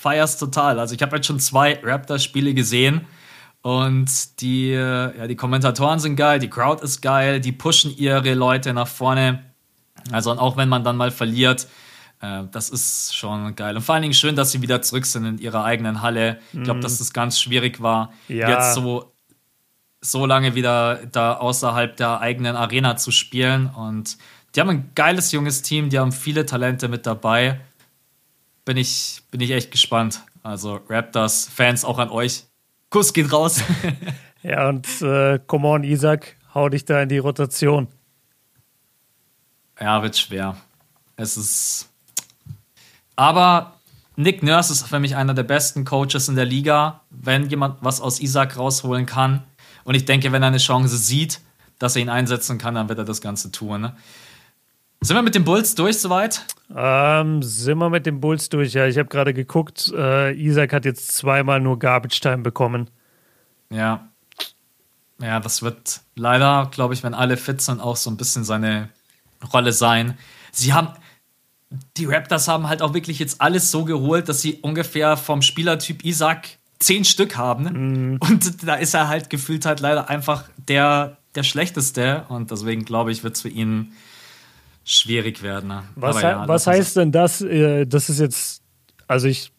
[0.00, 0.78] feier's total.
[0.78, 3.06] Also ich habe jetzt schon zwei Raptors-Spiele gesehen
[3.62, 8.72] und die, ja, die Kommentatoren sind geil, die Crowd ist geil, die pushen ihre Leute
[8.72, 9.44] nach vorne.
[10.12, 11.66] Also auch wenn man dann mal verliert,
[12.20, 13.74] äh, das ist schon geil.
[13.74, 16.38] Und vor allen Dingen schön, dass sie wieder zurück sind in ihrer eigenen Halle.
[16.52, 16.82] Ich glaube, mhm.
[16.82, 18.48] dass das ganz schwierig war, ja.
[18.48, 19.12] jetzt so,
[20.00, 23.66] so lange wieder da außerhalb der eigenen Arena zu spielen.
[23.66, 24.16] Und
[24.54, 27.60] die haben ein geiles junges Team, die haben viele Talente mit dabei
[28.68, 30.20] bin ich, bin ich echt gespannt.
[30.42, 32.44] Also Raptors-Fans auch an euch.
[32.90, 33.62] Kuss geht raus.
[34.42, 37.88] ja, und äh, come on, Isaac, hau dich da in die Rotation.
[39.80, 40.54] Ja, wird schwer.
[41.16, 41.88] Es ist.
[43.16, 43.72] Aber
[44.16, 48.02] Nick Nurse ist für mich einer der besten Coaches in der Liga, wenn jemand was
[48.02, 49.44] aus Isaac rausholen kann.
[49.84, 51.40] Und ich denke, wenn er eine Chance sieht,
[51.78, 53.80] dass er ihn einsetzen kann, dann wird er das Ganze tun.
[53.80, 53.96] Ne?
[55.00, 56.44] Sind wir mit den Bulls durch soweit?
[56.74, 58.86] Ähm, sind wir mit den Bulls durch, ja.
[58.86, 62.90] Ich habe gerade geguckt, äh, Isaac hat jetzt zweimal nur Garbage Time bekommen.
[63.70, 64.08] Ja.
[65.20, 68.88] Ja, das wird leider, glaube ich, wenn alle fit sind, auch so ein bisschen seine
[69.52, 70.18] Rolle sein.
[70.52, 70.88] Sie haben,
[71.96, 76.04] die Raptors haben halt auch wirklich jetzt alles so geholt, dass sie ungefähr vom Spielertyp
[76.04, 78.14] Isaac zehn Stück haben.
[78.14, 78.18] Mm.
[78.20, 82.24] Und da ist er halt gefühlt halt leider einfach der, der Schlechteste.
[82.28, 83.92] Und deswegen glaube ich, wird es für ihn
[84.88, 85.68] schwierig werden.
[85.68, 85.84] Ne?
[85.94, 87.42] Was, ja, was heißt denn das?
[87.42, 88.62] Äh, das ist jetzt,
[89.06, 89.52] also ich,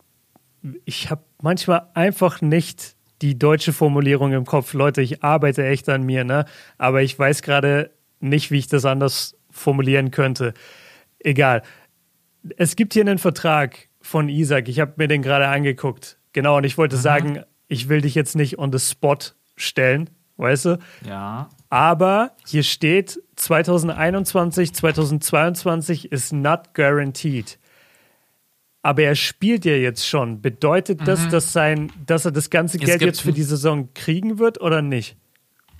[0.86, 4.74] ich habe manchmal einfach nicht die deutsche Formulierung im Kopf.
[4.74, 6.46] Leute, ich arbeite echt an mir, ne?
[6.78, 10.54] Aber ich weiß gerade nicht, wie ich das anders formulieren könnte.
[11.20, 11.64] Egal.
[12.58, 14.68] Es gibt hier einen Vertrag von Isaac.
[14.68, 16.18] Ich habe mir den gerade angeguckt.
[16.34, 17.02] Genau, und ich wollte mhm.
[17.02, 19.18] sagen, ich will dich jetzt nicht on the spot
[19.56, 20.80] stellen, weißt du?
[21.06, 21.50] Ja.
[21.70, 27.60] Aber hier steht 2021, 2022 ist not guaranteed.
[28.82, 30.42] Aber er spielt ja jetzt schon.
[30.42, 31.30] Bedeutet das, mhm.
[31.30, 35.18] dass, sein, dass er das ganze Geld jetzt für die Saison kriegen wird oder nicht?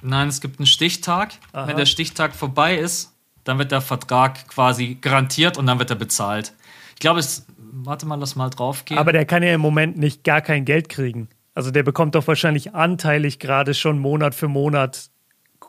[0.02, 1.34] Nein, es gibt einen Stichtag.
[1.54, 1.68] Aha.
[1.68, 3.14] Wenn der Stichtag vorbei ist,
[3.44, 6.54] dann wird der Vertrag quasi garantiert und dann wird er bezahlt.
[6.94, 7.46] Ich glaube, es.
[7.72, 8.98] Warte mal, lass mal drauf gehen.
[8.98, 11.30] Aber der kann ja im Moment nicht gar kein Geld kriegen.
[11.54, 15.10] Also der bekommt doch wahrscheinlich anteilig gerade schon Monat für Monat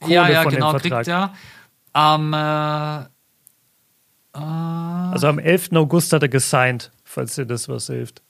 [0.01, 1.05] Kohle ja, ja, von genau, dem Vertrag.
[1.05, 1.35] kriegt er.
[1.93, 3.07] Am äh,
[4.35, 5.71] äh, also am 11.
[5.75, 8.23] August hat er gesigned, falls dir das was hilft.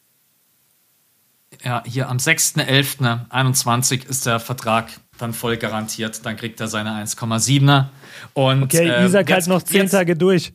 [1.64, 4.88] Ja, hier am 6.11.21 ist der Vertrag
[5.18, 6.24] dann voll garantiert.
[6.24, 7.86] Dann kriegt er seine 1,7er.
[8.32, 10.52] Und, okay, äh, Isaac jetzt, halt noch 10 jetzt, Tage durch.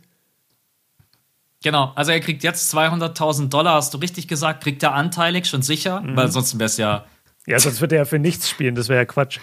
[1.62, 5.64] Genau, also er kriegt jetzt 200.000 Dollar, hast du richtig gesagt, kriegt er anteilig, schon
[5.64, 6.16] sicher, mhm.
[6.16, 7.06] weil ansonsten wäre es ja.
[7.48, 9.40] Ja, sonst würde er ja für nichts spielen, das wäre ja Quatsch.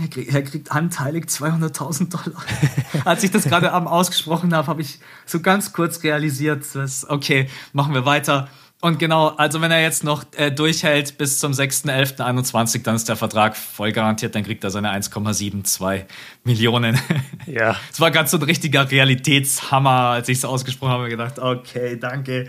[0.00, 2.42] Er kriegt, er kriegt anteilig 200.000 Dollar.
[3.04, 7.94] Als ich das gerade ausgesprochen habe, habe ich so ganz kurz realisiert, dass, okay, machen
[7.94, 8.48] wir weiter.
[8.84, 13.16] Und genau, also wenn er jetzt noch äh, durchhält bis zum 6.11.21, dann ist der
[13.16, 16.04] Vertrag voll garantiert, dann kriegt er seine 1,72
[16.44, 16.98] Millionen.
[17.46, 17.76] Ja.
[17.92, 22.46] Es war ganz so ein richtiger Realitätshammer, als ich es ausgesprochen habe, gedacht, okay, danke.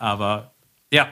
[0.00, 0.52] Aber
[0.92, 1.08] ja,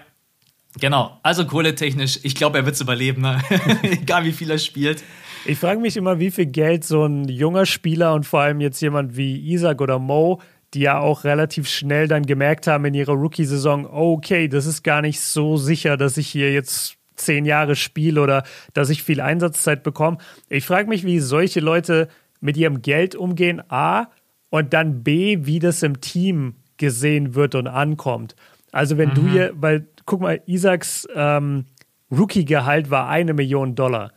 [0.81, 1.19] genau.
[1.23, 3.41] Also kohletechnisch, ich glaube, er wird es überleben, ne?
[3.83, 5.05] egal wie viel er spielt.
[5.47, 8.81] Ich frage mich immer, wie viel Geld so ein junger Spieler und vor allem jetzt
[8.81, 10.41] jemand wie Isaac oder Mo,
[10.73, 15.03] die ja auch relativ schnell dann gemerkt haben in ihrer Rookie-Saison, okay, das ist gar
[15.03, 18.43] nicht so sicher, dass ich hier jetzt zehn Jahre spiele oder
[18.73, 20.17] dass ich viel Einsatzzeit bekomme.
[20.49, 22.09] Ich frage mich, wie solche Leute
[22.41, 24.09] mit ihrem Geld umgehen, A,
[24.49, 28.35] und dann B, wie das im Team gesehen wird und ankommt.
[28.73, 29.15] Also wenn mhm.
[29.15, 31.67] du hier, weil, guck mal, Isaacs ähm,
[32.11, 34.13] Rookie-Gehalt war eine Million Dollar.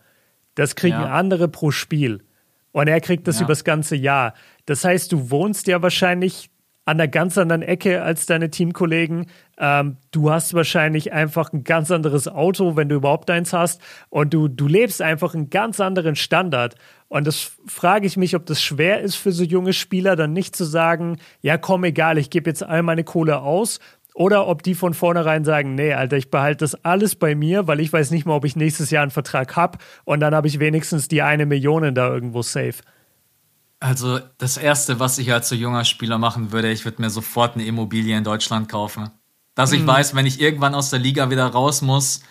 [0.57, 1.11] Das kriegen ja.
[1.13, 2.23] andere pro Spiel.
[2.71, 3.45] Und er kriegt das ja.
[3.45, 4.33] übers ganze Jahr.
[4.65, 6.49] Das heißt, du wohnst ja wahrscheinlich
[6.87, 9.27] an einer ganz anderen Ecke als deine Teamkollegen.
[9.59, 13.81] Ähm, du hast wahrscheinlich einfach ein ganz anderes Auto, wenn du überhaupt eins hast.
[14.09, 16.75] Und du, du lebst einfach einen ganz anderen Standard.
[17.07, 20.55] Und das frage ich mich, ob das schwer ist für so junge Spieler, dann nicht
[20.55, 23.79] zu sagen, ja komm, egal, ich gebe jetzt all meine Kohle aus,
[24.17, 27.79] oder ob die von vornherein sagen, nee, Alter, ich behalte das alles bei mir, weil
[27.79, 30.57] ich weiß nicht mal, ob ich nächstes Jahr einen Vertrag habe und dann habe ich
[30.57, 32.81] wenigstens die eine Million da irgendwo safe.
[33.79, 37.53] Also das Erste, was ich als so junger Spieler machen würde, ich würde mir sofort
[37.53, 39.11] eine Immobilie in Deutschland kaufen.
[39.53, 39.87] Dass ich mhm.
[39.87, 42.23] weiß, wenn ich irgendwann aus der Liga wieder raus muss,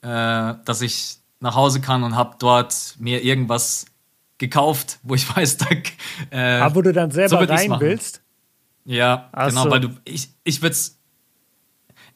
[0.00, 3.84] äh, dass ich nach Hause kann und habe dort mir irgendwas
[4.38, 5.66] gekauft, wo ich weiß, da,
[6.30, 8.22] äh, Aber wo du dann selber so rein willst?
[8.86, 9.70] Ja, Ach genau, so.
[9.70, 10.95] weil du, ich, ich würde es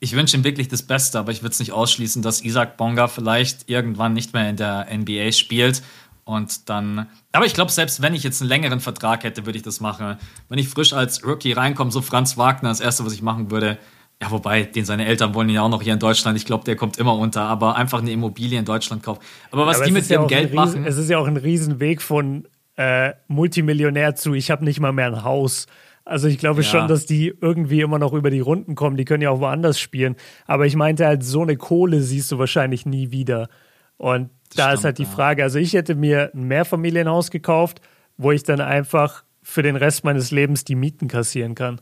[0.00, 3.06] ich wünsche ihm wirklich das Beste, aber ich würde es nicht ausschließen, dass Isaac Bonga
[3.06, 5.82] vielleicht irgendwann nicht mehr in der NBA spielt.
[6.24, 7.06] Und dann.
[7.32, 10.16] Aber ich glaube, selbst wenn ich jetzt einen längeren Vertrag hätte, würde ich das machen.
[10.48, 13.78] Wenn ich frisch als Rookie reinkomme, so Franz Wagner, das erste, was ich machen würde,
[14.22, 16.36] ja, wobei, den seine Eltern wollen ihn ja auch noch hier in Deutschland.
[16.36, 19.20] Ich glaube, der kommt immer unter, aber einfach eine Immobilie in Deutschland kaufen.
[19.50, 20.84] Aber was aber die mit ihrem ja Geld Riesen, machen.
[20.84, 22.46] Es ist ja auch ein Riesenweg von
[22.76, 25.66] äh, Multimillionär zu, ich habe nicht mal mehr ein Haus.
[26.04, 26.68] Also ich glaube ja.
[26.68, 28.96] schon, dass die irgendwie immer noch über die Runden kommen.
[28.96, 30.16] Die können ja auch woanders spielen.
[30.46, 33.48] Aber ich meinte halt, so eine Kohle siehst du wahrscheinlich nie wieder.
[33.96, 35.42] Und das da stimmt, ist halt die Frage.
[35.42, 37.80] Also ich hätte mir ein Mehrfamilienhaus gekauft,
[38.16, 41.80] wo ich dann einfach für den Rest meines Lebens die Mieten kassieren kann.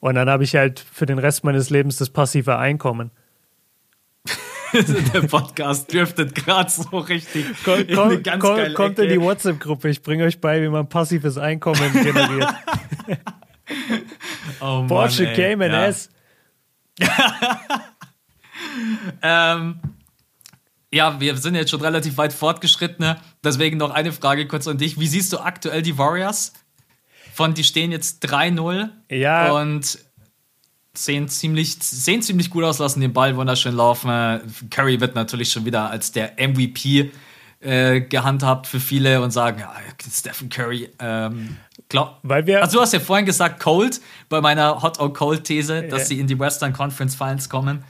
[0.00, 3.10] Und dann habe ich halt für den Rest meines Lebens das passive Einkommen.
[4.72, 7.44] Der Podcast driftet gerade so richtig.
[7.64, 9.88] Komm, komm, in komm, kommt in die WhatsApp-Gruppe.
[9.88, 12.54] Ich bringe euch bei, wie man passives Einkommen generiert.
[14.60, 15.86] oh Porsche Mann, Cayman ja.
[15.86, 16.10] S.
[19.22, 19.80] ähm,
[20.92, 23.16] ja, wir sind jetzt schon relativ weit fortgeschritten.
[23.44, 24.98] Deswegen noch eine Frage kurz an dich.
[24.98, 26.52] Wie siehst du aktuell die Warriors?
[27.32, 29.52] Von die stehen jetzt 3-0 ja.
[29.52, 29.98] und
[30.92, 34.10] sehen ziemlich, sehen ziemlich gut aus, lassen den Ball wunderschön laufen.
[34.70, 37.12] Curry wird natürlich schon wieder als der MVP
[37.60, 39.72] äh, gehandhabt für viele und sagen, ja,
[40.10, 40.90] Stephen Curry.
[40.98, 41.56] Ähm,
[41.90, 45.44] glaub, Weil wir also du hast ja vorhin gesagt, Cold, bei meiner Hot or Cold
[45.44, 47.84] These, dass sie in die Western Conference Finals kommen.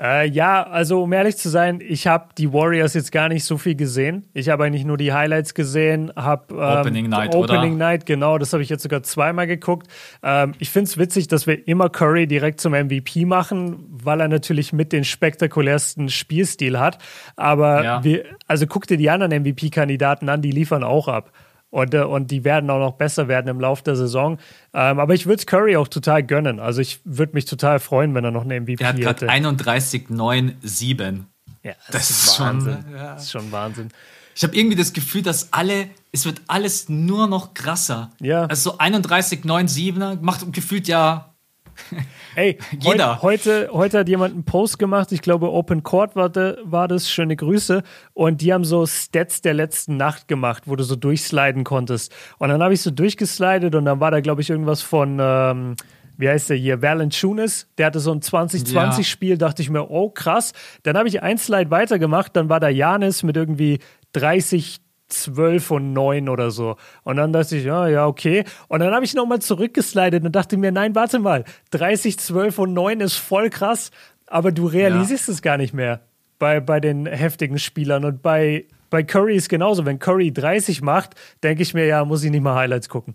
[0.00, 3.58] Äh, ja, also um ehrlich zu sein, ich habe die Warriors jetzt gar nicht so
[3.58, 4.26] viel gesehen.
[4.32, 7.84] Ich habe eigentlich nur die Highlights gesehen, habe ähm, Opening Night, Opening oder?
[7.84, 9.88] Night, genau, das habe ich jetzt sogar zweimal geguckt.
[10.22, 14.28] Ähm, ich finde es witzig, dass wir immer Curry direkt zum MVP machen, weil er
[14.28, 16.96] natürlich mit den spektakulärsten Spielstil hat.
[17.36, 18.02] Aber ja.
[18.04, 21.32] wir, also guck dir die anderen MVP-Kandidaten an, die liefern auch ab.
[21.72, 24.38] Und, äh, und die werden auch noch besser werden im Laufe der Saison.
[24.74, 26.60] Ähm, aber ich würde es Curry auch total gönnen.
[26.60, 29.02] Also ich würde mich total freuen, wenn er noch eine MVP hätte.
[29.02, 31.22] Er hat gerade 31,97.
[31.62, 32.78] Ja, das, das ist, Wahnsinn.
[32.82, 33.14] Schon, ja.
[33.14, 33.88] Das ist schon Wahnsinn.
[34.34, 38.10] Ich habe irgendwie das Gefühl, dass alle, es wird alles nur noch krasser.
[38.20, 38.44] Ja.
[38.44, 41.31] Also so 31,97er macht gefühlt ja
[42.36, 43.22] Ey, Jeder.
[43.22, 46.88] Heut, heute, heute hat jemand einen Post gemacht, ich glaube Open Court war, de, war
[46.88, 47.82] das, schöne Grüße.
[48.14, 52.12] Und die haben so Stats der letzten Nacht gemacht, wo du so durchsliden konntest.
[52.38, 55.76] Und dann habe ich so durchgeslidet und dann war da, glaube ich, irgendwas von, ähm,
[56.16, 59.36] wie heißt der hier, Valanciunas, der hatte so ein 2020-Spiel, ja.
[59.36, 60.52] dachte ich mir, oh krass.
[60.82, 63.78] Dann habe ich ein Slide weitergemacht, dann war da Janis mit irgendwie
[64.12, 64.81] 30
[65.12, 66.76] 12 und 9 oder so.
[67.04, 68.44] Und dann dachte ich, ja, ja, okay.
[68.68, 72.72] Und dann habe ich nochmal zurückgeslidet und dachte mir, nein, warte mal, 30, 12 und
[72.72, 73.90] 9 ist voll krass,
[74.26, 75.34] aber du realisierst ja.
[75.34, 76.00] es gar nicht mehr
[76.38, 78.04] bei, bei den heftigen Spielern.
[78.04, 79.86] Und bei, bei Curry ist genauso.
[79.86, 83.14] Wenn Curry 30 macht, denke ich mir, ja, muss ich nicht mal Highlights gucken.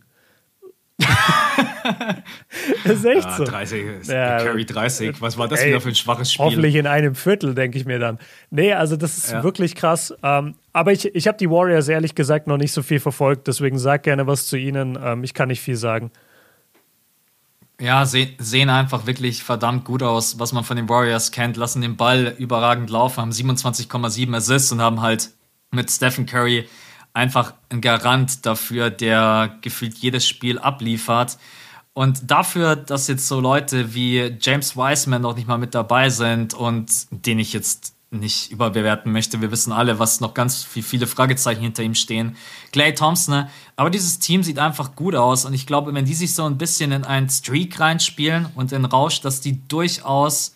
[2.85, 3.43] ist echt ja, so.
[3.43, 5.21] 30, ja, Carry 30.
[5.21, 6.45] Was war das ey, wieder für ein schwaches Spiel?
[6.45, 8.17] Hoffentlich in einem Viertel, denke ich mir dann.
[8.49, 9.43] Nee, also das ist ja.
[9.43, 10.13] wirklich krass.
[10.23, 13.79] Ähm, aber ich, ich habe die Warriors ehrlich gesagt noch nicht so viel verfolgt, deswegen
[13.79, 14.97] sag gerne was zu ihnen.
[15.01, 16.11] Ähm, ich kann nicht viel sagen.
[17.81, 21.57] Ja, seh, sehen einfach wirklich verdammt gut aus, was man von den Warriors kennt.
[21.57, 25.31] Lassen den Ball überragend laufen, haben 27,7 Assists und haben halt
[25.71, 26.67] mit Stephen Curry
[27.11, 31.39] einfach ein Garant dafür, der gefühlt jedes Spiel abliefert.
[31.93, 36.53] Und dafür, dass jetzt so Leute wie James Wiseman noch nicht mal mit dabei sind
[36.53, 41.07] und den ich jetzt nicht überbewerten möchte, wir wissen alle, was noch ganz viel, viele
[41.07, 42.37] Fragezeichen hinter ihm stehen.
[42.71, 43.49] Clay Thompson, ne?
[43.75, 46.57] aber dieses Team sieht einfach gut aus und ich glaube, wenn die sich so ein
[46.57, 50.55] bisschen in einen Streak reinspielen und in Rausch, dass die durchaus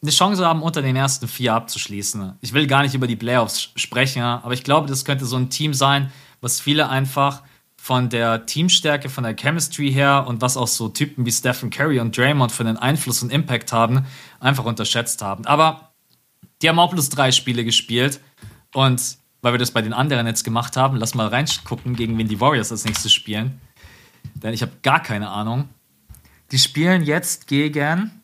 [0.00, 2.34] eine Chance haben, unter den ersten vier abzuschließen.
[2.40, 5.50] Ich will gar nicht über die Playoffs sprechen, aber ich glaube, das könnte so ein
[5.50, 7.42] Team sein, was viele einfach
[7.76, 11.98] von der Teamstärke, von der Chemistry her und was auch so Typen wie Stephen Curry
[11.98, 14.04] und Draymond für den Einfluss und Impact haben,
[14.38, 15.46] einfach unterschätzt haben.
[15.46, 15.87] Aber
[16.62, 18.20] die haben auch plus drei Spiele gespielt
[18.74, 22.28] und weil wir das bei den anderen jetzt gemacht haben, lass mal reingucken, gegen wen
[22.28, 23.60] die Warriors als nächstes spielen.
[24.34, 25.68] Denn ich habe gar keine Ahnung.
[26.50, 28.22] Die spielen jetzt gegen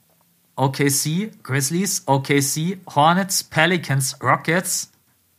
[0.57, 4.91] OKC, Grizzlies, OKC, Hornets, Pelicans, Rockets,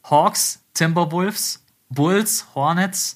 [0.03, 3.15] Hawks, Timberwolves, Bulls, Hornets.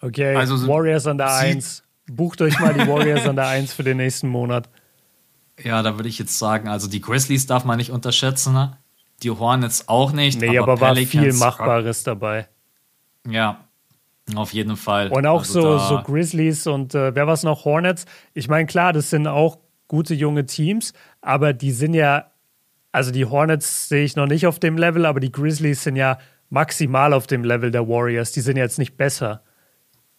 [0.00, 1.82] Okay, also so Warriors an der 1.
[2.06, 4.68] Bucht euch mal die Warriors an der 1 für den nächsten Monat.
[5.62, 8.76] Ja, da würde ich jetzt sagen, also die Grizzlies darf man nicht unterschätzen, ne?
[9.22, 10.40] Die Hornets auch nicht.
[10.40, 12.48] Nee, aber, aber war viel Machbares dabei.
[13.28, 13.64] Ja,
[14.34, 15.08] auf jeden Fall.
[15.08, 17.64] Und auch also so, so Grizzlies und äh, wer war es noch?
[17.64, 18.06] Hornets.
[18.32, 19.58] Ich meine, klar, das sind auch
[19.88, 22.30] gute junge Teams, aber die sind ja,
[22.92, 26.18] also die Hornets sehe ich noch nicht auf dem Level, aber die Grizzlies sind ja
[26.50, 28.32] maximal auf dem Level der Warriors.
[28.32, 29.42] Die sind jetzt nicht besser.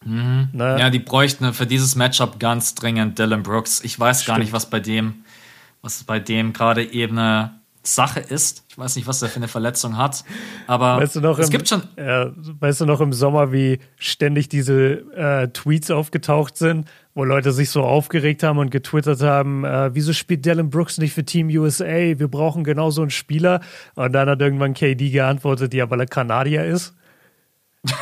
[0.03, 0.49] Mhm.
[0.53, 0.77] Ne?
[0.79, 3.81] Ja, die bräuchten für dieses Matchup ganz dringend Dylan Brooks.
[3.83, 4.35] Ich weiß Stimmt.
[4.35, 5.25] gar nicht, was bei dem,
[5.81, 8.65] was bei dem gerade eben eine Sache ist.
[8.69, 10.23] Ich weiß nicht, was er für eine Verletzung hat,
[10.67, 11.83] aber weißt du noch es im, gibt schon.
[11.97, 17.51] Ja, weißt du noch im Sommer, wie ständig diese äh, Tweets aufgetaucht sind, wo Leute
[17.51, 21.47] sich so aufgeregt haben und getwittert haben, äh, wieso spielt Dylan Brooks nicht für Team
[21.47, 21.85] USA?
[21.85, 23.61] Wir brauchen genau so einen Spieler.
[23.95, 26.93] Und dann hat irgendwann KD geantwortet, ja, weil er Kanadier ist.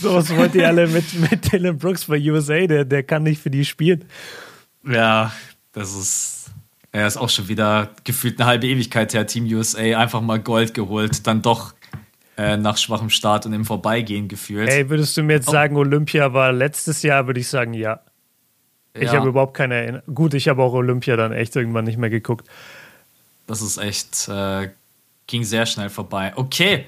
[0.00, 3.42] so was wollt ihr alle mit, mit Dylan Brooks bei USA, der, der kann nicht
[3.42, 4.04] für die spielen.
[4.84, 5.32] Ja,
[5.72, 6.50] das ist
[6.92, 10.74] er ist auch schon wieder gefühlt eine halbe Ewigkeit her, Team USA, einfach mal Gold
[10.74, 11.74] geholt, dann doch
[12.36, 14.68] äh, nach schwachem Start und im Vorbeigehen gefühlt.
[14.68, 15.52] Ey, würdest du mir jetzt oh.
[15.52, 18.00] sagen, Olympia war letztes Jahr, würde ich sagen, ja.
[18.94, 19.12] Ich ja.
[19.12, 20.14] habe überhaupt keine Erinnerung.
[20.14, 22.48] Gut, ich habe auch Olympia dann echt irgendwann nicht mehr geguckt.
[23.46, 24.70] Das ist echt, äh,
[25.26, 26.32] ging sehr schnell vorbei.
[26.34, 26.86] Okay,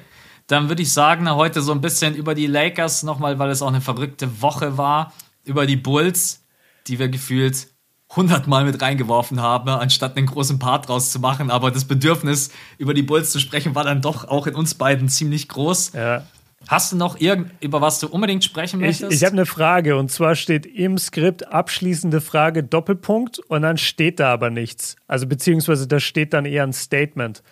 [0.49, 3.69] dann würde ich sagen, heute so ein bisschen über die Lakers nochmal, weil es auch
[3.69, 5.13] eine verrückte Woche war,
[5.45, 6.43] über die Bulls,
[6.89, 7.69] die wir gefühlt
[8.15, 11.51] hundertmal mit reingeworfen haben, anstatt einen großen Part draus zu machen.
[11.51, 15.09] Aber das Bedürfnis, über die Bulls zu sprechen, war dann doch auch in uns beiden
[15.09, 15.93] ziemlich groß.
[15.95, 16.25] Ja.
[16.69, 19.13] Hast du noch irgend über was du unbedingt sprechen möchtest?
[19.13, 23.79] Ich, ich habe eine Frage und zwar steht im Skript abschließende Frage Doppelpunkt und dann
[23.79, 24.97] steht da aber nichts.
[25.09, 27.43] Also beziehungsweise da steht dann eher ein Statement.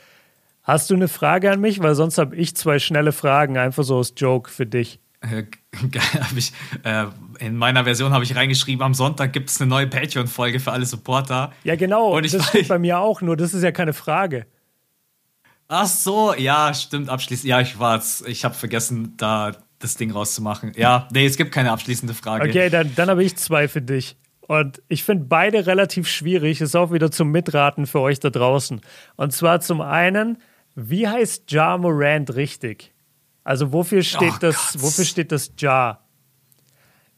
[0.63, 1.83] Hast du eine Frage an mich?
[1.83, 5.01] Weil sonst habe ich zwei schnelle Fragen, einfach so als Joke für dich.
[5.21, 5.45] Äh,
[6.37, 6.53] ich,
[6.83, 7.07] äh,
[7.39, 10.87] in meiner Version habe ich reingeschrieben, am Sonntag gibt es eine neue Patreon-Folge für alle
[10.87, 11.53] Supporter.
[11.65, 12.17] Ja, genau.
[12.17, 14.47] Und ich, das steht bei mir auch, nur das ist ja keine Frage.
[15.69, 17.49] Ach so, ja, stimmt, abschließend.
[17.49, 18.25] Ja, ich war's.
[18.27, 20.73] Ich habe vergessen, da das Ding rauszumachen.
[20.77, 22.49] Ja, nee, es gibt keine abschließende Frage.
[22.49, 24.17] Okay, dann, dann habe ich zwei für dich.
[24.41, 26.61] Und ich finde beide relativ schwierig.
[26.61, 28.81] Ist auch wieder zum Mitraten für euch da draußen.
[29.17, 30.39] Und zwar zum einen,
[30.75, 32.93] wie heißt Ja Morant richtig?
[33.51, 34.83] Also wofür steht Oh das, Gott.
[34.83, 36.07] wofür steht das Jar?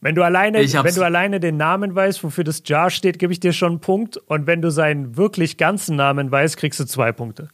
[0.00, 3.38] Wenn du alleine, wenn du alleine den Namen weißt, wofür das Jar steht, gebe ich
[3.38, 4.16] dir schon einen Punkt.
[4.16, 7.48] Und wenn du seinen wirklich ganzen Namen weißt, kriegst du zwei Punkte.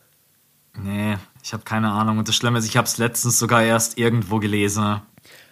[0.80, 2.18] Nee, ich habe keine Ahnung.
[2.18, 5.00] Und das Schlimme ist, ich habe es letztens sogar erst irgendwo gelesen.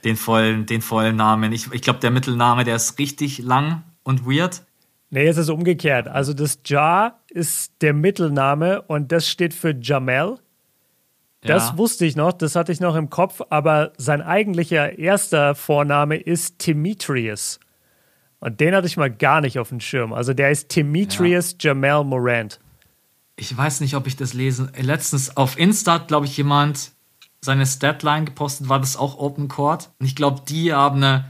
[0.04, 1.50] Den vollen, den vollen Namen.
[1.52, 4.62] Ich, ich glaube, der Mittelname, der ist richtig lang und weird.
[5.10, 6.06] Nee, es ist umgekehrt.
[6.06, 10.38] Also das Jar ist der Mittelname und das steht für Jamel.
[11.46, 11.78] Das Ja.
[11.78, 16.66] wusste ich noch, das hatte ich noch im Kopf, aber sein eigentlicher erster Vorname ist
[16.66, 17.58] Demetrius.
[18.40, 20.12] Und den hatte ich mal gar nicht auf dem Schirm.
[20.12, 22.60] Also der ist Demetrius Jamel Morant.
[23.36, 24.70] Ich weiß nicht, ob ich das lese.
[24.80, 26.92] Letztens auf Insta hat, glaube ich, jemand
[27.40, 28.68] seine Statline gepostet.
[28.68, 29.90] War das auch Open Court?
[29.98, 31.26] Und ich glaube, die haben eine,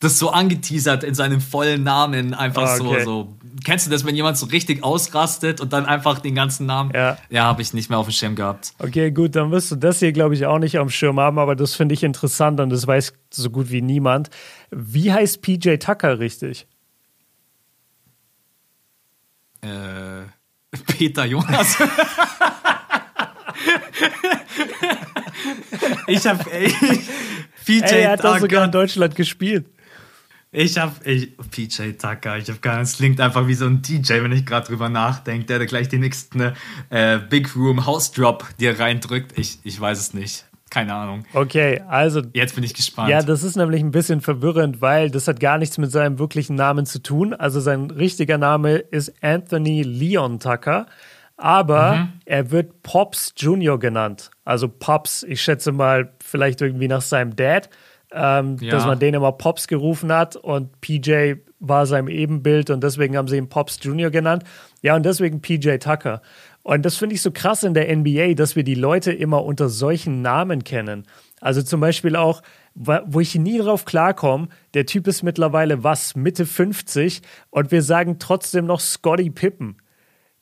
[0.00, 2.34] das so angeteasert in seinem vollen Namen.
[2.34, 3.04] Einfach Ah, okay.
[3.04, 3.36] so, so.
[3.64, 6.92] Kennst du das, wenn jemand so richtig ausrastet und dann einfach den ganzen Namen?
[6.94, 7.18] Ja.
[7.30, 8.72] Ja, habe ich nicht mehr auf dem Schirm gehabt.
[8.78, 11.56] Okay, gut, dann wirst du das hier, glaube ich, auch nicht am Schirm haben, aber
[11.56, 14.30] das finde ich interessant und das weiß so gut wie niemand.
[14.70, 16.66] Wie heißt PJ Tucker richtig?
[19.62, 20.22] Äh,
[20.86, 21.76] Peter Jonas.
[26.06, 26.44] ich habe
[27.64, 28.64] PJ Ey, er hat doch sogar Tucker.
[28.64, 29.66] in Deutschland gespielt.
[30.54, 32.36] Ich habe ich, PJ Tucker.
[32.36, 32.80] Ich habe gar.
[32.82, 35.88] Es klingt einfach wie so ein DJ, wenn ich gerade drüber nachdenke, der da gleich
[35.88, 36.52] den nächsten
[36.90, 39.38] äh, Big Room House Drop dir reindrückt.
[39.38, 40.44] Ich, ich weiß es nicht.
[40.68, 41.24] Keine Ahnung.
[41.34, 43.08] Okay, also Jetzt bin ich gespannt.
[43.10, 46.54] Ja, das ist nämlich ein bisschen verwirrend, weil das hat gar nichts mit seinem wirklichen
[46.56, 47.32] Namen zu tun.
[47.34, 50.86] Also sein richtiger Name ist Anthony Leon Tucker,
[51.36, 52.08] aber Mhm.
[52.24, 54.30] er wird Pops Junior genannt.
[54.44, 57.68] Also Pops, ich schätze mal vielleicht irgendwie nach seinem Dad,
[58.14, 58.72] ähm, Ja.
[58.72, 63.28] dass man den immer Pops gerufen hat und PJ war sein Ebenbild und deswegen haben
[63.28, 64.44] sie ihn Pops Junior genannt.
[64.82, 66.22] Ja, und deswegen PJ Tucker.
[66.64, 69.68] Und das finde ich so krass in der NBA, dass wir die Leute immer unter
[69.68, 71.04] solchen Namen kennen.
[71.40, 72.42] Also zum Beispiel auch,
[72.74, 77.20] wo ich nie drauf klarkomme, der Typ ist mittlerweile was, Mitte 50
[77.50, 79.76] und wir sagen trotzdem noch Scotty Pippen.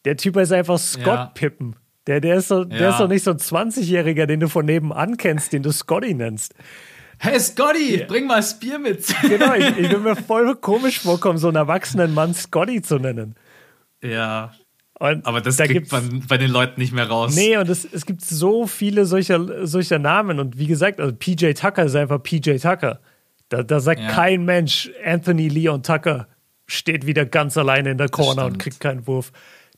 [0.04, 1.26] Der Typ ist einfach Scott Ja.
[1.34, 1.76] Pippen.
[2.06, 2.90] Der, der, ist so, der Ja.
[2.90, 6.54] ist doch nicht so ein 20-Jähriger, den du von nebenan kennst, den du Scotty nennst.
[7.22, 9.04] Hey Scotty, bring mal das Bier mit.
[9.22, 13.34] Genau, ich, ich will mir voll komisch vorkommen, so einen erwachsenen Mann Scotty zu nennen.
[14.02, 14.52] ja,
[14.98, 17.34] Und aber das da kriegt man bei den Leuten nicht mehr raus.
[17.36, 20.40] Nee, und es, es gibt so viele solcher, solcher Namen.
[20.40, 23.00] Und wie gesagt, also PJ Tucker ist einfach PJ Tucker.
[23.50, 24.08] Da, da sagt Ja.
[24.08, 26.26] kein Mensch, Anthony Leon Tucker
[26.66, 29.30] steht wieder ganz alleine in der Corner und kriegt keinen Wurf.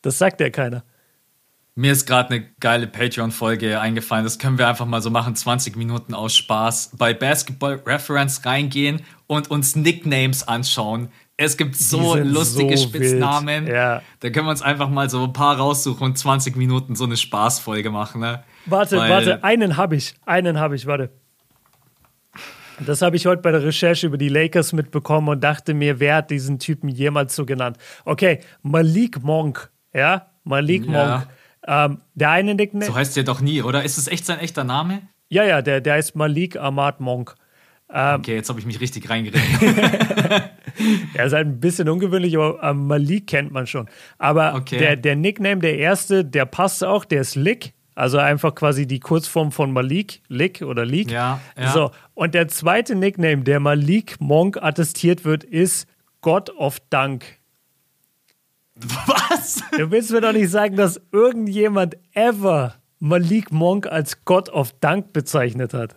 [0.03, 0.85] Das sagt ja keiner.
[1.75, 4.25] Mir ist gerade eine geile Patreon-Folge eingefallen.
[4.25, 6.93] Das können wir einfach mal so machen: 20 Minuten aus Spaß.
[6.99, 11.09] Bei Basketball Reference reingehen und uns Nicknames anschauen.
[11.39, 13.67] Es gibt so lustige so Spitznamen.
[13.67, 14.03] ja.
[14.21, 17.17] Da können wir uns einfach mal so ein paar raussuchen und 20 Minuten so eine
[17.17, 18.21] Spaßfolge machen.
[18.21, 18.45] Ne?
[18.67, 20.15] Warte, Weil- warte, einen habe ich.
[20.27, 21.11] Einen habe ich, warte.
[22.85, 26.17] Das habe ich heute bei der Recherche über die Lakers mitbekommen und dachte mir, wer
[26.17, 27.79] hat diesen Typen jemals so genannt?
[28.05, 30.27] Okay, Malik Monk, ja?
[30.45, 30.91] Malik Ja.
[30.91, 31.27] Monk.
[31.67, 32.85] Ähm, der eine Nickname.
[32.87, 33.83] So heißt der doch nie, oder?
[33.85, 35.03] Ist es echt sein echter Name?
[35.29, 37.35] Ja, ja, der, der heißt Malik Ahmad Monk.
[37.93, 38.21] Ähm.
[38.21, 39.41] Okay, jetzt habe ich mich richtig reingeredet.
[41.15, 43.89] Er ist halt ein bisschen ungewöhnlich, aber äh, Malik kennt man schon.
[44.19, 44.79] Aber Okay.
[44.79, 47.75] der, der Nickname, der erste, der passt auch, der ist Lick.
[47.95, 51.11] Also einfach quasi die Kurzform von Malik, Lick oder Leak.
[51.11, 51.73] Ja, ja.
[51.73, 55.87] So, und der zweite Nickname, der Malik Monk attestiert wird, ist
[56.23, 57.25] God of Dunk.
[59.07, 59.63] Was?
[59.77, 65.13] Du willst mir doch nicht sagen, dass irgendjemand ever Malik Monk als God of Dunk
[65.13, 65.97] bezeichnet hat.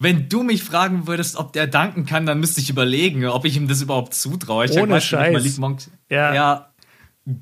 [0.00, 3.56] Wenn du mich fragen würdest, ob der danken kann, dann müsste ich überlegen, ob ich
[3.56, 4.64] ihm das überhaupt zutraue.
[4.66, 5.32] Ich Ohne Scheiß.
[5.32, 6.32] Malik Monk, Ja.
[6.34, 6.64] ja.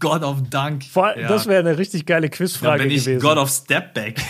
[0.01, 0.83] God of Dunk.
[0.85, 1.29] Vor, ja.
[1.29, 3.21] Das wäre eine richtig geile Quizfrage ich gewesen.
[3.21, 4.21] God of Stepback.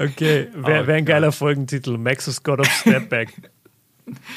[0.00, 1.14] okay, wäre Oh wär ein Gott.
[1.14, 1.96] geiler Folgentitel.
[1.98, 3.50] Max's God of Stepback.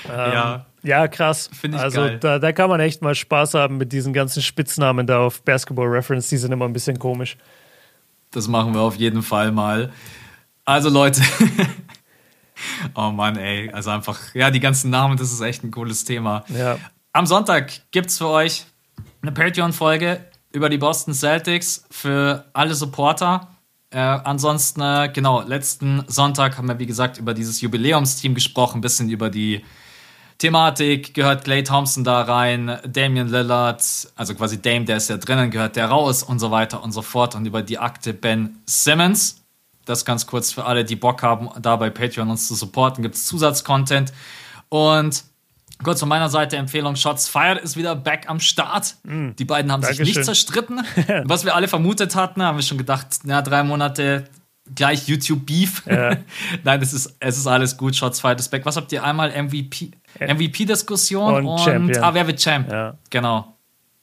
[0.08, 0.66] ja.
[0.84, 1.50] Ja, krass.
[1.54, 2.20] Finde ich also geil.
[2.20, 5.88] Da, da kann man echt mal Spaß haben mit diesen ganzen Spitznamen da auf Basketball
[5.88, 6.28] Reference.
[6.28, 7.38] Die sind immer ein bisschen komisch.
[8.32, 9.92] Das machen wir auf jeden Fall mal.
[10.66, 11.22] Also Leute.
[12.96, 13.72] oh Mann, ey.
[13.72, 16.44] Also einfach, ja, die ganzen Namen, das ist echt ein cooles Thema.
[16.50, 16.78] Ja.
[17.14, 18.66] Am Sonntag gibt's für euch
[19.22, 20.20] eine Patreon-Folge
[20.52, 23.53] über die Boston Celtics für alle Supporter.
[23.94, 29.10] Äh, ansonsten, äh, genau, letzten Sonntag haben wir, wie gesagt, über dieses Jubiläumsteam gesprochen, bisschen
[29.10, 29.64] über die
[30.40, 33.84] Thematik, gehört Clay Thompson da rein, Damian Lillard,
[34.16, 37.04] also quasi Dame, der ist ja drinnen, gehört der raus und so weiter und so
[37.04, 39.44] fort und über die Akte Ben Simmons.
[39.86, 43.16] Das ganz kurz für alle, die Bock haben, da bei Patreon uns zu supporten, gibt
[43.16, 44.12] es Zusatzcontent.
[44.70, 45.24] Und
[45.84, 48.96] kurz von meiner Seite Empfehlung: Shots Fired ist wieder back am Start.
[49.04, 50.16] Die beiden haben sich Dankeschön.
[50.16, 50.82] nicht zerstritten.
[51.26, 54.26] Was wir alle vermutet hatten, haben wir schon gedacht, na, drei Monate
[54.76, 55.84] gleich YouTube Beef.
[55.86, 56.18] Ja.
[56.64, 57.96] Nein, es ist, es ist alles gut.
[57.96, 58.66] Shots Fight Back.
[58.66, 59.32] Was habt ihr einmal?
[59.32, 62.04] MVP, MVP-Diskussion und, und Champion.
[62.04, 62.72] ah, wer wird Champ?
[62.72, 62.98] Ja.
[63.10, 63.54] Genau.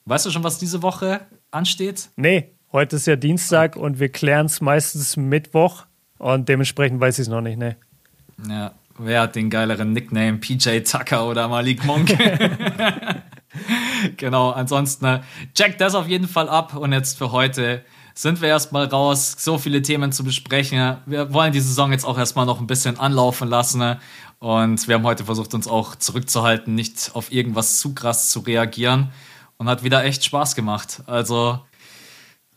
[0.04, 1.20] Weißt du schon, was diese Woche
[1.50, 2.08] ansteht?
[2.16, 5.84] Nee, heute ist ja Dienstag und wir klären es meistens Mittwoch
[6.18, 7.76] und dementsprechend weiß ich es noch nicht, ne.
[8.48, 10.38] Ja, wer hat den geileren Nickname?
[10.38, 12.16] PJ Tucker oder Malik Monk?
[14.16, 15.20] genau, ansonsten äh,
[15.54, 19.36] checkt das auf jeden Fall ab und jetzt für heute sind wir erstmal raus.
[19.38, 20.98] So viele Themen zu besprechen.
[21.06, 23.96] Wir wollen die Saison jetzt auch erstmal noch ein bisschen anlaufen lassen.
[24.38, 29.10] Und wir haben heute versucht, uns auch zurückzuhalten, nicht auf irgendwas zu krass zu reagieren.
[29.56, 31.02] Und hat wieder echt Spaß gemacht.
[31.06, 31.60] Also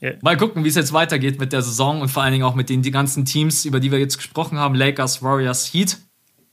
[0.02, 0.16] yeah.
[0.22, 2.70] mal gucken, wie es jetzt weitergeht mit der Saison und vor allen Dingen auch mit
[2.70, 4.74] den die ganzen Teams, über die wir jetzt gesprochen haben.
[4.74, 5.98] Lakers, Warriors, Heat.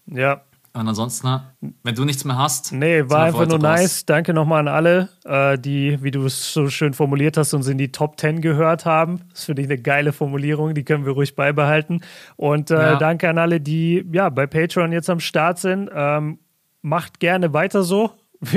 [0.07, 1.41] Ja, und ansonsten,
[1.83, 2.73] wenn du nichts mehr hast.
[2.73, 4.07] Nee, war einfach nur nice.
[4.07, 7.77] Danke nochmal an alle, äh, die, wie du es so schön formuliert hast, uns in
[7.77, 9.23] die Top 10 gehört haben.
[9.33, 12.03] Das finde ich eine geile Formulierung, die können wir ruhig beibehalten.
[12.37, 12.97] Und äh, ja.
[12.97, 15.91] danke an alle, die ja bei Patreon jetzt am Start sind.
[15.93, 16.39] Ähm,
[16.83, 18.13] macht gerne weiter so.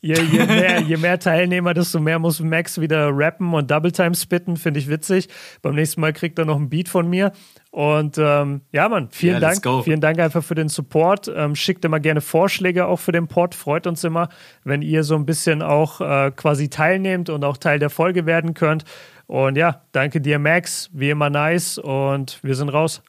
[0.00, 4.14] je, je, mehr, je, mehr, Teilnehmer, desto mehr muss Max wieder rappen und Double Time
[4.14, 5.28] spitten, finde ich witzig.
[5.60, 7.32] Beim nächsten Mal kriegt er noch ein Beat von mir.
[7.70, 9.84] Und ähm, ja, Mann, vielen yeah, Dank.
[9.84, 11.30] Vielen Dank einfach für den Support.
[11.34, 13.54] Ähm, schickt immer gerne Vorschläge auch für den Pod.
[13.54, 14.30] Freut uns immer,
[14.64, 18.54] wenn ihr so ein bisschen auch äh, quasi teilnehmt und auch Teil der Folge werden
[18.54, 18.84] könnt.
[19.26, 20.88] Und ja, danke dir, Max.
[20.94, 21.76] Wie immer nice.
[21.76, 23.02] Und wir sind raus.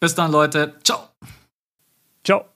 [0.00, 0.76] Bis dann, Leute.
[0.82, 1.00] Ciao.
[2.24, 2.46] Ciao.